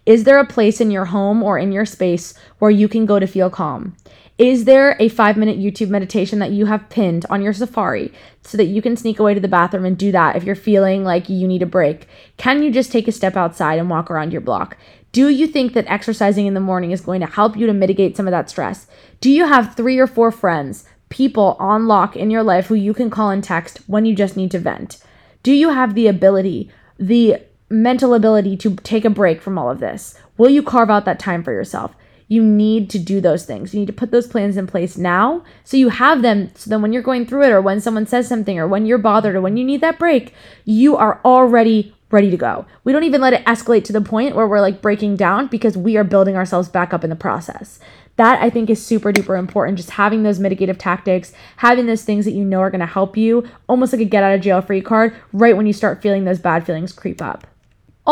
Is 0.05 0.23
there 0.23 0.39
a 0.39 0.47
place 0.47 0.81
in 0.81 0.89
your 0.89 1.05
home 1.05 1.43
or 1.43 1.59
in 1.59 1.71
your 1.71 1.85
space 1.85 2.33
where 2.57 2.71
you 2.71 2.87
can 2.87 3.05
go 3.05 3.19
to 3.19 3.27
feel 3.27 3.51
calm? 3.51 3.95
Is 4.41 4.65
there 4.65 4.95
a 4.99 5.07
five 5.07 5.37
minute 5.37 5.59
YouTube 5.59 5.89
meditation 5.89 6.39
that 6.39 6.49
you 6.49 6.65
have 6.65 6.89
pinned 6.89 7.27
on 7.29 7.43
your 7.43 7.53
Safari 7.53 8.11
so 8.41 8.57
that 8.57 8.65
you 8.65 8.81
can 8.81 8.97
sneak 8.97 9.19
away 9.19 9.35
to 9.35 9.39
the 9.39 9.47
bathroom 9.47 9.85
and 9.85 9.95
do 9.95 10.11
that 10.13 10.35
if 10.35 10.43
you're 10.43 10.55
feeling 10.55 11.03
like 11.03 11.29
you 11.29 11.47
need 11.47 11.61
a 11.61 11.67
break? 11.67 12.07
Can 12.37 12.63
you 12.63 12.71
just 12.71 12.91
take 12.91 13.07
a 13.07 13.11
step 13.11 13.37
outside 13.37 13.77
and 13.77 13.87
walk 13.87 14.09
around 14.09 14.31
your 14.31 14.41
block? 14.41 14.77
Do 15.11 15.29
you 15.29 15.45
think 15.45 15.73
that 15.73 15.85
exercising 15.85 16.47
in 16.47 16.55
the 16.55 16.59
morning 16.59 16.89
is 16.89 17.01
going 17.01 17.21
to 17.21 17.27
help 17.27 17.55
you 17.55 17.67
to 17.67 17.73
mitigate 17.73 18.17
some 18.17 18.25
of 18.25 18.31
that 18.31 18.49
stress? 18.49 18.87
Do 19.19 19.29
you 19.29 19.45
have 19.45 19.75
three 19.75 19.99
or 19.99 20.07
four 20.07 20.31
friends, 20.31 20.85
people 21.09 21.55
on 21.59 21.85
lock 21.85 22.15
in 22.15 22.31
your 22.31 22.41
life 22.41 22.65
who 22.65 22.73
you 22.73 22.95
can 22.95 23.11
call 23.11 23.29
and 23.29 23.43
text 23.43 23.81
when 23.85 24.05
you 24.05 24.15
just 24.15 24.35
need 24.35 24.49
to 24.49 24.59
vent? 24.59 25.03
Do 25.43 25.51
you 25.51 25.69
have 25.69 25.93
the 25.93 26.07
ability, 26.07 26.71
the 26.97 27.37
mental 27.69 28.15
ability 28.15 28.57
to 28.57 28.75
take 28.77 29.05
a 29.05 29.11
break 29.11 29.39
from 29.39 29.59
all 29.59 29.69
of 29.69 29.79
this? 29.79 30.17
Will 30.35 30.49
you 30.49 30.63
carve 30.63 30.89
out 30.89 31.05
that 31.05 31.19
time 31.19 31.43
for 31.43 31.53
yourself? 31.53 31.95
You 32.31 32.41
need 32.41 32.89
to 32.89 32.97
do 32.97 33.19
those 33.19 33.43
things. 33.43 33.73
You 33.73 33.81
need 33.81 33.87
to 33.87 33.93
put 33.93 34.11
those 34.11 34.25
plans 34.25 34.55
in 34.55 34.65
place 34.65 34.97
now 34.97 35.43
so 35.65 35.75
you 35.75 35.89
have 35.89 36.21
them 36.21 36.49
so 36.55 36.69
then 36.69 36.81
when 36.81 36.93
you're 36.93 37.01
going 37.01 37.25
through 37.25 37.43
it 37.43 37.51
or 37.51 37.59
when 37.59 37.81
someone 37.81 38.05
says 38.05 38.25
something 38.25 38.57
or 38.57 38.69
when 38.69 38.85
you're 38.85 38.97
bothered 38.97 39.35
or 39.35 39.41
when 39.41 39.57
you 39.57 39.65
need 39.65 39.81
that 39.81 39.99
break, 39.99 40.33
you 40.63 40.95
are 40.95 41.19
already 41.25 41.93
ready 42.09 42.31
to 42.31 42.37
go. 42.37 42.65
We 42.85 42.93
don't 42.93 43.03
even 43.03 43.19
let 43.19 43.33
it 43.33 43.43
escalate 43.43 43.83
to 43.83 43.91
the 43.91 43.99
point 43.99 44.33
where 44.33 44.47
we're 44.47 44.61
like 44.61 44.81
breaking 44.81 45.17
down 45.17 45.47
because 45.47 45.75
we 45.75 45.97
are 45.97 46.05
building 46.05 46.37
ourselves 46.37 46.69
back 46.69 46.93
up 46.93 47.03
in 47.03 47.09
the 47.09 47.17
process. 47.17 47.81
That 48.15 48.41
I 48.41 48.49
think 48.49 48.69
is 48.69 48.81
super 48.81 49.11
duper 49.11 49.37
important. 49.37 49.75
Just 49.75 49.89
having 49.89 50.23
those 50.23 50.39
mitigative 50.39 50.77
tactics, 50.79 51.33
having 51.57 51.85
those 51.85 52.05
things 52.05 52.23
that 52.23 52.31
you 52.31 52.45
know 52.45 52.61
are 52.61 52.71
going 52.71 52.79
to 52.79 52.85
help 52.85 53.17
you, 53.17 53.45
almost 53.67 53.91
like 53.91 54.01
a 54.01 54.05
get 54.05 54.23
out 54.23 54.35
of 54.35 54.39
jail 54.39 54.61
free 54.61 54.81
card, 54.81 55.13
right 55.33 55.57
when 55.57 55.67
you 55.67 55.73
start 55.73 56.01
feeling 56.01 56.23
those 56.23 56.39
bad 56.39 56.65
feelings 56.65 56.93
creep 56.93 57.21
up. 57.21 57.45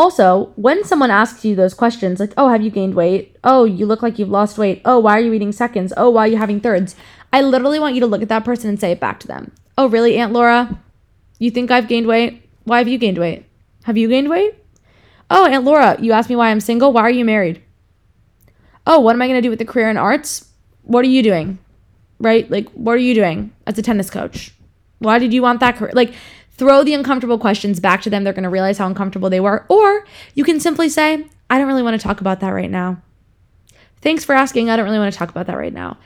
Also, 0.00 0.50
when 0.56 0.82
someone 0.82 1.10
asks 1.10 1.44
you 1.44 1.54
those 1.54 1.74
questions, 1.74 2.20
like, 2.20 2.32
oh, 2.38 2.48
have 2.48 2.62
you 2.62 2.70
gained 2.70 2.94
weight? 2.94 3.36
Oh, 3.44 3.64
you 3.64 3.84
look 3.84 4.02
like 4.02 4.18
you've 4.18 4.30
lost 4.30 4.56
weight. 4.56 4.80
Oh, 4.86 4.98
why 4.98 5.18
are 5.18 5.20
you 5.20 5.34
eating 5.34 5.52
seconds? 5.52 5.92
Oh, 5.94 6.08
why 6.08 6.24
are 6.24 6.28
you 6.28 6.38
having 6.38 6.58
thirds? 6.58 6.96
I 7.34 7.42
literally 7.42 7.78
want 7.78 7.94
you 7.94 8.00
to 8.00 8.06
look 8.06 8.22
at 8.22 8.30
that 8.30 8.42
person 8.42 8.70
and 8.70 8.80
say 8.80 8.92
it 8.92 8.98
back 8.98 9.20
to 9.20 9.26
them. 9.26 9.52
Oh, 9.76 9.90
really, 9.90 10.16
Aunt 10.16 10.32
Laura? 10.32 10.80
You 11.38 11.50
think 11.50 11.70
I've 11.70 11.86
gained 11.86 12.06
weight? 12.06 12.48
Why 12.64 12.78
have 12.78 12.88
you 12.88 12.96
gained 12.96 13.18
weight? 13.18 13.44
Have 13.82 13.98
you 13.98 14.08
gained 14.08 14.30
weight? 14.30 14.54
Oh, 15.28 15.44
Aunt 15.46 15.64
Laura, 15.64 15.98
you 16.00 16.12
asked 16.12 16.30
me 16.30 16.36
why 16.36 16.48
I'm 16.48 16.60
single. 16.60 16.94
Why 16.94 17.02
are 17.02 17.10
you 17.10 17.26
married? 17.26 17.62
Oh, 18.86 19.00
what 19.00 19.14
am 19.14 19.20
I 19.20 19.26
going 19.26 19.36
to 19.36 19.46
do 19.46 19.50
with 19.50 19.58
the 19.58 19.66
career 19.66 19.90
in 19.90 19.98
arts? 19.98 20.48
What 20.80 21.04
are 21.04 21.08
you 21.08 21.22
doing? 21.22 21.58
Right? 22.18 22.50
Like, 22.50 22.70
what 22.70 22.92
are 22.92 22.96
you 22.96 23.12
doing 23.12 23.52
as 23.66 23.76
a 23.76 23.82
tennis 23.82 24.08
coach? 24.08 24.54
Why 24.98 25.18
did 25.18 25.34
you 25.34 25.42
want 25.42 25.60
that 25.60 25.76
career? 25.76 25.92
Like, 25.94 26.14
throw 26.60 26.84
the 26.84 26.92
uncomfortable 26.92 27.38
questions 27.38 27.80
back 27.80 28.02
to 28.02 28.10
them. 28.10 28.22
They're 28.22 28.34
going 28.34 28.44
to 28.44 28.50
realize 28.50 28.76
how 28.76 28.86
uncomfortable 28.86 29.30
they 29.30 29.40
were. 29.40 29.64
Or 29.70 30.04
you 30.34 30.44
can 30.44 30.60
simply 30.60 30.90
say, 30.90 31.26
I 31.48 31.56
don't 31.56 31.66
really 31.66 31.82
want 31.82 31.98
to 31.98 32.06
talk 32.06 32.20
about 32.20 32.40
that 32.40 32.50
right 32.50 32.70
now. 32.70 33.00
Thanks 34.02 34.26
for 34.26 34.34
asking. 34.34 34.68
I 34.68 34.76
don't 34.76 34.84
really 34.84 34.98
want 34.98 35.10
to 35.10 35.18
talk 35.18 35.30
about 35.30 35.46
that 35.46 35.56
right 35.56 35.72
now. 35.72 35.96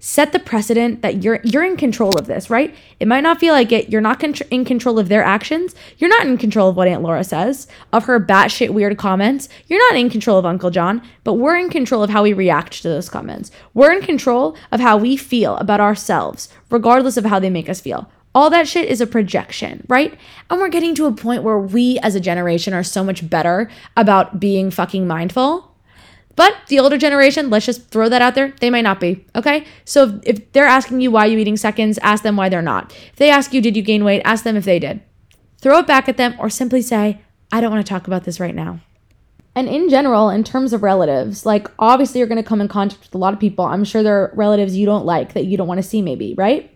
Set 0.00 0.32
the 0.32 0.38
precedent 0.38 1.00
that 1.00 1.22
you're 1.22 1.40
you're 1.44 1.64
in 1.64 1.78
control 1.78 2.18
of 2.18 2.26
this, 2.26 2.50
right? 2.50 2.74
It 3.00 3.08
might 3.08 3.22
not 3.22 3.40
feel 3.40 3.54
like 3.54 3.72
it. 3.72 3.88
You're 3.88 4.02
not 4.02 4.22
in 4.22 4.64
control 4.66 4.98
of 4.98 5.08
their 5.08 5.22
actions. 5.22 5.74
You're 5.96 6.10
not 6.10 6.26
in 6.26 6.36
control 6.36 6.68
of 6.68 6.76
what 6.76 6.88
Aunt 6.88 7.02
Laura 7.02 7.24
says, 7.24 7.68
of 7.92 8.04
her 8.04 8.20
batshit 8.20 8.70
weird 8.70 8.98
comments. 8.98 9.48
You're 9.68 9.78
not 9.90 9.98
in 9.98 10.10
control 10.10 10.38
of 10.38 10.44
Uncle 10.44 10.70
John, 10.70 11.00
but 11.24 11.34
we're 11.34 11.56
in 11.56 11.70
control 11.70 12.02
of 12.02 12.10
how 12.10 12.24
we 12.24 12.34
react 12.34 12.82
to 12.82 12.88
those 12.88 13.08
comments. 13.08 13.50
We're 13.72 13.92
in 13.92 14.02
control 14.02 14.56
of 14.72 14.80
how 14.80 14.98
we 14.98 15.16
feel 15.16 15.56
about 15.56 15.80
ourselves, 15.80 16.50
regardless 16.68 17.16
of 17.16 17.24
how 17.24 17.38
they 17.38 17.50
make 17.50 17.70
us 17.70 17.80
feel 17.80 18.10
All 18.34 18.48
that 18.50 18.66
shit 18.66 18.88
is 18.88 19.00
a 19.00 19.06
projection, 19.06 19.84
right? 19.88 20.18
And 20.48 20.60
we're 20.60 20.70
getting 20.70 20.94
to 20.94 21.06
a 21.06 21.12
point 21.12 21.42
where 21.42 21.58
we 21.58 21.98
as 21.98 22.14
a 22.14 22.20
generation 22.20 22.72
are 22.72 22.82
so 22.82 23.04
much 23.04 23.28
better 23.28 23.70
about 23.96 24.40
being 24.40 24.70
fucking 24.70 25.06
mindful. 25.06 25.70
But 26.34 26.54
the 26.68 26.78
older 26.78 26.96
generation, 26.96 27.50
let's 27.50 27.66
just 27.66 27.88
throw 27.90 28.08
that 28.08 28.22
out 28.22 28.34
there, 28.34 28.54
they 28.60 28.70
might 28.70 28.82
not 28.82 29.00
be. 29.00 29.24
Okay. 29.34 29.66
So 29.84 30.04
if, 30.24 30.38
if 30.38 30.52
they're 30.52 30.66
asking 30.66 31.02
you 31.02 31.10
why 31.10 31.26
you're 31.26 31.40
eating 31.40 31.58
seconds, 31.58 31.98
ask 31.98 32.22
them 32.22 32.36
why 32.36 32.48
they're 32.48 32.62
not. 32.62 32.92
If 33.12 33.16
they 33.16 33.30
ask 33.30 33.52
you, 33.52 33.60
did 33.60 33.76
you 33.76 33.82
gain 33.82 34.02
weight? 34.02 34.22
Ask 34.24 34.44
them 34.44 34.56
if 34.56 34.64
they 34.64 34.78
did. 34.78 35.02
Throw 35.60 35.78
it 35.78 35.86
back 35.86 36.08
at 36.08 36.16
them 36.16 36.34
or 36.38 36.48
simply 36.48 36.80
say, 36.80 37.20
I 37.52 37.60
don't 37.60 37.70
want 37.70 37.84
to 37.84 37.90
talk 37.90 38.06
about 38.06 38.24
this 38.24 38.40
right 38.40 38.54
now. 38.54 38.80
And 39.54 39.68
in 39.68 39.90
general, 39.90 40.30
in 40.30 40.44
terms 40.44 40.72
of 40.72 40.82
relatives, 40.82 41.44
like 41.44 41.68
obviously 41.78 42.18
you're 42.18 42.28
going 42.28 42.42
to 42.42 42.48
come 42.48 42.62
in 42.62 42.68
contact 42.68 43.02
with 43.02 43.14
a 43.14 43.18
lot 43.18 43.34
of 43.34 43.40
people. 43.40 43.66
I'm 43.66 43.84
sure 43.84 44.02
there 44.02 44.22
are 44.22 44.32
relatives 44.34 44.74
you 44.74 44.86
don't 44.86 45.04
like 45.04 45.34
that 45.34 45.44
you 45.44 45.58
don't 45.58 45.68
want 45.68 45.78
to 45.78 45.86
see, 45.86 46.00
maybe, 46.00 46.34
right? 46.38 46.71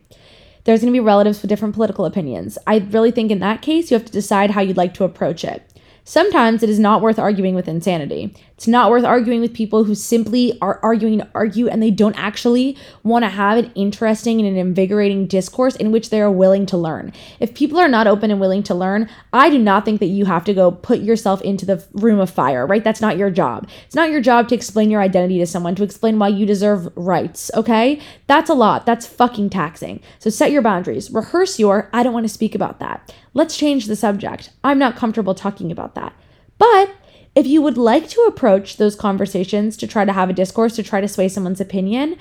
There's 0.67 0.81
going 0.81 0.93
to 0.93 0.97
be 0.97 1.01
relatives 1.01 1.41
with 1.41 1.49
different 1.49 1.77
political 1.77 2.07
opinions. 2.07 2.59
I 2.67 2.79
really 2.79 3.13
think 3.13 3.31
in 3.31 3.39
that 3.39 3.63
case, 3.63 3.89
you 3.89 3.95
have 3.95 4.05
to 4.05 4.13
decide 4.13 4.51
how 4.51 4.63
you'd 4.63 4.77
like 4.77 4.95
to 4.95 5.05
approach 5.05 5.45
it. 5.45 5.63
Sometimes 6.03 6.61
it 6.65 6.69
is 6.69 6.81
not 6.81 7.03
worth 7.03 7.21
arguing 7.21 7.55
with 7.55 7.69
insanity. 7.69 8.35
It's 8.57 8.67
not 8.67 8.91
worth 8.91 9.05
arguing 9.05 9.43
with 9.43 9.53
people 9.53 9.85
who 9.85 9.95
simply 9.95 10.59
are 10.63 10.81
arguing 10.83 11.19
to 11.19 11.29
argue 11.35 11.69
and 11.69 11.83
they 11.83 11.91
don't 11.91 12.19
actually 12.19 12.75
want 13.03 13.23
to 13.23 13.29
have 13.29 13.59
an 13.59 13.71
interesting 13.75 14.41
and 14.41 14.49
an 14.49 14.57
invigorating 14.57 15.27
discourse 15.27 15.77
in 15.77 15.93
which 15.93 16.09
they 16.09 16.23
are 16.23 16.31
willing 16.31 16.65
to 16.67 16.79
learn. 16.79 17.13
If 17.39 17.55
people 17.55 17.79
are 17.79 17.89
not 17.89 18.07
open 18.07 18.31
and 18.31 18.41
willing 18.41 18.63
to 18.63 18.75
learn, 18.75 19.11
I 19.31 19.51
do 19.51 19.59
not 19.59 19.85
think 19.85 20.01
that 20.01 20.07
you 20.07 20.25
have 20.25 20.45
to 20.45 20.55
go 20.55 20.71
put 20.71 21.01
yourself 21.01 21.43
into 21.43 21.67
the 21.67 21.85
room 21.93 22.19
of 22.19 22.31
fire, 22.31 22.67
right? 22.67 22.83
That's 22.83 23.03
not 23.03 23.19
your 23.19 23.29
job. 23.29 23.69
It's 23.85 23.95
not 23.95 24.11
your 24.11 24.23
job 24.23 24.49
to 24.49 24.55
explain 24.55 24.91
your 24.91 25.03
identity 25.03 25.39
to 25.41 25.47
someone, 25.47 25.75
to 25.75 25.85
explain 25.85 26.19
why 26.19 26.29
you 26.29 26.47
deserve 26.47 26.89
rights, 26.97 27.51
okay? 27.55 28.01
That's 28.27 28.49
a 28.49 28.55
lot. 28.55 28.87
That's 28.87 29.07
fucking 29.07 29.51
taxing. 29.51 30.01
So 30.19 30.31
set 30.31 30.51
your 30.51 30.63
boundaries. 30.63 31.11
Rehearse 31.11 31.59
your, 31.59 31.91
I 31.93 32.03
don't 32.03 32.15
want 32.15 32.25
to 32.25 32.33
speak 32.33 32.55
about 32.55 32.81
that. 32.81 33.15
Let's 33.35 33.59
change 33.59 33.85
the 33.85 33.97
subject. 33.97 34.49
I'm 34.65 34.79
not 34.79 34.97
comfortable 34.97 35.35
talking 35.35 35.71
about 35.71 35.95
that. 35.95 36.15
But 36.57 36.91
if 37.37 37.47
you 37.47 37.61
would 37.61 37.77
like 37.77 38.09
to 38.09 38.23
approach 38.23 38.79
those 38.79 38.97
conversations 38.97 39.77
to 39.77 39.87
try 39.87 40.07
to 40.07 40.13
have 40.13 40.31
a 40.31 40.33
discourse, 40.33 40.75
to 40.75 40.83
try 40.83 41.03
to 41.03 41.07
sway 41.07 41.29
someone's 41.29 41.61
opinion, 41.61 42.17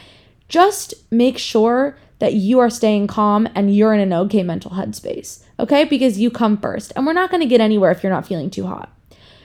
just 0.49 0.93
make 1.09 1.37
sure 1.37 1.97
that 2.19 2.33
you 2.33 2.59
are 2.59 2.69
staying 2.69 3.07
calm 3.07 3.47
and 3.55 3.75
you're 3.75 3.93
in 3.93 4.01
an 4.01 4.11
okay 4.11 4.43
mental 4.43 4.71
headspace, 4.71 5.43
okay? 5.57 5.85
Because 5.85 6.19
you 6.19 6.29
come 6.29 6.57
first. 6.57 6.91
And 6.95 7.05
we're 7.05 7.13
not 7.13 7.31
gonna 7.31 7.45
get 7.45 7.61
anywhere 7.61 7.91
if 7.91 8.03
you're 8.03 8.11
not 8.11 8.27
feeling 8.27 8.49
too 8.49 8.67
hot. 8.67 8.91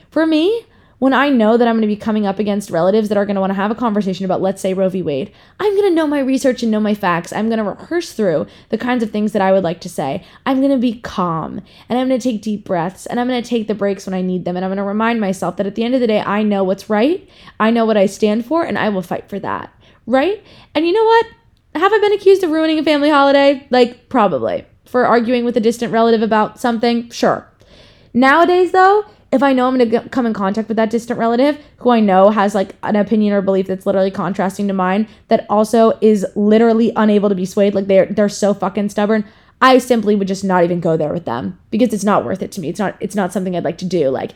For 0.09 0.27
me, 0.27 0.65
when 1.01 1.13
I 1.13 1.29
know 1.29 1.57
that 1.57 1.67
I'm 1.67 1.73
going 1.73 1.81
to 1.81 1.87
be 1.87 1.95
coming 1.95 2.27
up 2.27 2.37
against 2.37 2.69
relatives 2.69 3.09
that 3.09 3.17
are 3.17 3.25
going 3.25 3.33
to 3.33 3.41
want 3.41 3.49
to 3.49 3.55
have 3.55 3.71
a 3.71 3.75
conversation 3.75 4.23
about, 4.23 4.39
let's 4.39 4.61
say, 4.61 4.75
Roe 4.75 4.87
v. 4.87 5.01
Wade, 5.01 5.33
I'm 5.59 5.75
going 5.75 5.89
to 5.89 5.95
know 5.95 6.05
my 6.05 6.19
research 6.19 6.61
and 6.61 6.71
know 6.71 6.79
my 6.79 6.93
facts. 6.93 7.33
I'm 7.33 7.47
going 7.47 7.57
to 7.57 7.63
rehearse 7.63 8.13
through 8.13 8.45
the 8.69 8.77
kinds 8.77 9.01
of 9.01 9.09
things 9.09 9.31
that 9.31 9.41
I 9.41 9.51
would 9.51 9.63
like 9.63 9.81
to 9.81 9.89
say. 9.89 10.23
I'm 10.45 10.59
going 10.59 10.69
to 10.69 10.77
be 10.77 10.99
calm 10.99 11.61
and 11.89 11.97
I'm 11.97 12.07
going 12.07 12.19
to 12.19 12.23
take 12.23 12.43
deep 12.43 12.65
breaths 12.65 13.07
and 13.07 13.19
I'm 13.19 13.27
going 13.27 13.41
to 13.41 13.49
take 13.49 13.67
the 13.67 13.73
breaks 13.73 14.05
when 14.05 14.13
I 14.13 14.21
need 14.21 14.45
them. 14.45 14.55
And 14.55 14.63
I'm 14.63 14.69
going 14.69 14.77
to 14.77 14.83
remind 14.83 15.19
myself 15.19 15.57
that 15.57 15.65
at 15.65 15.73
the 15.73 15.83
end 15.83 15.95
of 15.95 16.01
the 16.01 16.07
day, 16.07 16.21
I 16.21 16.43
know 16.43 16.63
what's 16.63 16.87
right, 16.87 17.27
I 17.59 17.71
know 17.71 17.87
what 17.87 17.97
I 17.97 18.05
stand 18.05 18.45
for, 18.45 18.63
and 18.63 18.77
I 18.77 18.89
will 18.89 19.01
fight 19.01 19.27
for 19.27 19.39
that. 19.39 19.73
Right? 20.05 20.43
And 20.75 20.85
you 20.85 20.93
know 20.93 21.03
what? 21.03 21.25
Have 21.73 21.93
I 21.93 21.97
been 21.97 22.13
accused 22.13 22.43
of 22.43 22.51
ruining 22.51 22.77
a 22.77 22.83
family 22.83 23.09
holiday? 23.09 23.65
Like, 23.71 24.07
probably. 24.07 24.67
For 24.85 25.07
arguing 25.07 25.45
with 25.45 25.57
a 25.57 25.61
distant 25.61 25.91
relative 25.91 26.21
about 26.21 26.59
something? 26.59 27.09
Sure. 27.09 27.47
Nowadays, 28.13 28.71
though, 28.71 29.05
if 29.31 29.41
I 29.41 29.53
know 29.53 29.67
I'm 29.67 29.77
going 29.77 29.89
to 29.89 30.09
come 30.09 30.25
in 30.25 30.33
contact 30.33 30.67
with 30.67 30.77
that 30.77 30.89
distant 30.89 31.17
relative 31.17 31.57
who 31.77 31.89
I 31.89 31.99
know 31.99 32.31
has 32.31 32.53
like 32.53 32.75
an 32.83 32.95
opinion 32.95 33.33
or 33.33 33.41
belief 33.41 33.67
that's 33.67 33.85
literally 33.85 34.11
contrasting 34.11 34.67
to 34.67 34.73
mine 34.73 35.07
that 35.29 35.45
also 35.49 35.97
is 36.01 36.25
literally 36.35 36.91
unable 36.95 37.29
to 37.29 37.35
be 37.35 37.45
swayed 37.45 37.73
like 37.73 37.87
they're 37.87 38.07
they're 38.07 38.29
so 38.29 38.53
fucking 38.53 38.89
stubborn 38.89 39.25
I 39.61 39.77
simply 39.77 40.15
would 40.15 40.27
just 40.27 40.43
not 40.43 40.63
even 40.63 40.79
go 40.79 40.97
there 40.97 41.13
with 41.13 41.25
them 41.25 41.59
because 41.69 41.93
it's 41.93 42.03
not 42.03 42.25
worth 42.25 42.41
it 42.41 42.51
to 42.53 42.61
me. 42.61 42.69
It's 42.69 42.79
not 42.79 42.97
it's 42.99 43.15
not 43.15 43.31
something 43.31 43.55
I'd 43.55 43.63
like 43.63 43.77
to 43.79 43.85
do. 43.85 44.09
Like 44.09 44.31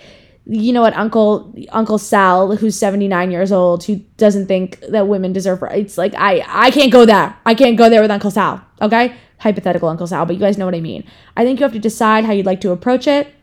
you 0.46 0.72
know 0.72 0.82
what 0.82 0.96
uncle 0.96 1.54
uncle 1.72 1.98
Sal 1.98 2.56
who's 2.56 2.78
79 2.78 3.32
years 3.32 3.52
old 3.52 3.84
who 3.84 3.96
doesn't 4.18 4.46
think 4.46 4.80
that 4.82 5.08
women 5.08 5.34
deserve 5.34 5.64
rights 5.64 5.98
like 5.98 6.14
I 6.14 6.46
I 6.48 6.70
can't 6.70 6.92
go 6.92 7.06
there. 7.06 7.36
I 7.46 7.56
can't 7.56 7.78
go 7.78 7.90
there 7.90 8.02
with 8.02 8.12
uncle 8.12 8.30
Sal 8.30 8.64
okay? 8.80 9.16
Hypothetical 9.40 9.90
uncle 9.90 10.06
Sal 10.06 10.28
but 10.28 10.36
you 10.36 10.40
guys 10.40 10.60
know 10.60 10.66
what 10.66 10.76
I 10.76 10.82
mean. 10.82 11.04
I 11.36 11.44
think 11.44 11.60
you 11.60 11.64
have 11.64 11.74
to 11.74 11.80
decide 11.80 12.26
how 12.26 12.32
you'd 12.32 12.46
like 12.46 12.62
to 12.62 12.70
approach 12.70 13.08
it 13.08 13.34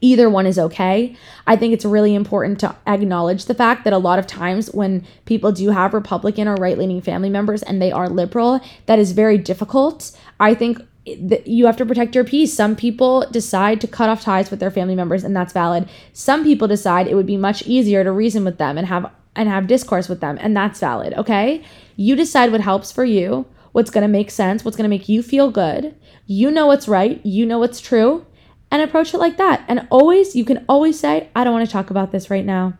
either 0.00 0.28
one 0.28 0.46
is 0.46 0.58
okay. 0.58 1.16
I 1.46 1.56
think 1.56 1.72
it's 1.72 1.84
really 1.84 2.14
important 2.14 2.60
to 2.60 2.76
acknowledge 2.86 3.46
the 3.46 3.54
fact 3.54 3.84
that 3.84 3.92
a 3.92 3.98
lot 3.98 4.18
of 4.18 4.26
times 4.26 4.72
when 4.72 5.06
people 5.24 5.52
do 5.52 5.70
have 5.70 5.94
Republican 5.94 6.48
or 6.48 6.54
right 6.56 6.78
leaning 6.78 7.00
family 7.00 7.30
members 7.30 7.62
and 7.62 7.80
they 7.80 7.92
are 7.92 8.08
liberal, 8.08 8.60
that 8.86 8.98
is 8.98 9.12
very 9.12 9.38
difficult. 9.38 10.16
I 10.40 10.54
think 10.54 10.80
that 11.20 11.46
you 11.46 11.66
have 11.66 11.76
to 11.76 11.86
protect 11.86 12.14
your 12.14 12.24
peace. 12.24 12.52
Some 12.52 12.74
people 12.74 13.26
decide 13.30 13.80
to 13.80 13.86
cut 13.86 14.08
off 14.08 14.22
ties 14.22 14.50
with 14.50 14.58
their 14.58 14.70
family 14.70 14.96
members 14.96 15.22
and 15.22 15.36
that's 15.36 15.52
valid. 15.52 15.88
Some 16.12 16.42
people 16.42 16.66
decide 16.66 17.06
it 17.06 17.14
would 17.14 17.26
be 17.26 17.36
much 17.36 17.62
easier 17.62 18.02
to 18.02 18.10
reason 18.10 18.44
with 18.44 18.58
them 18.58 18.76
and 18.76 18.86
have 18.88 19.10
and 19.36 19.48
have 19.48 19.66
discourse 19.66 20.08
with 20.08 20.20
them 20.20 20.38
and 20.40 20.56
that's 20.56 20.80
valid, 20.80 21.12
okay? 21.14 21.62
You 21.94 22.16
decide 22.16 22.50
what 22.50 22.62
helps 22.62 22.90
for 22.90 23.04
you, 23.04 23.46
what's 23.72 23.90
going 23.90 24.02
to 24.02 24.08
make 24.08 24.30
sense, 24.30 24.64
what's 24.64 24.76
going 24.76 24.88
to 24.88 24.96
make 24.96 25.08
you 25.08 25.22
feel 25.22 25.50
good. 25.50 25.94
You 26.26 26.50
know 26.50 26.66
what's 26.66 26.88
right, 26.88 27.24
you 27.24 27.46
know 27.46 27.58
what's 27.58 27.80
true 27.80 28.26
and 28.70 28.82
approach 28.82 29.14
it 29.14 29.18
like 29.18 29.36
that. 29.36 29.64
And 29.68 29.86
always, 29.90 30.34
you 30.34 30.44
can 30.44 30.64
always 30.68 30.98
say, 30.98 31.28
I 31.34 31.44
don't 31.44 31.52
want 31.52 31.66
to 31.66 31.72
talk 31.72 31.90
about 31.90 32.12
this 32.12 32.30
right 32.30 32.44
now. 32.44 32.78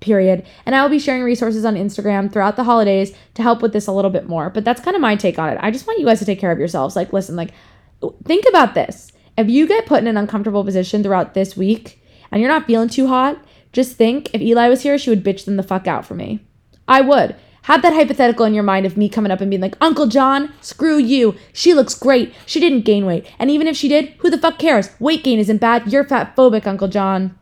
Period. 0.00 0.46
And 0.64 0.74
I 0.74 0.82
will 0.82 0.90
be 0.90 0.98
sharing 0.98 1.22
resources 1.22 1.64
on 1.64 1.74
Instagram 1.74 2.32
throughout 2.32 2.56
the 2.56 2.64
holidays 2.64 3.12
to 3.34 3.42
help 3.42 3.62
with 3.62 3.72
this 3.72 3.86
a 3.86 3.92
little 3.92 4.10
bit 4.10 4.28
more. 4.28 4.48
But 4.48 4.64
that's 4.64 4.80
kind 4.80 4.94
of 4.94 5.02
my 5.02 5.16
take 5.16 5.38
on 5.38 5.50
it. 5.50 5.58
I 5.60 5.70
just 5.70 5.86
want 5.86 5.98
you 5.98 6.06
guys 6.06 6.20
to 6.20 6.24
take 6.24 6.38
care 6.38 6.52
of 6.52 6.58
yourselves. 6.58 6.94
Like, 6.94 7.12
listen, 7.12 7.36
like, 7.36 7.52
think 8.24 8.44
about 8.48 8.74
this. 8.74 9.10
If 9.36 9.48
you 9.48 9.66
get 9.66 9.86
put 9.86 10.00
in 10.00 10.06
an 10.06 10.16
uncomfortable 10.16 10.64
position 10.64 11.02
throughout 11.02 11.34
this 11.34 11.56
week 11.56 12.02
and 12.30 12.40
you're 12.40 12.50
not 12.50 12.66
feeling 12.66 12.88
too 12.88 13.08
hot, 13.08 13.44
just 13.72 13.96
think 13.96 14.34
if 14.34 14.40
Eli 14.40 14.68
was 14.68 14.82
here, 14.82 14.98
she 14.98 15.10
would 15.10 15.24
bitch 15.24 15.44
them 15.44 15.56
the 15.56 15.62
fuck 15.62 15.86
out 15.86 16.06
for 16.06 16.14
me. 16.14 16.46
I 16.86 17.00
would. 17.00 17.36
Have 17.62 17.82
that 17.82 17.92
hypothetical 17.92 18.46
in 18.46 18.54
your 18.54 18.62
mind 18.62 18.86
of 18.86 18.96
me 18.96 19.08
coming 19.08 19.30
up 19.30 19.40
and 19.40 19.50
being 19.50 19.60
like, 19.60 19.76
Uncle 19.80 20.06
John, 20.06 20.52
screw 20.60 20.96
you. 20.96 21.34
She 21.52 21.74
looks 21.74 21.94
great. 21.94 22.34
She 22.46 22.60
didn't 22.60 22.84
gain 22.84 23.04
weight. 23.04 23.26
And 23.38 23.50
even 23.50 23.66
if 23.66 23.76
she 23.76 23.88
did, 23.88 24.10
who 24.18 24.30
the 24.30 24.38
fuck 24.38 24.58
cares? 24.58 24.90
Weight 24.98 25.22
gain 25.22 25.38
isn't 25.38 25.58
bad. 25.58 25.92
You're 25.92 26.04
fat 26.04 26.34
phobic, 26.34 26.66
Uncle 26.66 26.88
John. 26.88 27.38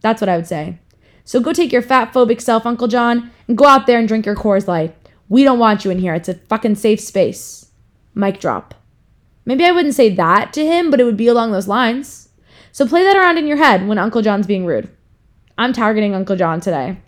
That's 0.00 0.20
what 0.20 0.28
I 0.28 0.36
would 0.36 0.46
say. 0.46 0.78
So 1.24 1.40
go 1.40 1.52
take 1.52 1.72
your 1.72 1.82
fat 1.82 2.12
phobic 2.12 2.40
self, 2.40 2.66
Uncle 2.66 2.88
John, 2.88 3.30
and 3.48 3.56
go 3.56 3.66
out 3.66 3.86
there 3.86 3.98
and 3.98 4.08
drink 4.08 4.26
your 4.26 4.34
Coors 4.34 4.66
Light. 4.66 4.94
We 5.28 5.44
don't 5.44 5.58
want 5.58 5.84
you 5.84 5.90
in 5.90 5.98
here. 5.98 6.14
It's 6.14 6.28
a 6.28 6.34
fucking 6.34 6.74
safe 6.74 7.00
space. 7.00 7.70
Mic 8.14 8.40
drop. 8.40 8.74
Maybe 9.46 9.64
I 9.64 9.72
wouldn't 9.72 9.94
say 9.94 10.14
that 10.14 10.52
to 10.54 10.64
him, 10.64 10.90
but 10.90 11.00
it 11.00 11.04
would 11.04 11.16
be 11.16 11.28
along 11.28 11.52
those 11.52 11.68
lines. 11.68 12.28
So 12.72 12.86
play 12.86 13.04
that 13.04 13.16
around 13.16 13.38
in 13.38 13.46
your 13.46 13.56
head 13.56 13.86
when 13.86 13.98
Uncle 13.98 14.22
John's 14.22 14.46
being 14.46 14.66
rude. 14.66 14.90
I'm 15.56 15.72
targeting 15.72 16.14
Uncle 16.14 16.36
John 16.36 16.60
today 16.60 16.98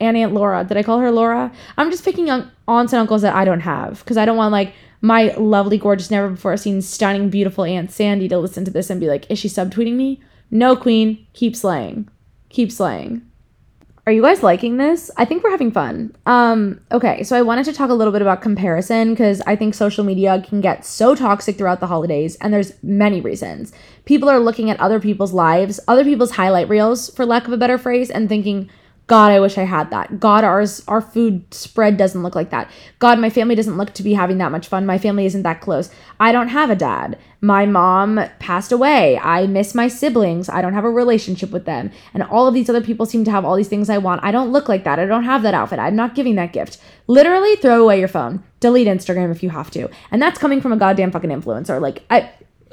and 0.00 0.16
Aunt 0.16 0.34
Laura. 0.34 0.64
Did 0.64 0.76
I 0.76 0.82
call 0.82 0.98
her 0.98 1.10
Laura? 1.10 1.52
I'm 1.76 1.90
just 1.90 2.04
picking 2.04 2.30
on 2.30 2.50
aunts 2.66 2.92
and 2.92 3.00
uncles 3.00 3.22
that 3.22 3.34
I 3.34 3.44
don't 3.44 3.60
have 3.60 4.00
because 4.00 4.16
I 4.16 4.24
don't 4.24 4.36
want 4.36 4.52
like 4.52 4.74
my 5.00 5.34
lovely, 5.36 5.76
gorgeous, 5.76 6.10
never 6.10 6.30
before 6.30 6.56
seen, 6.56 6.80
stunning, 6.80 7.28
beautiful 7.28 7.64
Aunt 7.64 7.90
Sandy 7.90 8.28
to 8.28 8.38
listen 8.38 8.64
to 8.64 8.70
this 8.70 8.88
and 8.88 9.00
be 9.00 9.06
like, 9.06 9.30
is 9.30 9.38
she 9.38 9.48
subtweeting 9.48 9.94
me? 9.94 10.20
No, 10.50 10.76
Queen. 10.76 11.26
Keep 11.34 11.56
slaying. 11.56 12.08
Keep 12.48 12.72
slaying. 12.72 13.22
Are 14.06 14.12
you 14.12 14.20
guys 14.20 14.42
liking 14.42 14.76
this? 14.76 15.10
I 15.16 15.24
think 15.24 15.42
we're 15.42 15.50
having 15.50 15.72
fun. 15.72 16.14
Um, 16.26 16.78
okay, 16.92 17.22
so 17.22 17.36
I 17.36 17.42
wanted 17.42 17.64
to 17.64 17.72
talk 17.72 17.88
a 17.88 17.94
little 17.94 18.12
bit 18.12 18.20
about 18.20 18.42
comparison 18.42 19.10
because 19.10 19.40
I 19.46 19.56
think 19.56 19.74
social 19.74 20.04
media 20.04 20.44
can 20.46 20.60
get 20.60 20.84
so 20.84 21.14
toxic 21.14 21.56
throughout 21.56 21.80
the 21.80 21.86
holidays, 21.86 22.36
and 22.36 22.52
there's 22.52 22.74
many 22.82 23.22
reasons. 23.22 23.72
People 24.04 24.28
are 24.28 24.40
looking 24.40 24.68
at 24.68 24.78
other 24.78 25.00
people's 25.00 25.32
lives, 25.32 25.80
other 25.88 26.04
people's 26.04 26.32
highlight 26.32 26.68
reels, 26.68 27.08
for 27.14 27.24
lack 27.24 27.46
of 27.46 27.54
a 27.54 27.56
better 27.56 27.78
phrase, 27.78 28.10
and 28.10 28.28
thinking, 28.28 28.68
God, 29.06 29.32
I 29.32 29.40
wish 29.40 29.58
I 29.58 29.64
had 29.64 29.90
that. 29.90 30.18
God, 30.18 30.44
ours 30.44 30.82
our 30.88 31.02
food 31.02 31.52
spread 31.52 31.98
doesn't 31.98 32.22
look 32.22 32.34
like 32.34 32.50
that. 32.50 32.70
God, 33.00 33.18
my 33.18 33.28
family 33.28 33.54
doesn't 33.54 33.76
look 33.76 33.92
to 33.94 34.02
be 34.02 34.14
having 34.14 34.38
that 34.38 34.50
much 34.50 34.66
fun. 34.66 34.86
My 34.86 34.96
family 34.96 35.26
isn't 35.26 35.42
that 35.42 35.60
close. 35.60 35.90
I 36.18 36.32
don't 36.32 36.48
have 36.48 36.70
a 36.70 36.76
dad. 36.76 37.18
My 37.42 37.66
mom 37.66 38.18
passed 38.38 38.72
away. 38.72 39.18
I 39.18 39.46
miss 39.46 39.74
my 39.74 39.88
siblings. 39.88 40.48
I 40.48 40.62
don't 40.62 40.72
have 40.72 40.86
a 40.86 40.90
relationship 40.90 41.50
with 41.50 41.66
them. 41.66 41.90
And 42.14 42.22
all 42.22 42.46
of 42.46 42.54
these 42.54 42.70
other 42.70 42.80
people 42.80 43.04
seem 43.04 43.24
to 43.24 43.30
have 43.30 43.44
all 43.44 43.56
these 43.56 43.68
things 43.68 43.90
I 43.90 43.98
want. 43.98 44.24
I 44.24 44.32
don't 44.32 44.52
look 44.52 44.70
like 44.70 44.84
that. 44.84 44.98
I 44.98 45.04
don't 45.04 45.24
have 45.24 45.42
that 45.42 45.52
outfit. 45.52 45.78
I'm 45.78 45.96
not 45.96 46.14
giving 46.14 46.36
that 46.36 46.54
gift. 46.54 46.78
Literally 47.06 47.56
throw 47.56 47.82
away 47.82 47.98
your 47.98 48.08
phone. 48.08 48.42
Delete 48.60 48.88
Instagram 48.88 49.30
if 49.30 49.42
you 49.42 49.50
have 49.50 49.70
to. 49.72 49.90
And 50.10 50.22
that's 50.22 50.38
coming 50.38 50.62
from 50.62 50.72
a 50.72 50.78
goddamn 50.78 51.10
fucking 51.10 51.28
influencer. 51.28 51.78
Like 51.78 52.04
I 52.08 52.30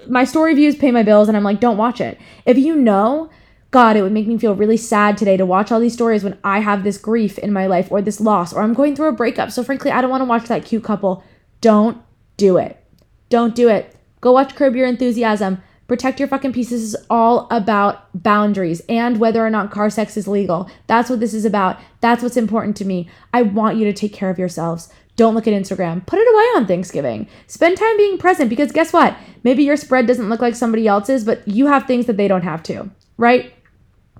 my 0.08 0.24
story 0.24 0.56
views 0.56 0.76
pay 0.76 0.92
my 0.92 1.04
bills 1.04 1.28
and 1.28 1.38
I'm 1.38 1.44
like, 1.44 1.60
don't 1.60 1.78
watch 1.78 2.02
it. 2.02 2.18
If 2.46 2.58
you 2.58 2.76
know 2.76 3.30
God, 3.72 3.96
it 3.96 4.02
would 4.02 4.12
make 4.12 4.28
me 4.28 4.38
feel 4.38 4.54
really 4.54 4.78
sad 4.78 5.18
today 5.18 5.38
to 5.38 5.46
watch 5.46 5.72
all 5.72 5.80
these 5.80 5.94
stories 5.94 6.24
when 6.24 6.38
I 6.44 6.60
have 6.60 6.84
this 6.84 6.98
grief 6.98 7.40
in 7.40 7.54
my 7.54 7.68
life 7.68 7.90
or 7.90 8.02
this 8.02 8.20
loss 8.20 8.54
or 8.54 8.62
I'm 8.62 8.74
going 8.74 8.96
through 8.96 9.08
a 9.08 9.14
breakup. 9.14 9.50
So, 9.50 9.64
frankly, 9.64 9.92
I 9.92 10.02
don't 10.02 10.10
want 10.10 10.22
to 10.22 10.26
watch 10.26 10.48
that 10.48 10.66
cute 10.66 10.84
couple. 10.84 11.24
Don't 11.62 12.02
do 12.36 12.58
it. 12.58 12.84
Don't 13.30 13.56
do 13.56 13.70
it. 13.70 13.96
Go 14.20 14.34
watch 14.34 14.56
Curb 14.56 14.76
Your 14.76 14.88
Enthusiasm. 14.88 15.64
Protect 15.88 16.20
your 16.20 16.28
fucking 16.30 16.54
pieces 16.54 16.84
is 16.84 16.96
all 17.10 17.48
about 17.52 18.08
boundaries 18.24 18.82
and 18.88 19.20
whether 19.20 19.46
or 19.46 19.50
not 19.50 19.72
car 19.72 19.90
sex 19.90 20.16
is 20.16 20.28
legal. 20.28 20.70
That's 20.88 21.10
what 21.10 21.20
this 21.20 21.34
is 21.34 21.44
about. 21.44 21.80
That's 22.00 22.24
what's 22.24 22.38
important 22.38 22.78
to 22.78 22.86
me. 22.86 23.10
I 23.34 23.42
want 23.42 23.78
you 23.78 23.86
to 23.86 23.94
take 23.94 24.14
care 24.14 24.30
of 24.30 24.40
yourselves. 24.40 24.88
Don't 25.18 25.36
look 25.36 25.48
at 25.48 25.54
Instagram. 25.54 26.06
Put 26.06 26.20
it 26.20 26.34
away 26.34 26.44
on 26.56 26.66
Thanksgiving. 26.66 27.28
Spend 27.48 27.78
time 27.78 27.98
being 27.98 28.18
present 28.18 28.50
because 28.50 28.72
guess 28.72 28.94
what? 28.94 29.18
Maybe 29.44 29.64
your 29.64 29.76
spread 29.76 30.08
doesn't 30.08 30.30
look 30.30 30.40
like 30.40 30.56
somebody 30.56 30.88
else's, 30.88 31.26
but 31.26 31.46
you 31.48 31.68
have 31.68 31.86
things 31.86 32.06
that 32.06 32.16
they 32.16 32.28
don't 32.28 32.44
have 32.44 32.64
to, 32.64 32.90
right? 33.18 33.54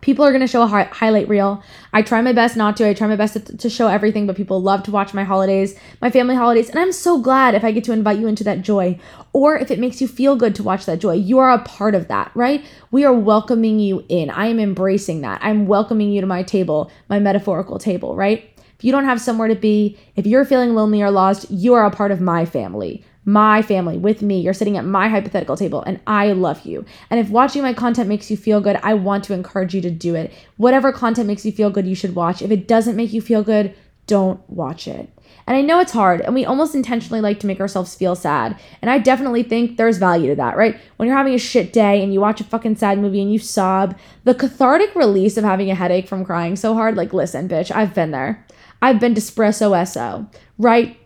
People 0.02 0.26
are 0.26 0.32
going 0.32 0.42
to 0.42 0.48
show 0.48 0.64
a 0.64 0.68
hi- 0.68 0.90
highlight 0.92 1.30
reel. 1.30 1.64
I 1.94 2.02
try 2.02 2.22
my 2.22 2.34
best 2.34 2.58
not 2.58 2.76
to. 2.78 2.88
I 2.88 2.94
try 2.94 3.08
my 3.08 3.16
best 3.16 3.34
to, 3.34 3.58
to 3.58 3.70
show 3.70 3.88
everything, 3.88 4.26
but 4.26 4.36
people 4.36 4.62
love 4.62 4.84
to 4.84 4.92
watch 4.92 5.14
my 5.14 5.24
holidays, 5.24 5.80
my 6.02 6.10
family 6.10 6.36
holidays. 6.36 6.70
And 6.70 6.80
I'm 6.80 6.92
so 6.92 7.22
glad 7.22 7.54
if 7.54 7.64
I 7.64 7.72
get 7.72 7.84
to 7.86 7.94
invite 7.94 8.20
you 8.20 8.28
into 8.28 8.44
that 8.46 8.62
joy 8.62 9.00
or 9.32 9.58
if 9.58 9.70
it 9.70 9.80
makes 9.80 10.02
you 10.02 10.08
feel 10.08 10.36
good 10.36 10.56
to 10.56 10.64
watch 10.64 10.86
that 10.86 11.00
joy. 11.00 11.14
You 11.14 11.38
are 11.40 11.52
a 11.52 11.60
part 11.60 11.94
of 11.94 12.08
that, 12.08 12.32
right? 12.34 12.66
We 12.90 13.06
are 13.06 13.14
welcoming 13.14 13.80
you 13.80 14.04
in. 14.10 14.30
I 14.30 14.48
am 14.48 14.60
embracing 14.60 15.22
that. 15.22 15.40
I'm 15.44 15.68
welcoming 15.68 16.12
you 16.12 16.22
to 16.22 16.28
my 16.28 16.44
table, 16.44 16.92
my 17.08 17.20
metaphorical 17.20 17.78
table, 17.78 18.16
right? 18.16 18.48
If 18.78 18.86
you 18.86 18.92
don't 18.92 19.06
have 19.06 19.22
somewhere 19.22 19.48
to 19.48 19.56
be, 19.56 20.00
if 20.16 20.26
you're 20.26 20.46
feeling 20.46 20.74
lonely 20.74 21.04
or 21.04 21.12
lost, 21.12 21.52
you 21.52 21.76
are 21.76 21.86
a 21.86 21.92
part 21.92 22.10
of 22.10 22.20
my 22.20 22.46
family 22.46 23.06
my 23.26 23.62
family 23.62 23.98
with 23.98 24.22
me. 24.22 24.40
You're 24.40 24.54
sitting 24.54 24.78
at 24.78 24.86
my 24.86 25.08
hypothetical 25.10 25.56
table 25.56 25.84
and 25.84 26.00
I 26.08 26.32
love 26.32 26.66
you. 26.66 26.86
And 27.10 27.20
if 27.20 27.30
watching 27.30 27.62
my 27.62 27.74
content 27.74 28.10
makes 28.10 28.32
you 28.32 28.38
feel 28.38 28.62
good, 28.62 28.80
I 28.82 28.96
want 28.96 29.24
to 29.26 29.34
encourage 29.34 29.76
you 29.76 29.82
to 29.82 29.92
do 29.92 30.16
it. 30.16 30.34
Whatever 30.58 30.92
content 30.92 31.28
makes 31.28 31.46
you 31.46 31.52
feel 31.52 31.70
good, 31.70 31.88
you 31.88 31.96
should 31.96 32.16
watch. 32.16 32.42
If 32.42 32.52
it 32.52 32.68
doesn't 32.68 32.96
make 32.96 33.14
you 33.14 33.22
feel 33.22 33.44
good, 33.44 33.76
don't 34.08 34.42
watch 34.50 34.88
it. 34.88 35.10
And 35.48 35.58
I 35.58 35.62
know 35.62 35.80
it's 35.80 35.92
hard, 35.92 36.22
and 36.22 36.36
we 36.36 36.46
almost 36.46 36.76
intentionally 36.76 37.22
like 37.22 37.40
to 37.40 37.48
make 37.48 37.60
ourselves 37.60 37.96
feel 37.96 38.16
sad. 38.16 38.60
And 38.82 38.92
I 38.92 39.00
definitely 39.00 39.44
think 39.44 39.78
there's 39.78 39.98
value 39.98 40.30
to 40.30 40.36
that, 40.36 40.58
right? 40.58 40.80
When 40.98 41.08
you're 41.08 41.18
having 41.18 41.34
a 41.34 41.40
shit 41.40 41.74
day 41.74 42.04
and 42.04 42.14
you 42.14 42.22
watch 42.22 42.42
a 42.42 42.44
fucking 42.44 42.76
sad 42.76 43.00
movie 43.00 43.22
and 43.22 43.32
you 43.32 43.40
sob, 43.40 43.98
the 44.24 44.36
cathartic 44.36 44.94
release 44.96 45.38
of 45.38 45.44
having 45.44 45.72
a 45.72 45.76
headache 45.76 46.08
from 46.08 46.26
crying 46.26 46.56
so 46.56 46.74
hard, 46.74 46.96
like, 46.96 47.14
listen, 47.14 47.48
bitch, 47.48 47.74
I've 47.74 47.94
been 47.94 48.12
there. 48.12 48.46
I've 48.82 49.00
been 49.00 49.14
Despresso 49.14 49.88
SO, 49.88 50.28
right? 50.58 50.98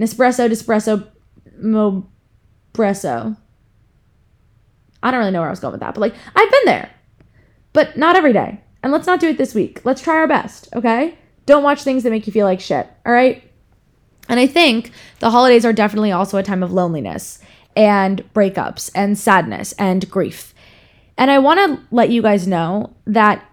Nespresso, 0.00 0.48
Despresso, 0.48 1.06
Mobresso. 1.62 3.36
I 5.02 5.10
don't 5.10 5.20
really 5.20 5.32
know 5.32 5.40
where 5.40 5.48
I 5.48 5.52
was 5.52 5.60
going 5.60 5.72
with 5.72 5.80
that, 5.80 5.94
but 5.94 6.00
like 6.00 6.14
I've 6.34 6.50
been 6.50 6.64
there, 6.64 6.90
but 7.72 7.96
not 7.96 8.16
every 8.16 8.32
day. 8.32 8.60
And 8.82 8.92
let's 8.92 9.06
not 9.06 9.20
do 9.20 9.28
it 9.28 9.38
this 9.38 9.54
week. 9.54 9.80
Let's 9.84 10.02
try 10.02 10.16
our 10.16 10.28
best, 10.28 10.68
okay? 10.74 11.16
Don't 11.46 11.62
watch 11.62 11.82
things 11.82 12.02
that 12.02 12.10
make 12.10 12.26
you 12.26 12.32
feel 12.32 12.46
like 12.46 12.60
shit, 12.60 12.86
all 13.06 13.12
right? 13.12 13.42
And 14.28 14.40
I 14.40 14.46
think 14.46 14.90
the 15.20 15.30
holidays 15.30 15.64
are 15.64 15.72
definitely 15.72 16.12
also 16.12 16.38
a 16.38 16.42
time 16.42 16.62
of 16.62 16.72
loneliness 16.72 17.38
and 17.76 18.24
breakups 18.32 18.90
and 18.94 19.18
sadness 19.18 19.72
and 19.72 20.08
grief. 20.10 20.54
And 21.16 21.30
I 21.30 21.38
want 21.38 21.60
to 21.60 21.86
let 21.94 22.10
you 22.10 22.22
guys 22.22 22.46
know 22.46 22.94
that 23.06 23.44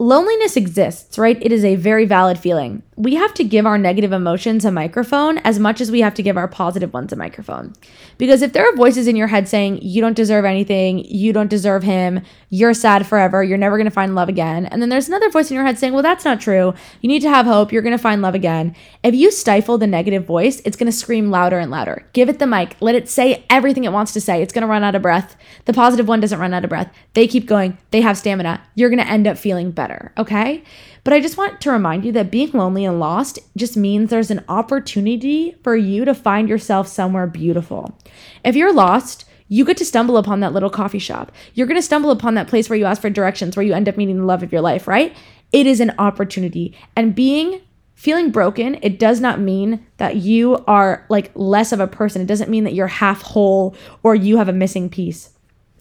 loneliness 0.00 0.56
exists, 0.56 1.18
right? 1.18 1.36
It 1.42 1.52
is 1.52 1.62
a 1.62 1.76
very 1.76 2.06
valid 2.06 2.38
feeling. 2.38 2.82
We 2.96 3.16
have 3.16 3.34
to 3.34 3.44
give 3.44 3.66
our 3.66 3.76
negative 3.76 4.12
emotions 4.12 4.64
a 4.64 4.70
microphone 4.70 5.38
as 5.38 5.58
much 5.58 5.78
as 5.78 5.90
we 5.90 6.00
have 6.00 6.14
to 6.14 6.22
give 6.22 6.38
our 6.38 6.48
positive 6.48 6.94
ones 6.94 7.12
a 7.12 7.16
microphone. 7.16 7.74
Because 8.16 8.40
if 8.40 8.54
there 8.54 8.66
are 8.66 8.76
voices 8.76 9.06
in 9.06 9.14
your 9.14 9.26
head 9.26 9.46
saying, 9.46 9.80
you 9.82 10.00
don't 10.00 10.16
deserve 10.16 10.46
anything, 10.46 11.04
you 11.04 11.34
don't 11.34 11.50
deserve 11.50 11.82
him, 11.82 12.22
you're 12.48 12.72
sad 12.72 13.06
forever, 13.06 13.44
you're 13.44 13.58
never 13.58 13.76
gonna 13.76 13.90
find 13.90 14.14
love 14.14 14.30
again, 14.30 14.64
and 14.66 14.80
then 14.80 14.88
there's 14.88 15.08
another 15.08 15.30
voice 15.30 15.50
in 15.50 15.54
your 15.54 15.64
head 15.64 15.78
saying, 15.78 15.92
well, 15.92 16.02
that's 16.02 16.24
not 16.24 16.40
true, 16.40 16.72
you 17.02 17.08
need 17.08 17.20
to 17.20 17.28
have 17.28 17.44
hope, 17.44 17.70
you're 17.70 17.82
gonna 17.82 17.98
find 17.98 18.22
love 18.22 18.34
again. 18.34 18.74
If 19.02 19.14
you 19.14 19.30
stifle 19.30 19.76
the 19.76 19.86
negative 19.86 20.24
voice, 20.24 20.60
it's 20.64 20.78
gonna 20.78 20.92
scream 20.92 21.30
louder 21.30 21.58
and 21.58 21.70
louder. 21.70 22.06
Give 22.14 22.30
it 22.30 22.38
the 22.38 22.46
mic, 22.46 22.74
let 22.80 22.94
it 22.94 23.10
say 23.10 23.44
everything 23.50 23.84
it 23.84 23.92
wants 23.92 24.14
to 24.14 24.20
say. 24.20 24.40
It's 24.42 24.52
gonna 24.52 24.66
run 24.66 24.82
out 24.82 24.94
of 24.94 25.02
breath. 25.02 25.36
The 25.66 25.74
positive 25.74 26.08
one 26.08 26.20
doesn't 26.20 26.40
run 26.40 26.54
out 26.54 26.64
of 26.64 26.70
breath. 26.70 26.90
They 27.12 27.26
keep 27.26 27.46
going, 27.46 27.76
they 27.90 28.00
have 28.00 28.16
stamina. 28.16 28.62
You're 28.74 28.90
gonna 28.90 29.02
end 29.02 29.26
up 29.26 29.36
feeling 29.36 29.70
better 29.70 29.89
better, 29.90 30.12
okay? 30.16 30.62
But 31.04 31.14
I 31.14 31.20
just 31.20 31.36
want 31.36 31.60
to 31.60 31.70
remind 31.70 32.04
you 32.04 32.12
that 32.12 32.30
being 32.30 32.50
lonely 32.52 32.84
and 32.84 33.00
lost 33.00 33.38
just 33.56 33.76
means 33.76 34.10
there's 34.10 34.30
an 34.30 34.44
opportunity 34.48 35.56
for 35.64 35.76
you 35.76 36.04
to 36.04 36.14
find 36.14 36.48
yourself 36.48 36.86
somewhere 36.86 37.26
beautiful. 37.26 37.98
If 38.44 38.54
you're 38.54 38.72
lost, 38.72 39.24
you 39.48 39.64
get 39.64 39.76
to 39.78 39.84
stumble 39.84 40.16
upon 40.16 40.40
that 40.40 40.52
little 40.52 40.70
coffee 40.70 41.00
shop. 41.00 41.32
You're 41.54 41.66
going 41.66 41.78
to 41.78 41.82
stumble 41.82 42.10
upon 42.12 42.34
that 42.34 42.46
place 42.46 42.68
where 42.68 42.78
you 42.78 42.84
ask 42.84 43.02
for 43.02 43.10
directions, 43.10 43.56
where 43.56 43.66
you 43.66 43.74
end 43.74 43.88
up 43.88 43.96
meeting 43.96 44.18
the 44.18 44.24
love 44.24 44.42
of 44.42 44.52
your 44.52 44.60
life, 44.60 44.86
right? 44.86 45.16
It 45.52 45.66
is 45.66 45.80
an 45.80 45.92
opportunity. 45.98 46.76
And 46.94 47.14
being 47.14 47.60
feeling 47.94 48.30
broken, 48.30 48.78
it 48.82 48.98
does 48.98 49.20
not 49.20 49.40
mean 49.40 49.84
that 49.96 50.16
you 50.16 50.64
are 50.68 51.04
like 51.08 51.32
less 51.34 51.72
of 51.72 51.80
a 51.80 51.88
person. 51.88 52.22
It 52.22 52.28
doesn't 52.28 52.48
mean 52.48 52.64
that 52.64 52.74
you're 52.74 52.86
half 52.86 53.22
whole 53.22 53.74
or 54.04 54.14
you 54.14 54.36
have 54.36 54.48
a 54.48 54.52
missing 54.52 54.88
piece. 54.88 55.30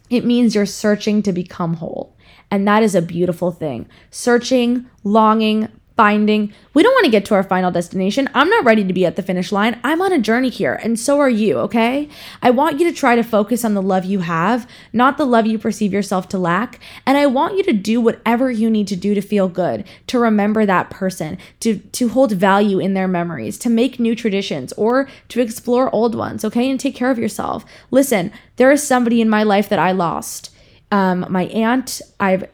It 0.10 0.26
means 0.26 0.56
you're 0.56 0.66
searching 0.66 1.22
to 1.24 1.34
become 1.34 1.76
whole. 1.76 2.16
And 2.52 2.68
that 2.68 2.84
is 2.84 2.96
a 2.96 3.02
beautiful 3.02 3.52
thing. 3.52 3.88
Searching, 4.10 4.88
longing, 5.04 5.68
finding. 6.00 6.54
We 6.74 6.82
don't 6.82 6.94
want 6.94 7.04
to 7.04 7.12
get 7.12 7.26
to 7.26 7.34
our 7.34 7.44
final 7.44 7.72
destination. 7.72 8.30
I'm 8.34 8.48
not 8.48 8.64
ready 8.64 8.86
to 8.86 8.94
be 8.94 9.06
at 9.06 9.18
the 9.18 9.22
finish 9.22 9.52
line. 9.52 9.82
I'm 9.84 10.02
on 10.02 10.14
a 10.14 10.18
journey 10.18 10.48
here, 10.48 10.76
and 10.76 10.98
so 10.98 11.20
are 11.20 11.30
you, 11.30 11.58
okay? 11.58 12.08
I 12.42 12.52
want 12.52 12.80
you 12.80 12.90
to 12.90 12.96
try 12.98 13.18
to 13.18 13.22
focus 13.22 13.66
on 13.66 13.74
the 13.74 13.82
love 13.82 14.06
you 14.06 14.20
have, 14.20 14.66
not 14.94 15.18
the 15.18 15.26
love 15.26 15.46
you 15.46 15.60
perceive 15.60 15.92
yourself 15.92 16.30
to 16.30 16.38
lack. 16.38 16.80
And 17.06 17.18
I 17.18 17.26
want 17.26 17.58
you 17.58 17.64
to 17.64 17.74
do 17.74 18.00
whatever 18.00 18.50
you 18.50 18.70
need 18.70 18.88
to 18.88 18.96
do 18.96 19.14
to 19.14 19.20
feel 19.20 19.50
good, 19.50 19.84
to 20.08 20.18
remember 20.18 20.66
that 20.66 20.90
person, 20.90 21.38
to, 21.60 21.80
to 21.80 22.08
hold 22.08 22.32
value 22.32 22.80
in 22.80 22.94
their 22.94 23.10
memories, 23.10 23.58
to 23.58 23.70
make 23.70 24.00
new 24.00 24.16
traditions, 24.16 24.72
or 24.78 25.10
to 25.28 25.42
explore 25.42 25.94
old 25.94 26.16
ones, 26.16 26.46
okay? 26.46 26.72
And 26.72 26.80
take 26.80 26.96
care 26.96 27.12
of 27.12 27.20
yourself. 27.20 27.66
Listen, 27.92 28.32
there 28.56 28.72
is 28.72 28.82
somebody 28.88 29.20
in 29.20 29.28
my 29.28 29.44
life 29.44 29.68
that 29.68 29.80
I 29.80 29.92
lost. 29.92 30.50
Um, 30.92 31.26
my 31.28 31.48
aunt, 31.48 32.02
I've 32.22 32.46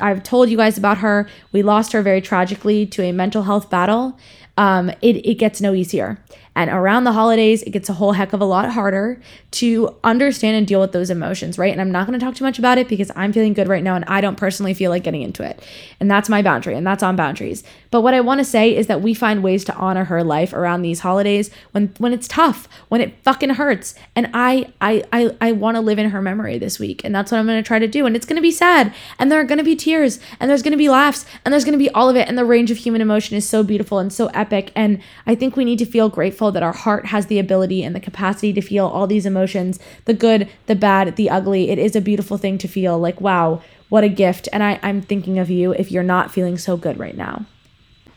I've 0.00 0.22
told 0.22 0.48
you 0.48 0.56
guys 0.56 0.78
about 0.78 0.98
her. 0.98 1.28
We 1.52 1.62
lost 1.62 1.92
her 1.92 2.02
very 2.02 2.20
tragically 2.20 2.86
to 2.86 3.02
a 3.02 3.12
mental 3.12 3.42
health 3.42 3.70
battle. 3.70 4.18
Um, 4.56 4.90
it, 5.02 5.24
it 5.24 5.34
gets 5.34 5.60
no 5.60 5.72
easier. 5.74 6.18
And 6.58 6.70
around 6.70 7.04
the 7.04 7.12
holidays, 7.12 7.62
it 7.62 7.70
gets 7.70 7.88
a 7.88 7.92
whole 7.92 8.10
heck 8.10 8.32
of 8.32 8.40
a 8.40 8.44
lot 8.44 8.68
harder 8.68 9.20
to 9.52 9.94
understand 10.02 10.56
and 10.56 10.66
deal 10.66 10.80
with 10.80 10.90
those 10.90 11.08
emotions, 11.08 11.56
right? 11.56 11.70
And 11.70 11.80
I'm 11.80 11.92
not 11.92 12.04
going 12.04 12.18
to 12.18 12.26
talk 12.26 12.34
too 12.34 12.42
much 12.42 12.58
about 12.58 12.78
it 12.78 12.88
because 12.88 13.12
I'm 13.14 13.32
feeling 13.32 13.52
good 13.52 13.68
right 13.68 13.84
now 13.84 13.94
and 13.94 14.04
I 14.06 14.20
don't 14.20 14.34
personally 14.34 14.74
feel 14.74 14.90
like 14.90 15.04
getting 15.04 15.22
into 15.22 15.44
it. 15.44 15.62
And 16.00 16.10
that's 16.10 16.28
my 16.28 16.42
boundary 16.42 16.74
and 16.74 16.84
that's 16.84 17.04
on 17.04 17.14
boundaries. 17.14 17.62
But 17.92 18.00
what 18.00 18.12
I 18.12 18.20
want 18.20 18.40
to 18.40 18.44
say 18.44 18.76
is 18.76 18.88
that 18.88 19.00
we 19.02 19.14
find 19.14 19.44
ways 19.44 19.64
to 19.66 19.74
honor 19.76 20.06
her 20.06 20.24
life 20.24 20.52
around 20.52 20.82
these 20.82 20.98
holidays 20.98 21.48
when 21.70 21.94
when 21.98 22.12
it's 22.12 22.26
tough, 22.26 22.68
when 22.88 23.00
it 23.00 23.14
fucking 23.22 23.50
hurts. 23.50 23.94
And 24.16 24.28
I 24.34 24.72
I 24.80 25.04
I, 25.12 25.36
I 25.40 25.52
want 25.52 25.76
to 25.76 25.80
live 25.80 26.00
in 26.00 26.10
her 26.10 26.20
memory 26.20 26.58
this 26.58 26.80
week. 26.80 27.04
And 27.04 27.14
that's 27.14 27.30
what 27.30 27.38
I'm 27.38 27.46
going 27.46 27.62
to 27.62 27.66
try 27.66 27.78
to 27.78 27.86
do. 27.86 28.04
And 28.04 28.16
it's 28.16 28.26
going 28.26 28.34
to 28.34 28.42
be 28.42 28.50
sad 28.50 28.92
and 29.16 29.30
there 29.30 29.38
are 29.38 29.44
going 29.44 29.58
to 29.58 29.64
be 29.64 29.76
tears 29.76 30.18
and 30.40 30.50
there's 30.50 30.62
going 30.62 30.72
to 30.72 30.76
be 30.76 30.88
laughs 30.88 31.24
and 31.44 31.52
there's 31.52 31.64
going 31.64 31.78
to 31.78 31.78
be 31.78 31.90
all 31.90 32.10
of 32.10 32.16
it 32.16 32.26
and 32.26 32.36
the 32.36 32.44
range 32.44 32.72
of 32.72 32.78
human 32.78 33.00
emotion 33.00 33.36
is 33.36 33.48
so 33.48 33.62
beautiful 33.62 34.00
and 34.00 34.12
so 34.12 34.26
epic 34.34 34.72
and 34.74 35.00
I 35.24 35.36
think 35.36 35.56
we 35.56 35.64
need 35.64 35.78
to 35.78 35.86
feel 35.86 36.08
grateful 36.08 36.47
that 36.50 36.62
our 36.62 36.72
heart 36.72 37.06
has 37.06 37.26
the 37.26 37.38
ability 37.38 37.82
and 37.82 37.94
the 37.94 38.00
capacity 38.00 38.52
to 38.52 38.60
feel 38.60 38.86
all 38.86 39.06
these 39.06 39.26
emotions, 39.26 39.78
the 40.04 40.14
good, 40.14 40.48
the 40.66 40.74
bad, 40.74 41.16
the 41.16 41.30
ugly. 41.30 41.70
It 41.70 41.78
is 41.78 41.96
a 41.96 42.00
beautiful 42.00 42.38
thing 42.38 42.58
to 42.58 42.68
feel 42.68 42.98
like 42.98 43.20
wow, 43.20 43.62
what 43.88 44.04
a 44.04 44.08
gift. 44.08 44.48
And 44.52 44.62
I 44.62 44.78
I'm 44.82 45.02
thinking 45.02 45.38
of 45.38 45.50
you 45.50 45.72
if 45.72 45.90
you're 45.90 46.02
not 46.02 46.30
feeling 46.30 46.58
so 46.58 46.76
good 46.76 46.98
right 46.98 47.16
now. 47.16 47.46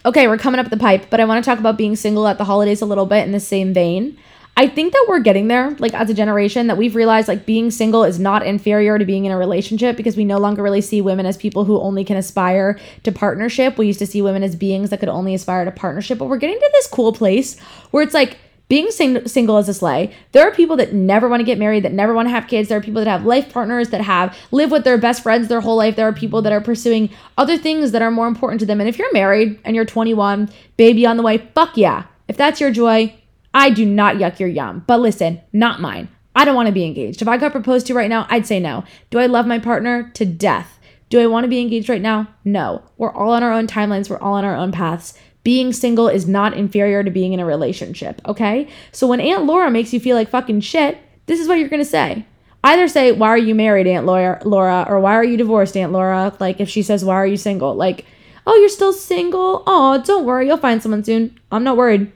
Okay, 0.04 0.28
we're 0.28 0.38
coming 0.38 0.60
up 0.60 0.70
the 0.70 0.78
pipe, 0.78 1.08
but 1.12 1.20
I 1.20 1.26
want 1.26 1.44
to 1.44 1.50
talk 1.50 1.60
about 1.60 1.78
being 1.78 1.96
single 1.96 2.28
at 2.28 2.40
the 2.40 2.46
holidays 2.46 2.82
a 2.82 2.88
little 2.88 3.06
bit 3.06 3.24
in 3.24 3.34
the 3.34 3.40
same 3.40 3.72
vein. 3.72 4.18
I 4.58 4.68
think 4.68 4.94
that 4.94 5.06
we're 5.08 5.22
getting 5.22 5.48
there, 5.48 5.72
like 5.80 5.94
as 5.94 6.10
a 6.10 6.14
generation, 6.14 6.68
that 6.68 6.78
we've 6.78 6.96
realized 6.96 7.28
like 7.28 7.46
being 7.46 7.72
single 7.72 8.04
is 8.04 8.20
not 8.20 8.46
inferior 8.46 9.00
to 9.00 9.06
being 9.06 9.26
in 9.26 9.32
a 9.32 9.38
relationship 9.38 9.96
because 9.96 10.18
we 10.18 10.26
no 10.26 10.38
longer 10.38 10.62
really 10.62 10.82
see 10.82 11.02
women 11.02 11.26
as 11.26 11.38
people 11.38 11.66
who 11.66 11.80
only 11.80 12.04
can 12.04 12.18
aspire 12.18 12.78
to 13.04 13.12
partnership. 13.12 13.78
We 13.78 13.88
used 13.88 14.00
to 14.00 14.06
see 14.06 14.22
women 14.22 14.44
as 14.44 14.56
beings 14.56 14.90
that 14.90 15.00
could 15.00 15.10
only 15.10 15.34
aspire 15.34 15.66
to 15.66 15.72
partnership, 15.72 16.18
but 16.18 16.26
we're 16.26 16.38
getting 16.38 16.60
to 16.60 16.70
this 16.74 16.88
cool 16.88 17.14
place 17.14 17.60
where 17.92 18.04
it's 18.04 18.14
like 18.14 18.38
being 18.68 18.92
sing- 18.92 19.28
single 19.28 19.58
is 19.58 19.68
a 19.68 19.74
sleigh. 19.74 20.14
There 20.32 20.48
are 20.48 20.52
people 20.52 20.78
that 20.78 20.94
never 20.94 21.28
want 21.28 21.40
to 21.40 21.46
get 21.46 21.58
married, 21.58 21.84
that 21.84 21.92
never 21.92 22.14
want 22.14 22.28
to 22.28 22.32
have 22.32 22.48
kids. 22.48 22.70
There 22.70 22.78
are 22.78 22.82
people 22.82 23.04
that 23.04 23.10
have 23.10 23.26
life 23.26 23.52
partners 23.52 23.90
that 23.90 24.02
have 24.02 24.38
live 24.52 24.72
with 24.72 24.84
their 24.84 24.98
best 24.98 25.24
friends 25.24 25.48
their 25.48 25.60
whole 25.62 25.76
life. 25.76 25.96
There 25.96 26.08
are 26.08 26.14
people 26.14 26.42
that 26.42 26.54
are 26.54 26.62
pursuing 26.62 27.10
other 27.38 27.58
things 27.58 27.92
that 27.92 28.02
are 28.02 28.12
more 28.12 28.28
important 28.28 28.60
to 28.62 28.66
them. 28.66 28.80
And 28.80 28.88
if 28.88 28.98
you're 28.98 29.12
married 29.12 29.60
and 29.66 29.76
you're 29.76 29.86
21, 29.86 30.50
baby 30.78 31.06
on 31.06 31.18
the 31.18 31.24
way, 31.24 31.40
fuck 31.54 31.76
yeah. 31.76 32.04
If 32.30 32.38
that's 32.38 32.62
your 32.62 32.72
joy, 32.72 33.14
I 33.54 33.70
do 33.70 33.86
not 33.86 34.16
yuck 34.16 34.40
your 34.40 34.50
yum. 34.50 34.84
But 34.88 35.00
listen, 35.00 35.42
not 35.52 35.82
mine. 35.82 36.10
I 36.36 36.46
don't 36.46 36.56
want 36.56 36.68
to 36.68 36.74
be 36.74 36.86
engaged. 36.86 37.22
If 37.22 37.28
I 37.28 37.38
got 37.38 37.52
proposed 37.52 37.88
to 37.88 37.94
right 37.94 38.10
now, 38.10 38.26
I'd 38.30 38.48
say 38.48 38.60
no. 38.60 38.86
Do 39.10 39.20
I 39.20 39.26
love 39.26 39.46
my 39.46 39.60
partner 39.60 40.10
to 40.14 40.26
death? 40.26 40.80
Do 41.10 41.20
I 41.20 41.28
want 41.28 41.44
to 41.44 41.50
be 41.50 41.60
engaged 41.60 41.90
right 41.90 42.02
now? 42.02 42.30
No. 42.46 42.84
We're 42.98 43.12
all 43.12 43.34
on 43.34 43.44
our 43.44 43.52
own 43.52 43.68
timelines, 43.68 44.10
we're 44.10 44.20
all 44.20 44.36
on 44.36 44.46
our 44.46 44.56
own 44.56 44.72
paths 44.72 45.14
being 45.44 45.74
single 45.74 46.08
is 46.08 46.28
not 46.28 46.54
inferior 46.54 47.04
to 47.04 47.12
being 47.12 47.34
in 47.34 47.40
a 47.40 47.46
relationship, 47.46 48.22
okay? 48.28 48.68
So 48.92 49.08
when 49.08 49.20
Aunt 49.20 49.46
Laura 49.46 49.72
makes 49.72 49.94
you 49.94 50.00
feel 50.00 50.16
like 50.16 50.30
fucking 50.30 50.62
shit, 50.62 51.00
this 51.26 51.40
is 51.40 51.48
what 51.48 51.58
you're 51.58 51.70
gonna 51.70 51.86
say. 51.86 52.26
Either 52.64 52.88
say, 52.88 53.12
Why 53.12 53.30
are 53.30 53.38
you 53.38 53.56
married, 53.56 53.88
Aunt 53.88 54.06
Laura, 54.06 54.86
or 54.88 55.00
why 55.00 55.14
are 55.14 55.24
you 55.24 55.38
divorced, 55.38 55.76
Aunt 55.76 55.92
Laura? 55.92 56.36
Like 56.40 56.60
if 56.60 56.70
she 56.70 56.84
says, 56.84 57.04
Why 57.04 57.16
are 57.16 57.26
you 57.26 57.38
single? 57.38 57.74
Like, 57.74 58.06
oh, 58.46 58.56
you're 58.56 58.70
still 58.70 58.94
single? 58.94 59.64
Oh, 59.66 60.02
don't 60.04 60.26
worry, 60.26 60.48
you'll 60.48 60.58
find 60.58 60.82
someone 60.82 61.04
soon. 61.04 61.40
I'm 61.52 61.64
not 61.64 61.78
worried. 61.78 62.12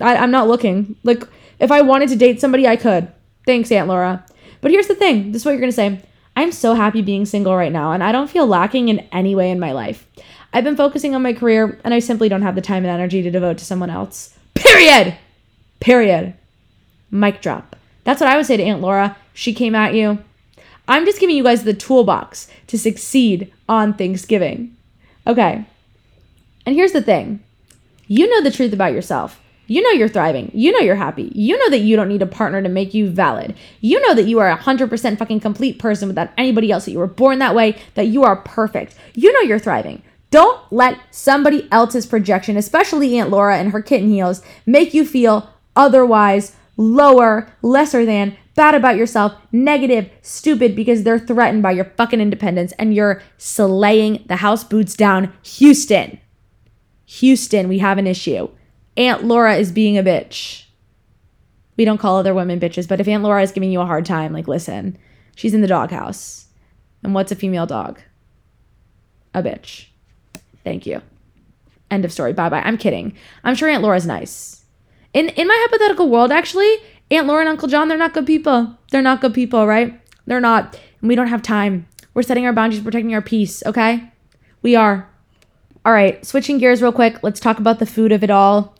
I, 0.00 0.16
I'm 0.16 0.30
not 0.30 0.48
looking. 0.48 0.96
Like, 1.04 1.24
if 1.58 1.70
I 1.70 1.80
wanted 1.82 2.08
to 2.10 2.16
date 2.16 2.40
somebody, 2.40 2.66
I 2.66 2.76
could. 2.76 3.10
Thanks, 3.46 3.72
Aunt 3.72 3.88
Laura. 3.88 4.24
But 4.60 4.70
here's 4.70 4.88
the 4.88 4.94
thing 4.94 5.32
this 5.32 5.42
is 5.42 5.46
what 5.46 5.52
you're 5.52 5.60
gonna 5.60 5.72
say. 5.72 6.00
I'm 6.36 6.52
so 6.52 6.74
happy 6.74 7.02
being 7.02 7.26
single 7.26 7.56
right 7.56 7.72
now, 7.72 7.92
and 7.92 8.02
I 8.02 8.12
don't 8.12 8.30
feel 8.30 8.46
lacking 8.46 8.88
in 8.88 9.00
any 9.12 9.34
way 9.34 9.50
in 9.50 9.58
my 9.58 9.72
life. 9.72 10.06
I've 10.52 10.64
been 10.64 10.76
focusing 10.76 11.14
on 11.14 11.22
my 11.22 11.32
career 11.32 11.78
and 11.84 11.92
I 11.92 11.98
simply 11.98 12.28
don't 12.28 12.42
have 12.42 12.54
the 12.54 12.62
time 12.62 12.84
and 12.84 12.92
energy 12.92 13.22
to 13.22 13.30
devote 13.30 13.58
to 13.58 13.64
someone 13.64 13.90
else. 13.90 14.36
Period. 14.54 15.16
Period. 15.80 16.34
Mic 17.10 17.42
drop. 17.42 17.76
That's 18.04 18.20
what 18.20 18.30
I 18.30 18.36
would 18.36 18.46
say 18.46 18.56
to 18.56 18.62
Aunt 18.62 18.80
Laura. 18.80 19.16
She 19.34 19.52
came 19.52 19.74
at 19.74 19.94
you. 19.94 20.18
I'm 20.86 21.04
just 21.04 21.20
giving 21.20 21.36
you 21.36 21.42
guys 21.42 21.64
the 21.64 21.74
toolbox 21.74 22.48
to 22.68 22.78
succeed 22.78 23.52
on 23.68 23.92
Thanksgiving. 23.92 24.74
Okay. 25.26 25.66
And 26.64 26.74
here's 26.74 26.92
the 26.92 27.02
thing 27.02 27.40
you 28.06 28.26
know 28.26 28.42
the 28.42 28.50
truth 28.50 28.72
about 28.72 28.94
yourself. 28.94 29.38
You 29.70 29.82
know 29.82 29.90
you're 29.90 30.08
thriving. 30.08 30.50
You 30.54 30.72
know 30.72 30.78
you're 30.78 30.96
happy. 30.96 31.30
You 31.34 31.58
know 31.58 31.68
that 31.68 31.80
you 31.80 31.94
don't 31.94 32.08
need 32.08 32.22
a 32.22 32.26
partner 32.26 32.62
to 32.62 32.70
make 32.70 32.94
you 32.94 33.10
valid. 33.10 33.54
You 33.82 34.00
know 34.00 34.14
that 34.14 34.26
you 34.26 34.38
are 34.38 34.50
a 34.50 34.56
100% 34.56 35.18
fucking 35.18 35.40
complete 35.40 35.78
person 35.78 36.08
without 36.08 36.30
anybody 36.38 36.72
else, 36.72 36.86
that 36.86 36.92
you 36.92 36.98
were 36.98 37.06
born 37.06 37.38
that 37.38 37.54
way, 37.54 37.78
that 37.94 38.06
you 38.06 38.24
are 38.24 38.36
perfect. 38.36 38.94
You 39.14 39.30
know 39.30 39.40
you're 39.40 39.58
thriving. 39.58 40.02
Don't 40.30 40.60
let 40.72 40.98
somebody 41.10 41.68
else's 41.70 42.06
projection, 42.06 42.56
especially 42.56 43.18
Aunt 43.18 43.28
Laura 43.28 43.58
and 43.58 43.72
her 43.72 43.82
kitten 43.82 44.08
heels, 44.08 44.42
make 44.64 44.94
you 44.94 45.04
feel 45.04 45.50
otherwise, 45.76 46.56
lower, 46.78 47.52
lesser 47.60 48.06
than, 48.06 48.38
bad 48.54 48.74
about 48.74 48.96
yourself, 48.96 49.34
negative, 49.52 50.10
stupid 50.22 50.74
because 50.74 51.02
they're 51.02 51.18
threatened 51.18 51.62
by 51.62 51.72
your 51.72 51.92
fucking 51.96 52.22
independence 52.22 52.72
and 52.78 52.94
you're 52.94 53.22
slaying 53.36 54.24
the 54.28 54.36
house 54.36 54.64
boots 54.64 54.94
down. 54.94 55.32
Houston. 55.42 56.18
Houston, 57.04 57.68
we 57.68 57.78
have 57.78 57.98
an 57.98 58.06
issue. 58.06 58.48
Aunt 58.98 59.24
Laura 59.24 59.54
is 59.54 59.72
being 59.72 59.96
a 59.96 60.02
bitch. 60.02 60.64
We 61.76 61.84
don't 61.84 61.98
call 61.98 62.16
other 62.16 62.34
women 62.34 62.58
bitches, 62.58 62.88
but 62.88 63.00
if 63.00 63.06
Aunt 63.06 63.22
Laura 63.22 63.42
is 63.42 63.52
giving 63.52 63.70
you 63.70 63.80
a 63.80 63.86
hard 63.86 64.04
time, 64.04 64.32
like, 64.32 64.48
listen, 64.48 64.98
she's 65.36 65.54
in 65.54 65.60
the 65.60 65.68
doghouse. 65.68 66.48
And 67.04 67.14
what's 67.14 67.30
a 67.30 67.36
female 67.36 67.64
dog? 67.64 68.00
A 69.32 69.42
bitch. 69.42 69.86
Thank 70.64 70.84
you. 70.84 71.00
End 71.90 72.04
of 72.04 72.12
story. 72.12 72.32
Bye 72.32 72.48
bye. 72.48 72.60
I'm 72.60 72.76
kidding. 72.76 73.14
I'm 73.44 73.54
sure 73.54 73.68
Aunt 73.68 73.82
Laura's 73.82 74.04
nice. 74.04 74.64
In 75.14 75.28
in 75.30 75.46
my 75.46 75.66
hypothetical 75.66 76.10
world, 76.10 76.32
actually, 76.32 76.76
Aunt 77.12 77.28
Laura 77.28 77.40
and 77.40 77.48
Uncle 77.48 77.68
John, 77.68 77.88
they're 77.88 77.96
not 77.96 78.12
good 78.12 78.26
people. 78.26 78.76
They're 78.90 79.00
not 79.00 79.20
good 79.20 79.32
people, 79.32 79.66
right? 79.66 79.98
They're 80.26 80.40
not. 80.40 80.78
And 81.00 81.08
we 81.08 81.14
don't 81.14 81.28
have 81.28 81.42
time. 81.42 81.86
We're 82.14 82.22
setting 82.22 82.44
our 82.44 82.52
boundaries, 82.52 82.82
protecting 82.82 83.14
our 83.14 83.22
peace, 83.22 83.64
okay? 83.64 84.12
We 84.60 84.74
are. 84.74 85.08
All 85.86 85.92
right, 85.92 86.24
switching 86.26 86.58
gears 86.58 86.82
real 86.82 86.92
quick. 86.92 87.22
Let's 87.22 87.40
talk 87.40 87.58
about 87.58 87.78
the 87.78 87.86
food 87.86 88.10
of 88.10 88.24
it 88.24 88.30
all. 88.30 88.74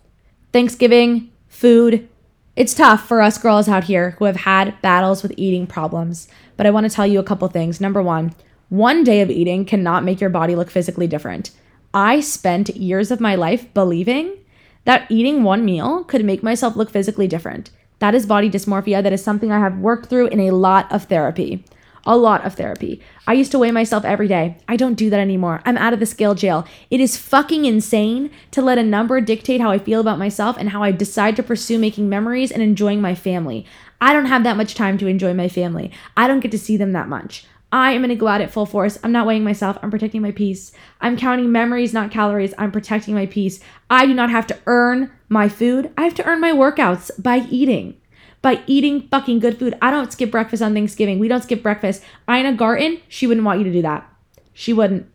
Thanksgiving, 0.53 1.31
food. 1.49 2.09
It's 2.57 2.75
tough 2.75 3.07
for 3.07 3.21
us 3.21 3.37
girls 3.37 3.69
out 3.69 3.85
here 3.85 4.13
who 4.13 4.25
have 4.25 4.37
had 4.37 4.81
battles 4.81 5.23
with 5.23 5.35
eating 5.37 5.67
problems. 5.67 6.27
But 6.57 6.67
I 6.67 6.71
want 6.71 6.89
to 6.89 6.95
tell 6.95 7.07
you 7.07 7.19
a 7.19 7.25
couple 7.25 7.47
things. 7.49 7.81
Number 7.81 8.03
one, 8.03 8.35
one 8.71 9.05
day 9.05 9.21
of 9.21 9.31
eating 9.31 9.65
cannot 9.65 10.05
make 10.05 10.21
your 10.21 10.31
body 10.31 10.55
look 10.55 10.71
physically 10.71 11.07
different. 11.07 11.51
I 11.93 12.21
spent 12.21 12.77
years 12.77 13.11
of 13.11 13.21
my 13.21 13.35
life 13.35 13.73
believing 13.75 14.37
that 14.85 15.11
eating 15.11 15.45
one 15.45 15.65
meal 15.65 16.05
could 16.05 16.25
make 16.25 16.43
myself 16.43 16.77
look 16.77 16.91
physically 16.91 17.29
different. 17.29 17.71
That 17.99 18.15
is 18.15 18.25
body 18.25 18.49
dysmorphia. 18.49 19.03
That 19.03 19.13
is 19.13 19.23
something 19.23 19.53
I 19.53 19.59
have 19.59 19.79
worked 19.79 20.09
through 20.09 20.29
in 20.29 20.41
a 20.41 20.53
lot 20.53 20.91
of 20.91 21.05
therapy. 21.05 21.65
A 22.11 22.17
lot 22.17 22.47
of 22.47 22.55
therapy. 22.55 23.03
I 23.27 23.35
used 23.35 23.53
to 23.53 23.59
weigh 23.59 23.71
myself 23.71 24.03
every 24.03 24.29
day. 24.29 24.57
I 24.67 24.77
don't 24.77 24.95
do 24.95 25.11
that 25.11 25.21
anymore. 25.21 25.61
I'm 25.67 25.77
out 25.77 25.93
of 25.93 26.01
the 26.01 26.07
scale 26.07 26.35
jail. 26.35 26.67
It 26.91 27.01
is 27.01 27.19
fucking 27.19 27.67
insane 27.67 28.31
to 28.53 28.63
let 28.63 28.79
a 28.79 28.83
number 28.83 29.21
dictate 29.21 29.61
how 29.61 29.71
I 29.71 29.79
feel 29.79 30.01
about 30.01 30.19
myself 30.19 30.57
and 30.57 30.71
how 30.71 30.83
I 30.83 30.91
decide 30.91 31.37
to 31.37 31.43
pursue 31.43 31.79
making 31.79 32.09
memories 32.09 32.51
and 32.51 32.63
enjoying 32.63 33.03
my 33.03 33.15
family. 33.15 33.67
I 34.01 34.15
don't 34.15 34.25
have 34.25 34.43
that 34.45 34.57
much 34.57 34.75
time 34.75 34.97
to 34.99 35.07
enjoy 35.07 35.35
my 35.35 35.51
family. 35.51 35.93
I 36.17 36.27
don't 36.27 36.41
get 36.41 36.51
to 36.53 36.59
see 36.59 36.79
them 36.79 36.93
that 36.93 37.09
much. 37.09 37.45
I 37.71 37.93
am 37.93 38.01
going 38.01 38.09
to 38.09 38.17
go 38.17 38.29
out 38.29 38.41
at 38.41 38.51
full 38.51 38.65
force. 38.65 38.99
I'm 39.05 39.13
not 39.13 39.27
weighing 39.27 39.45
myself. 39.45 39.77
I'm 39.83 39.91
protecting 39.91 40.23
my 40.23 40.33
peace. 40.33 40.73
I'm 41.03 41.19
counting 41.19 41.53
memories, 41.53 41.93
not 41.93 42.11
calories. 42.11 42.55
I'm 42.57 42.73
protecting 42.73 43.15
my 43.15 43.27
peace. 43.27 43.61
I 43.91 44.07
do 44.07 44.15
not 44.15 44.31
have 44.31 44.47
to 44.47 44.59
earn 44.65 45.13
my 45.29 45.51
food. 45.51 45.93
I 45.99 46.05
have 46.05 46.15
to 46.15 46.25
earn 46.25 46.41
my 46.41 46.53
workouts 46.53 47.11
by 47.23 47.47
eating. 47.51 48.01
By 48.41 48.63
eating 48.67 49.09
fucking 49.09 49.41
good 49.41 49.59
food. 49.59 49.77
I 49.83 49.91
don't 49.91 50.13
skip 50.13 50.31
breakfast 50.31 50.63
on 50.63 50.75
Thanksgiving. 50.75 51.19
We 51.19 51.29
don't 51.29 51.43
skip 51.43 51.63
breakfast. 51.63 52.03
Ina 52.31 52.55
Garten, 52.55 53.01
she 53.09 53.27
wouldn't 53.27 53.45
want 53.45 53.59
you 53.59 53.65
to 53.65 53.73
do 53.73 53.83
that. 53.83 54.09
She 54.53 54.73
wouldn't. 54.73 55.07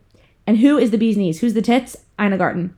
And 0.46 0.58
who 0.58 0.76
is 0.76 0.90
the 0.90 0.98
bee's 0.98 1.16
knees? 1.16 1.40
Who's 1.40 1.54
the 1.54 1.62
tits? 1.62 1.96
Ina 2.20 2.36
Garten. 2.38 2.76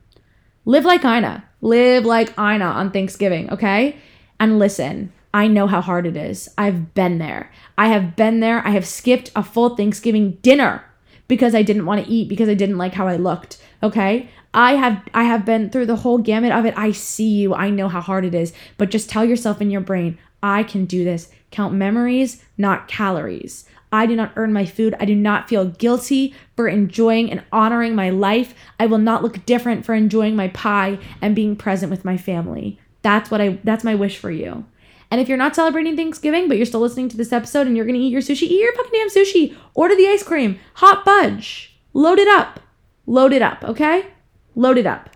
Live 0.65 0.85
like 0.85 1.03
Ina. 1.03 1.43
Live 1.61 2.05
like 2.05 2.29
Ina 2.37 2.65
on 2.65 2.91
Thanksgiving, 2.91 3.51
okay? 3.51 3.97
And 4.39 4.59
listen, 4.59 5.11
I 5.33 5.47
know 5.47 5.67
how 5.67 5.81
hard 5.81 6.05
it 6.05 6.15
is. 6.15 6.49
I've 6.57 6.93
been 6.93 7.17
there. 7.17 7.51
I 7.77 7.89
have 7.89 8.15
been 8.15 8.39
there. 8.39 8.65
I 8.65 8.71
have 8.71 8.85
skipped 8.85 9.31
a 9.35 9.43
full 9.43 9.75
Thanksgiving 9.75 10.37
dinner 10.41 10.83
because 11.27 11.53
I 11.53 11.61
didn't 11.61 11.85
want 11.85 12.03
to 12.03 12.11
eat 12.11 12.29
because 12.29 12.49
I 12.49 12.53
didn't 12.53 12.77
like 12.77 12.93
how 12.93 13.07
I 13.07 13.17
looked. 13.17 13.61
Okay? 13.83 14.29
I 14.53 14.73
have 14.73 15.03
I 15.13 15.23
have 15.25 15.45
been 15.45 15.69
through 15.69 15.85
the 15.85 15.97
whole 15.97 16.17
gamut 16.17 16.51
of 16.51 16.65
it. 16.65 16.73
I 16.77 16.91
see 16.91 17.29
you. 17.29 17.53
I 17.53 17.69
know 17.69 17.89
how 17.89 18.01
hard 18.01 18.25
it 18.25 18.33
is. 18.33 18.53
But 18.77 18.89
just 18.89 19.09
tell 19.09 19.25
yourself 19.25 19.61
in 19.61 19.69
your 19.69 19.81
brain, 19.81 20.17
I 20.47 20.63
can 20.63 20.85
do 20.85 21.03
this. 21.03 21.29
Count 21.51 21.73
memories, 21.73 22.41
not 22.57 22.87
calories. 22.87 23.65
I 23.91 24.05
do 24.05 24.15
not 24.15 24.31
earn 24.37 24.53
my 24.53 24.65
food. 24.65 24.95
I 24.97 25.05
do 25.05 25.13
not 25.15 25.49
feel 25.49 25.65
guilty 25.65 26.33
for 26.55 26.69
enjoying 26.69 27.29
and 27.29 27.43
honoring 27.51 27.95
my 27.95 28.09
life. 28.09 28.53
I 28.79 28.85
will 28.85 28.97
not 28.97 29.23
look 29.23 29.45
different 29.45 29.85
for 29.85 29.93
enjoying 29.93 30.37
my 30.37 30.47
pie 30.49 30.99
and 31.21 31.35
being 31.35 31.57
present 31.57 31.89
with 31.89 32.05
my 32.05 32.15
family. 32.15 32.79
That's 33.01 33.29
what 33.29 33.41
I 33.41 33.59
that's 33.65 33.83
my 33.83 33.95
wish 33.95 34.17
for 34.17 34.31
you. 34.31 34.65
And 35.11 35.19
if 35.19 35.27
you're 35.27 35.37
not 35.37 35.55
celebrating 35.55 35.95
Thanksgiving, 35.95 36.47
but 36.47 36.55
you're 36.55 36.65
still 36.65 36.81
listening 36.81 37.09
to 37.09 37.17
this 37.17 37.33
episode 37.33 37.67
and 37.67 37.75
you're 37.75 37.85
gonna 37.85 37.97
eat 37.97 38.11
your 38.11 38.21
sushi, 38.21 38.43
eat 38.43 38.61
your 38.61 38.75
fucking 38.75 38.91
damn 38.93 39.09
sushi. 39.09 39.55
Order 39.73 39.95
the 39.95 40.07
ice 40.07 40.23
cream. 40.23 40.59
Hot 40.75 41.03
fudge. 41.03 41.77
Load 41.93 42.19
it 42.19 42.27
up. 42.27 42.61
Load 43.05 43.33
it 43.33 43.41
up, 43.41 43.63
okay? 43.63 44.07
Load 44.55 44.77
it 44.77 44.85
up. 44.85 45.09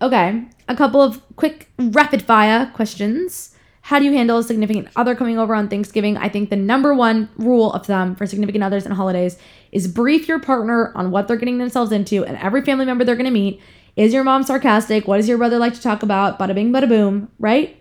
Okay, 0.00 0.44
a 0.68 0.76
couple 0.76 1.00
of 1.00 1.20
quick 1.34 1.70
rapid 1.78 2.22
fire 2.22 2.70
questions. 2.74 3.54
How 3.88 3.98
do 3.98 4.04
you 4.04 4.12
handle 4.12 4.36
a 4.36 4.42
significant 4.42 4.88
other 4.96 5.14
coming 5.14 5.38
over 5.38 5.54
on 5.54 5.70
Thanksgiving? 5.70 6.18
I 6.18 6.28
think 6.28 6.50
the 6.50 6.56
number 6.56 6.92
one 6.92 7.30
rule 7.38 7.72
of 7.72 7.86
thumb 7.86 8.16
for 8.16 8.26
significant 8.26 8.62
others 8.62 8.84
and 8.84 8.92
holidays 8.92 9.38
is 9.72 9.88
brief 9.88 10.28
your 10.28 10.38
partner 10.38 10.92
on 10.94 11.10
what 11.10 11.26
they're 11.26 11.38
getting 11.38 11.56
themselves 11.56 11.90
into 11.90 12.22
and 12.22 12.36
every 12.36 12.62
family 12.62 12.84
member 12.84 13.02
they're 13.02 13.16
gonna 13.16 13.30
meet. 13.30 13.62
Is 13.96 14.12
your 14.12 14.24
mom 14.24 14.42
sarcastic? 14.42 15.08
What 15.08 15.16
does 15.16 15.26
your 15.26 15.38
brother 15.38 15.58
like 15.58 15.72
to 15.72 15.80
talk 15.80 16.02
about? 16.02 16.38
Bada 16.38 16.54
bing, 16.54 16.70
bada 16.70 16.86
boom, 16.86 17.30
right? 17.38 17.80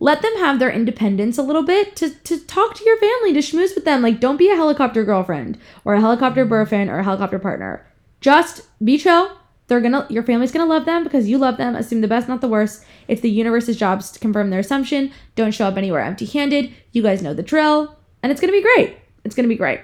let 0.00 0.22
them 0.22 0.36
have 0.38 0.58
their 0.58 0.70
independence 0.70 1.38
a 1.38 1.42
little 1.42 1.64
bit 1.64 1.96
to, 1.96 2.10
to 2.10 2.38
talk 2.46 2.74
to 2.74 2.84
your 2.84 2.98
family, 2.98 3.32
to 3.32 3.40
schmooze 3.40 3.74
with 3.74 3.84
them. 3.84 4.00
Like, 4.00 4.20
don't 4.20 4.36
be 4.36 4.48
a 4.48 4.54
helicopter 4.54 5.04
girlfriend 5.04 5.58
or 5.84 5.94
a 5.94 6.00
helicopter 6.00 6.44
boyfriend 6.44 6.88
or 6.88 7.00
a 7.00 7.04
helicopter 7.04 7.40
partner. 7.40 7.84
Just 8.20 8.62
be 8.84 8.96
chill. 8.96 9.36
They're 9.68 9.80
gonna, 9.80 10.06
your 10.10 10.22
family's 10.22 10.50
gonna 10.50 10.66
love 10.66 10.84
them 10.84 11.04
because 11.04 11.28
you 11.28 11.38
love 11.38 11.56
them. 11.56 11.76
Assume 11.76 12.00
the 12.00 12.08
best, 12.08 12.28
not 12.28 12.40
the 12.40 12.48
worst. 12.48 12.84
It's 13.06 13.20
the 13.20 13.30
universe's 13.30 13.76
job 13.76 14.02
to 14.02 14.18
confirm 14.18 14.50
their 14.50 14.60
assumption. 14.60 15.12
Don't 15.36 15.54
show 15.54 15.66
up 15.66 15.76
anywhere 15.76 16.00
empty 16.00 16.26
handed. 16.26 16.72
You 16.92 17.02
guys 17.02 17.22
know 17.22 17.34
the 17.34 17.42
drill. 17.42 17.96
And 18.22 18.32
it's 18.32 18.40
gonna 18.40 18.52
be 18.52 18.62
great. 18.62 18.96
It's 19.24 19.34
gonna 19.34 19.48
be 19.48 19.56
great. 19.56 19.80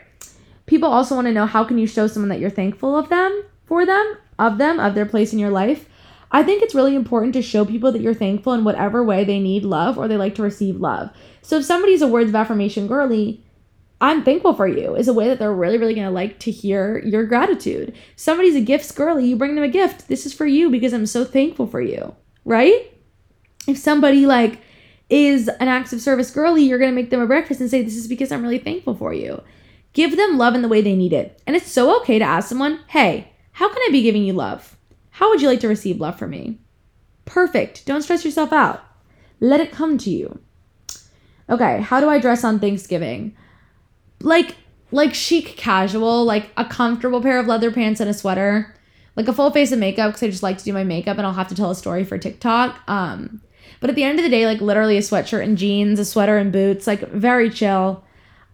People 0.66 0.88
also 0.88 1.14
wanna 1.14 1.32
know 1.32 1.46
how 1.46 1.64
can 1.64 1.78
you 1.78 1.86
show 1.86 2.06
someone 2.06 2.30
that 2.30 2.40
you're 2.40 2.50
thankful 2.50 2.96
of 2.96 3.08
them, 3.08 3.44
for 3.66 3.86
them, 3.86 4.16
of 4.38 4.58
them, 4.58 4.80
of 4.80 4.94
their 4.94 5.06
place 5.06 5.32
in 5.32 5.38
your 5.38 5.50
life 5.50 5.86
I 6.34 6.42
think 6.42 6.64
it's 6.64 6.74
really 6.74 6.96
important 6.96 7.32
to 7.34 7.42
show 7.42 7.64
people 7.64 7.92
that 7.92 8.00
you're 8.02 8.12
thankful 8.12 8.54
in 8.54 8.64
whatever 8.64 9.04
way 9.04 9.22
they 9.22 9.38
need 9.38 9.64
love 9.64 9.96
or 9.96 10.08
they 10.08 10.16
like 10.16 10.34
to 10.34 10.42
receive 10.42 10.80
love. 10.80 11.10
So 11.42 11.58
if 11.58 11.64
somebody's 11.64 12.02
a 12.02 12.08
words 12.08 12.30
of 12.30 12.34
affirmation 12.34 12.88
girly, 12.88 13.43
I'm 14.04 14.22
thankful 14.22 14.52
for 14.52 14.68
you 14.68 14.94
is 14.94 15.08
a 15.08 15.14
way 15.14 15.28
that 15.28 15.38
they're 15.38 15.54
really, 15.54 15.78
really 15.78 15.94
gonna 15.94 16.10
like 16.10 16.38
to 16.40 16.50
hear 16.50 16.98
your 16.98 17.24
gratitude. 17.24 17.94
Somebody's 18.16 18.54
a 18.54 18.60
gifts 18.60 18.92
girly, 18.92 19.26
you 19.26 19.34
bring 19.34 19.54
them 19.54 19.64
a 19.64 19.68
gift. 19.68 20.08
This 20.08 20.26
is 20.26 20.34
for 20.34 20.44
you 20.44 20.68
because 20.68 20.92
I'm 20.92 21.06
so 21.06 21.24
thankful 21.24 21.66
for 21.66 21.80
you, 21.80 22.14
right? 22.44 22.92
If 23.66 23.78
somebody 23.78 24.26
like 24.26 24.60
is 25.08 25.48
an 25.48 25.68
acts 25.68 25.94
of 25.94 26.02
service 26.02 26.30
girly, 26.30 26.64
you're 26.64 26.78
gonna 26.78 26.92
make 26.92 27.08
them 27.08 27.22
a 27.22 27.26
breakfast 27.26 27.62
and 27.62 27.70
say, 27.70 27.80
This 27.80 27.96
is 27.96 28.06
because 28.06 28.30
I'm 28.30 28.42
really 28.42 28.58
thankful 28.58 28.94
for 28.94 29.14
you. 29.14 29.42
Give 29.94 30.18
them 30.18 30.36
love 30.36 30.54
in 30.54 30.60
the 30.60 30.68
way 30.68 30.82
they 30.82 30.94
need 30.94 31.14
it. 31.14 31.40
And 31.46 31.56
it's 31.56 31.72
so 31.72 31.98
okay 32.02 32.18
to 32.18 32.26
ask 32.26 32.50
someone, 32.50 32.80
Hey, 32.88 33.32
how 33.52 33.70
can 33.70 33.82
I 33.88 33.88
be 33.90 34.02
giving 34.02 34.24
you 34.24 34.34
love? 34.34 34.76
How 35.12 35.30
would 35.30 35.40
you 35.40 35.48
like 35.48 35.60
to 35.60 35.68
receive 35.68 35.98
love 35.98 36.18
from 36.18 36.28
me? 36.28 36.58
Perfect. 37.24 37.86
Don't 37.86 38.02
stress 38.02 38.22
yourself 38.22 38.52
out. 38.52 38.84
Let 39.40 39.60
it 39.60 39.72
come 39.72 39.96
to 39.96 40.10
you. 40.10 40.40
Okay, 41.48 41.80
how 41.80 42.00
do 42.00 42.10
I 42.10 42.18
dress 42.18 42.44
on 42.44 42.60
Thanksgiving? 42.60 43.34
Like 44.24 44.56
like 44.90 45.14
chic 45.14 45.56
casual, 45.56 46.24
like 46.24 46.50
a 46.56 46.64
comfortable 46.64 47.20
pair 47.20 47.38
of 47.38 47.46
leather 47.46 47.70
pants 47.70 48.00
and 48.00 48.08
a 48.08 48.14
sweater. 48.14 48.74
Like 49.16 49.28
a 49.28 49.32
full 49.32 49.50
face 49.50 49.70
of 49.70 49.78
makeup 49.78 50.10
because 50.10 50.22
I 50.24 50.30
just 50.30 50.42
like 50.42 50.58
to 50.58 50.64
do 50.64 50.72
my 50.72 50.82
makeup 50.82 51.18
and 51.18 51.26
I'll 51.26 51.34
have 51.34 51.48
to 51.48 51.54
tell 51.54 51.70
a 51.70 51.76
story 51.76 52.04
for 52.04 52.18
TikTok. 52.18 52.80
Um 52.88 53.42
but 53.80 53.90
at 53.90 53.96
the 53.96 54.04
end 54.04 54.18
of 54.18 54.24
the 54.24 54.30
day, 54.30 54.46
like 54.46 54.60
literally 54.60 54.96
a 54.96 55.00
sweatshirt 55.00 55.42
and 55.42 55.58
jeans, 55.58 55.98
a 55.98 56.04
sweater 56.04 56.38
and 56.38 56.50
boots, 56.50 56.86
like 56.86 57.08
very 57.10 57.50
chill. 57.50 58.02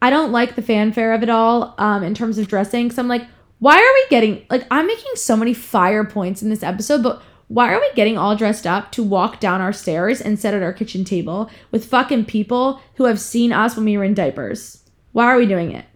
I 0.03 0.11
don't 0.11 0.33
like 0.33 0.57
the 0.57 0.62
fanfare 0.62 1.12
of 1.12 1.23
it 1.23 1.29
all 1.29 1.75
um, 1.79 2.03
in 2.03 2.14
terms 2.14 2.39
of 2.39 2.49
dressing 2.49 2.87
because 2.87 2.99
I'm 2.99 3.09
like, 3.09 3.27
why 3.59 3.77
are 3.77 3.95
we 3.95 4.05
getting 4.09 4.45
like 4.51 4.66
I'm 4.71 4.87
making 4.87 5.12
so 5.14 5.37
many 5.37 5.55
fire 5.55 6.05
points 6.05 6.43
in 6.43 6.51
this 6.51 6.62
episode, 6.62 7.03
but 7.03 7.23
why 7.49 7.73
are 7.73 7.81
we 7.81 7.91
getting 7.95 8.16
all 8.16 8.35
dressed 8.37 8.66
up 8.66 8.93
to 8.93 9.03
walk 9.03 9.41
down 9.41 9.61
our 9.61 9.73
stairs 9.73 10.21
and 10.21 10.39
sit 10.39 10.55
at 10.55 10.62
our 10.62 10.73
kitchen 10.73 11.05
table 11.05 11.51
with 11.71 11.85
fucking 11.85 12.25
people 12.25 12.81
who 12.95 13.05
have 13.05 13.21
seen 13.21 13.53
us 13.53 13.77
when 13.77 13.85
we 13.85 13.99
were 13.99 14.05
in 14.05 14.14
diapers? 14.14 14.80
Why 15.13 15.27
are 15.27 15.37
we 15.37 15.47
doing 15.47 15.73
it? 15.73 15.87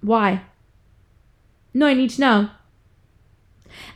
Why? 0.00 0.42
No, 1.72 1.86
I 1.86 1.94
need 1.94 2.10
to 2.10 2.20
know. 2.20 2.50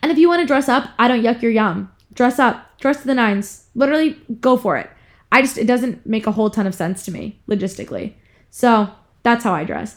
And 0.02 0.10
if 0.10 0.18
you 0.18 0.28
want 0.28 0.40
to 0.40 0.46
dress 0.46 0.68
up, 0.68 0.90
I 0.98 1.08
don't 1.08 1.22
yuck 1.22 1.42
your 1.42 1.52
yum. 1.52 1.92
Dress 2.14 2.38
up. 2.38 2.78
Dress 2.78 3.02
to 3.02 3.06
the 3.06 3.14
nines. 3.14 3.66
Literally, 3.74 4.16
go 4.40 4.56
for 4.56 4.76
it. 4.76 4.90
I 5.30 5.42
just, 5.42 5.58
it 5.58 5.66
doesn't 5.66 6.06
make 6.06 6.26
a 6.26 6.32
whole 6.32 6.50
ton 6.50 6.66
of 6.66 6.74
sense 6.74 7.04
to 7.04 7.10
me 7.10 7.40
logistically. 7.48 8.14
So 8.50 8.90
that's 9.22 9.44
how 9.44 9.52
I 9.52 9.64
dress. 9.64 9.96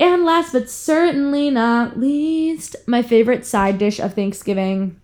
And 0.00 0.24
last 0.24 0.52
but 0.52 0.70
certainly 0.70 1.50
not 1.50 1.98
least, 1.98 2.76
my 2.86 3.02
favorite 3.02 3.44
side 3.44 3.78
dish 3.78 4.00
of 4.00 4.14
Thanksgiving. 4.14 5.00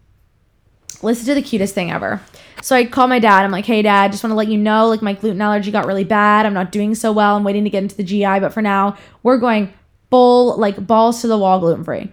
Listen 1.03 1.27
to 1.27 1.35
the 1.35 1.43
cutest 1.43 1.75
thing 1.75 1.91
ever. 1.91 2.21
So 2.63 2.75
I 2.75 2.85
call 2.85 3.07
my 3.07 3.21
dad. 3.21 3.45
I'm 3.45 3.53
like, 3.53 3.67
hey, 3.67 3.83
dad, 3.83 4.11
just 4.11 4.25
want 4.25 4.33
to 4.33 4.37
let 4.37 4.49
you 4.49 4.59
know, 4.59 4.89
like, 4.89 5.01
my 5.01 5.13
gluten 5.13 5.41
allergy 5.41 5.71
got 5.71 5.87
really 5.87 6.05
bad. 6.05 6.45
I'm 6.45 6.55
not 6.55 6.73
doing 6.73 6.95
so 6.95 7.13
well. 7.13 7.37
I'm 7.37 7.45
waiting 7.45 7.65
to 7.65 7.71
get 7.71 7.85
into 7.85 7.97
the 7.97 8.03
GI, 8.03 8.41
but 8.41 8.53
for 8.53 8.63
now, 8.63 8.97
we're 9.23 9.39
going 9.39 9.73
full, 10.11 10.57
like, 10.57 10.87
balls 10.87 11.21
to 11.21 11.29
the 11.29 11.39
wall 11.39 11.61
gluten 11.61 11.85
free. 11.85 12.11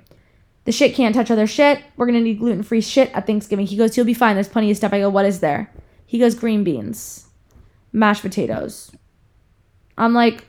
The 0.65 0.71
shit 0.71 0.95
can't 0.95 1.15
touch 1.15 1.31
other 1.31 1.47
shit. 1.47 1.81
We're 1.97 2.05
going 2.05 2.19
to 2.19 2.23
need 2.23 2.39
gluten 2.39 2.63
free 2.63 2.81
shit 2.81 3.11
at 3.13 3.25
Thanksgiving. 3.25 3.65
He 3.65 3.77
goes, 3.77 3.97
you'll 3.97 4.05
be 4.05 4.13
fine. 4.13 4.35
There's 4.35 4.49
plenty 4.49 4.69
of 4.69 4.77
stuff. 4.77 4.93
I 4.93 4.99
go, 4.99 5.09
what 5.09 5.25
is 5.25 5.39
there? 5.39 5.71
He 6.05 6.19
goes, 6.19 6.35
green 6.35 6.63
beans, 6.63 7.27
mashed 7.91 8.21
potatoes. 8.21 8.91
I'm 9.97 10.13
like, 10.13 10.45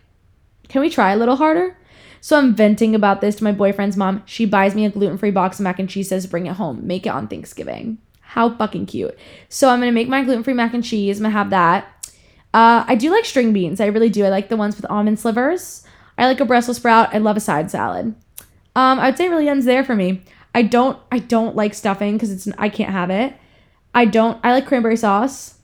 can 0.69 0.83
we 0.83 0.91
try 0.91 1.13
a 1.13 1.17
little 1.17 1.37
harder? 1.37 1.79
So 2.21 2.37
I'm 2.37 2.55
venting 2.55 2.95
about 2.95 3.21
this 3.21 3.37
to 3.37 3.45
my 3.45 3.53
boyfriend's 3.53 3.97
mom. 3.97 4.23
She 4.27 4.47
buys 4.47 4.75
me 4.75 4.85
a 4.85 4.91
gluten 4.91 5.17
free 5.17 5.31
box 5.31 5.59
of 5.59 5.65
mac 5.65 5.79
and 5.79 5.89
cheese, 5.89 6.09
says, 6.09 6.27
bring 6.27 6.47
it 6.47 6.57
home, 6.57 6.87
make 6.87 7.07
it 7.07 7.11
on 7.11 7.29
Thanksgiving. 7.29 7.99
How 8.37 8.51
fucking 8.51 8.85
cute. 8.85 9.17
So 9.49 9.71
I'm 9.71 9.81
gonna 9.81 9.93
make 9.93 10.11
my 10.11 10.23
gluten 10.23 10.45
free 10.45 10.53
mac 10.53 10.75
and 10.75 10.85
cheese. 10.85 11.19
I'm 11.19 11.23
gonna 11.23 11.33
have 11.33 11.49
that. 11.49 11.87
Uh, 12.53 12.85
I 12.87 12.95
do 12.95 13.11
like 13.11 13.25
string 13.25 13.55
beans. 13.55 13.81
I 13.81 13.87
really 13.87 14.11
do. 14.11 14.27
I 14.27 14.29
like 14.29 14.51
the 14.51 14.59
ones 14.59 14.77
with 14.77 14.85
almond 14.91 15.19
slivers. 15.19 15.87
I 16.19 16.27
like 16.27 16.39
a 16.39 16.45
Brussels 16.45 16.77
sprout. 16.77 17.15
I 17.15 17.19
love 17.19 17.39
a 17.39 17.41
side 17.41 17.71
salad. 17.71 18.15
Um, 18.75 19.01
I 19.01 19.09
would 19.09 19.17
say 19.17 19.25
it 19.25 19.31
really 19.31 19.49
ends 19.49 19.65
there 19.65 19.83
for 19.83 19.97
me. 19.97 20.23
I 20.55 20.61
don't. 20.61 20.99
I 21.11 21.21
don't 21.21 21.57
like 21.57 21.73
stuffing 21.73 22.13
because 22.13 22.31
it's. 22.31 22.47
I 22.59 22.69
can't 22.69 22.93
have 22.93 23.09
it. 23.09 23.35
I 23.95 24.05
don't. 24.05 24.39
I 24.45 24.53
like 24.53 24.67
cranberry 24.67 24.99
sauce. 24.99 25.55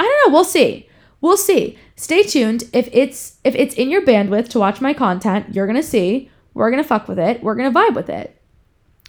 I 0.00 0.02
don't 0.02 0.26
know. 0.26 0.34
We'll 0.34 0.44
see. 0.44 0.88
We'll 1.20 1.36
see. 1.36 1.78
Stay 1.94 2.24
tuned. 2.24 2.64
If 2.72 2.88
it's 2.92 3.38
if 3.44 3.54
it's 3.54 3.76
in 3.76 3.90
your 3.90 4.02
bandwidth 4.02 4.48
to 4.48 4.58
watch 4.58 4.80
my 4.80 4.92
content, 4.92 5.54
you're 5.54 5.68
gonna 5.68 5.84
see. 5.84 6.32
We're 6.52 6.72
gonna 6.72 6.82
fuck 6.82 7.06
with 7.06 7.20
it. 7.20 7.44
We're 7.44 7.54
gonna 7.54 7.70
vibe 7.70 7.94
with 7.94 8.08
it. 8.08 8.39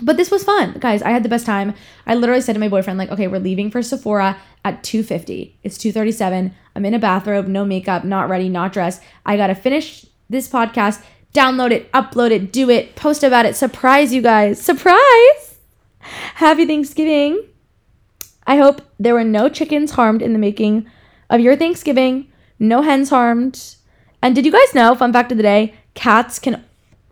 But 0.01 0.17
this 0.17 0.31
was 0.31 0.43
fun. 0.43 0.77
Guys, 0.79 1.01
I 1.01 1.11
had 1.11 1.23
the 1.23 1.29
best 1.29 1.45
time. 1.45 1.73
I 2.05 2.15
literally 2.15 2.41
said 2.41 2.53
to 2.53 2.59
my 2.59 2.69
boyfriend, 2.69 2.97
like, 2.97 3.11
okay, 3.11 3.27
we're 3.27 3.39
leaving 3.39 3.69
for 3.69 3.81
Sephora 3.81 4.37
at 4.65 4.83
2.50. 4.83 5.53
It's 5.63 5.77
2.37. 5.77 6.53
I'm 6.75 6.85
in 6.85 6.93
a 6.93 6.99
bathrobe, 6.99 7.47
no 7.47 7.65
makeup, 7.65 8.03
not 8.03 8.29
ready, 8.29 8.49
not 8.49 8.73
dressed. 8.73 9.01
I 9.25 9.37
gotta 9.37 9.55
finish 9.55 10.05
this 10.29 10.49
podcast, 10.49 11.03
download 11.33 11.71
it, 11.71 11.91
upload 11.91 12.31
it, 12.31 12.51
do 12.51 12.69
it, 12.69 12.95
post 12.95 13.23
about 13.23 13.45
it, 13.45 13.55
surprise 13.55 14.13
you 14.13 14.21
guys. 14.21 14.61
Surprise! 14.61 15.59
Happy 15.99 16.65
Thanksgiving. 16.65 17.43
I 18.47 18.57
hope 18.57 18.81
there 18.99 19.13
were 19.13 19.23
no 19.23 19.49
chickens 19.49 19.91
harmed 19.91 20.21
in 20.21 20.33
the 20.33 20.39
making 20.39 20.87
of 21.29 21.41
your 21.41 21.55
Thanksgiving, 21.55 22.31
no 22.59 22.81
hens 22.81 23.09
harmed. 23.09 23.75
And 24.21 24.35
did 24.35 24.45
you 24.45 24.51
guys 24.51 24.73
know, 24.73 24.95
fun 24.95 25.13
fact 25.13 25.31
of 25.31 25.37
the 25.37 25.43
day, 25.43 25.75
cats 25.93 26.39
can 26.39 26.63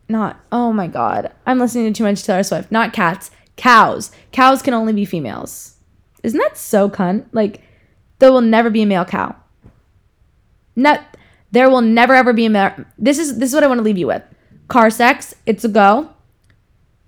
not, 0.10 0.40
oh 0.52 0.74
my 0.74 0.88
God, 0.88 1.32
I'm 1.46 1.60
listening 1.60 1.94
to 1.94 1.98
too 1.98 2.04
much 2.04 2.24
Taylor 2.24 2.44
Swift. 2.44 2.72
Not 2.72 2.94
cats, 2.94 3.32
cows. 3.56 4.12
Cows 4.32 4.62
can 4.62 4.74
only 4.74 4.94
be 4.94 5.06
females. 5.06 5.76
Isn't 6.24 6.40
that 6.40 6.58
so 6.58 6.90
cunt? 6.90 7.26
Like, 7.32 7.62
there 8.18 8.32
will 8.32 8.42
never 8.42 8.70
be 8.70 8.82
a 8.82 8.86
male 8.86 9.06
cow. 9.06 9.36
Not, 10.76 11.04
there 11.52 11.70
will 11.70 11.82
never 11.82 12.14
ever 12.14 12.34
be 12.34 12.46
a 12.46 12.50
male. 12.50 12.74
This 12.98 13.20
is 13.20 13.38
this 13.38 13.50
is 13.50 13.54
what 13.54 13.64
I 13.64 13.68
want 13.68 13.80
to 13.80 13.84
leave 13.84 13.98
you 13.98 14.08
with. 14.08 14.24
Car 14.68 14.90
sex, 14.90 15.36
it's 15.46 15.64
a 15.64 15.70
go. 15.70 16.10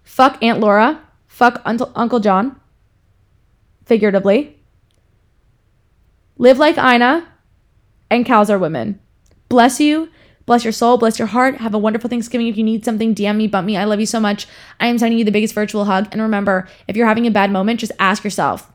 Fuck 0.04 0.42
Aunt 0.42 0.60
Laura. 0.60 1.02
Fuck 1.28 1.62
Uncle 1.66 1.92
Uncle 1.96 2.20
John. 2.20 2.60
Figuratively. 3.86 4.58
Live 6.38 6.58
like 6.58 6.78
Ina, 6.78 7.28
and 8.10 8.26
cows 8.26 8.50
are 8.50 8.58
women. 8.60 9.00
Bless 9.48 9.80
you. 9.80 10.10
Bless 10.46 10.64
your 10.64 10.74
soul, 10.74 10.98
bless 10.98 11.20
your 11.20 11.28
heart. 11.28 11.58
Have 11.58 11.74
a 11.74 11.80
wonderful 11.80 12.10
Thanksgiving. 12.10 12.48
If 12.48 12.58
you 12.58 12.64
need 12.64 12.84
something, 12.84 13.14
DM 13.16 13.38
me, 13.38 13.48
bump 13.48 13.66
me. 13.66 13.78
I 13.78 13.84
love 13.84 14.00
you 14.00 14.06
so 14.06 14.20
much. 14.20 14.48
I 14.80 14.88
am 14.88 14.98
sending 14.98 15.18
you 15.18 15.26
the 15.26 15.32
biggest 15.32 15.54
virtual 15.54 15.86
hug. 15.86 16.08
And 16.12 16.22
remember, 16.22 16.68
if 16.88 16.96
you're 16.96 17.08
having 17.08 17.28
a 17.28 17.32
bad 17.32 17.52
moment, 17.52 17.80
just 17.80 17.92
ask 18.00 18.24
yourself, 18.24 18.72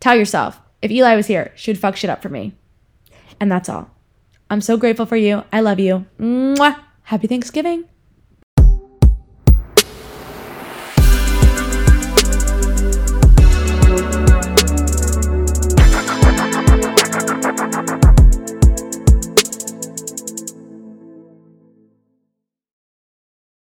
tell 0.00 0.16
yourself, 0.16 0.60
if 0.80 0.90
Eli 0.90 1.16
was 1.16 1.26
here, 1.26 1.52
she 1.54 1.70
would 1.70 1.78
fuck 1.78 1.96
shit 1.96 2.10
up 2.10 2.22
for 2.22 2.28
me. 2.28 2.54
And 3.40 3.50
that's 3.50 3.68
all. 3.68 3.90
I'm 4.50 4.60
so 4.60 4.76
grateful 4.76 5.06
for 5.06 5.16
you. 5.16 5.44
I 5.52 5.60
love 5.60 5.80
you. 5.80 6.06
Mwah. 6.18 6.78
Happy 7.04 7.26
Thanksgiving. 7.26 7.84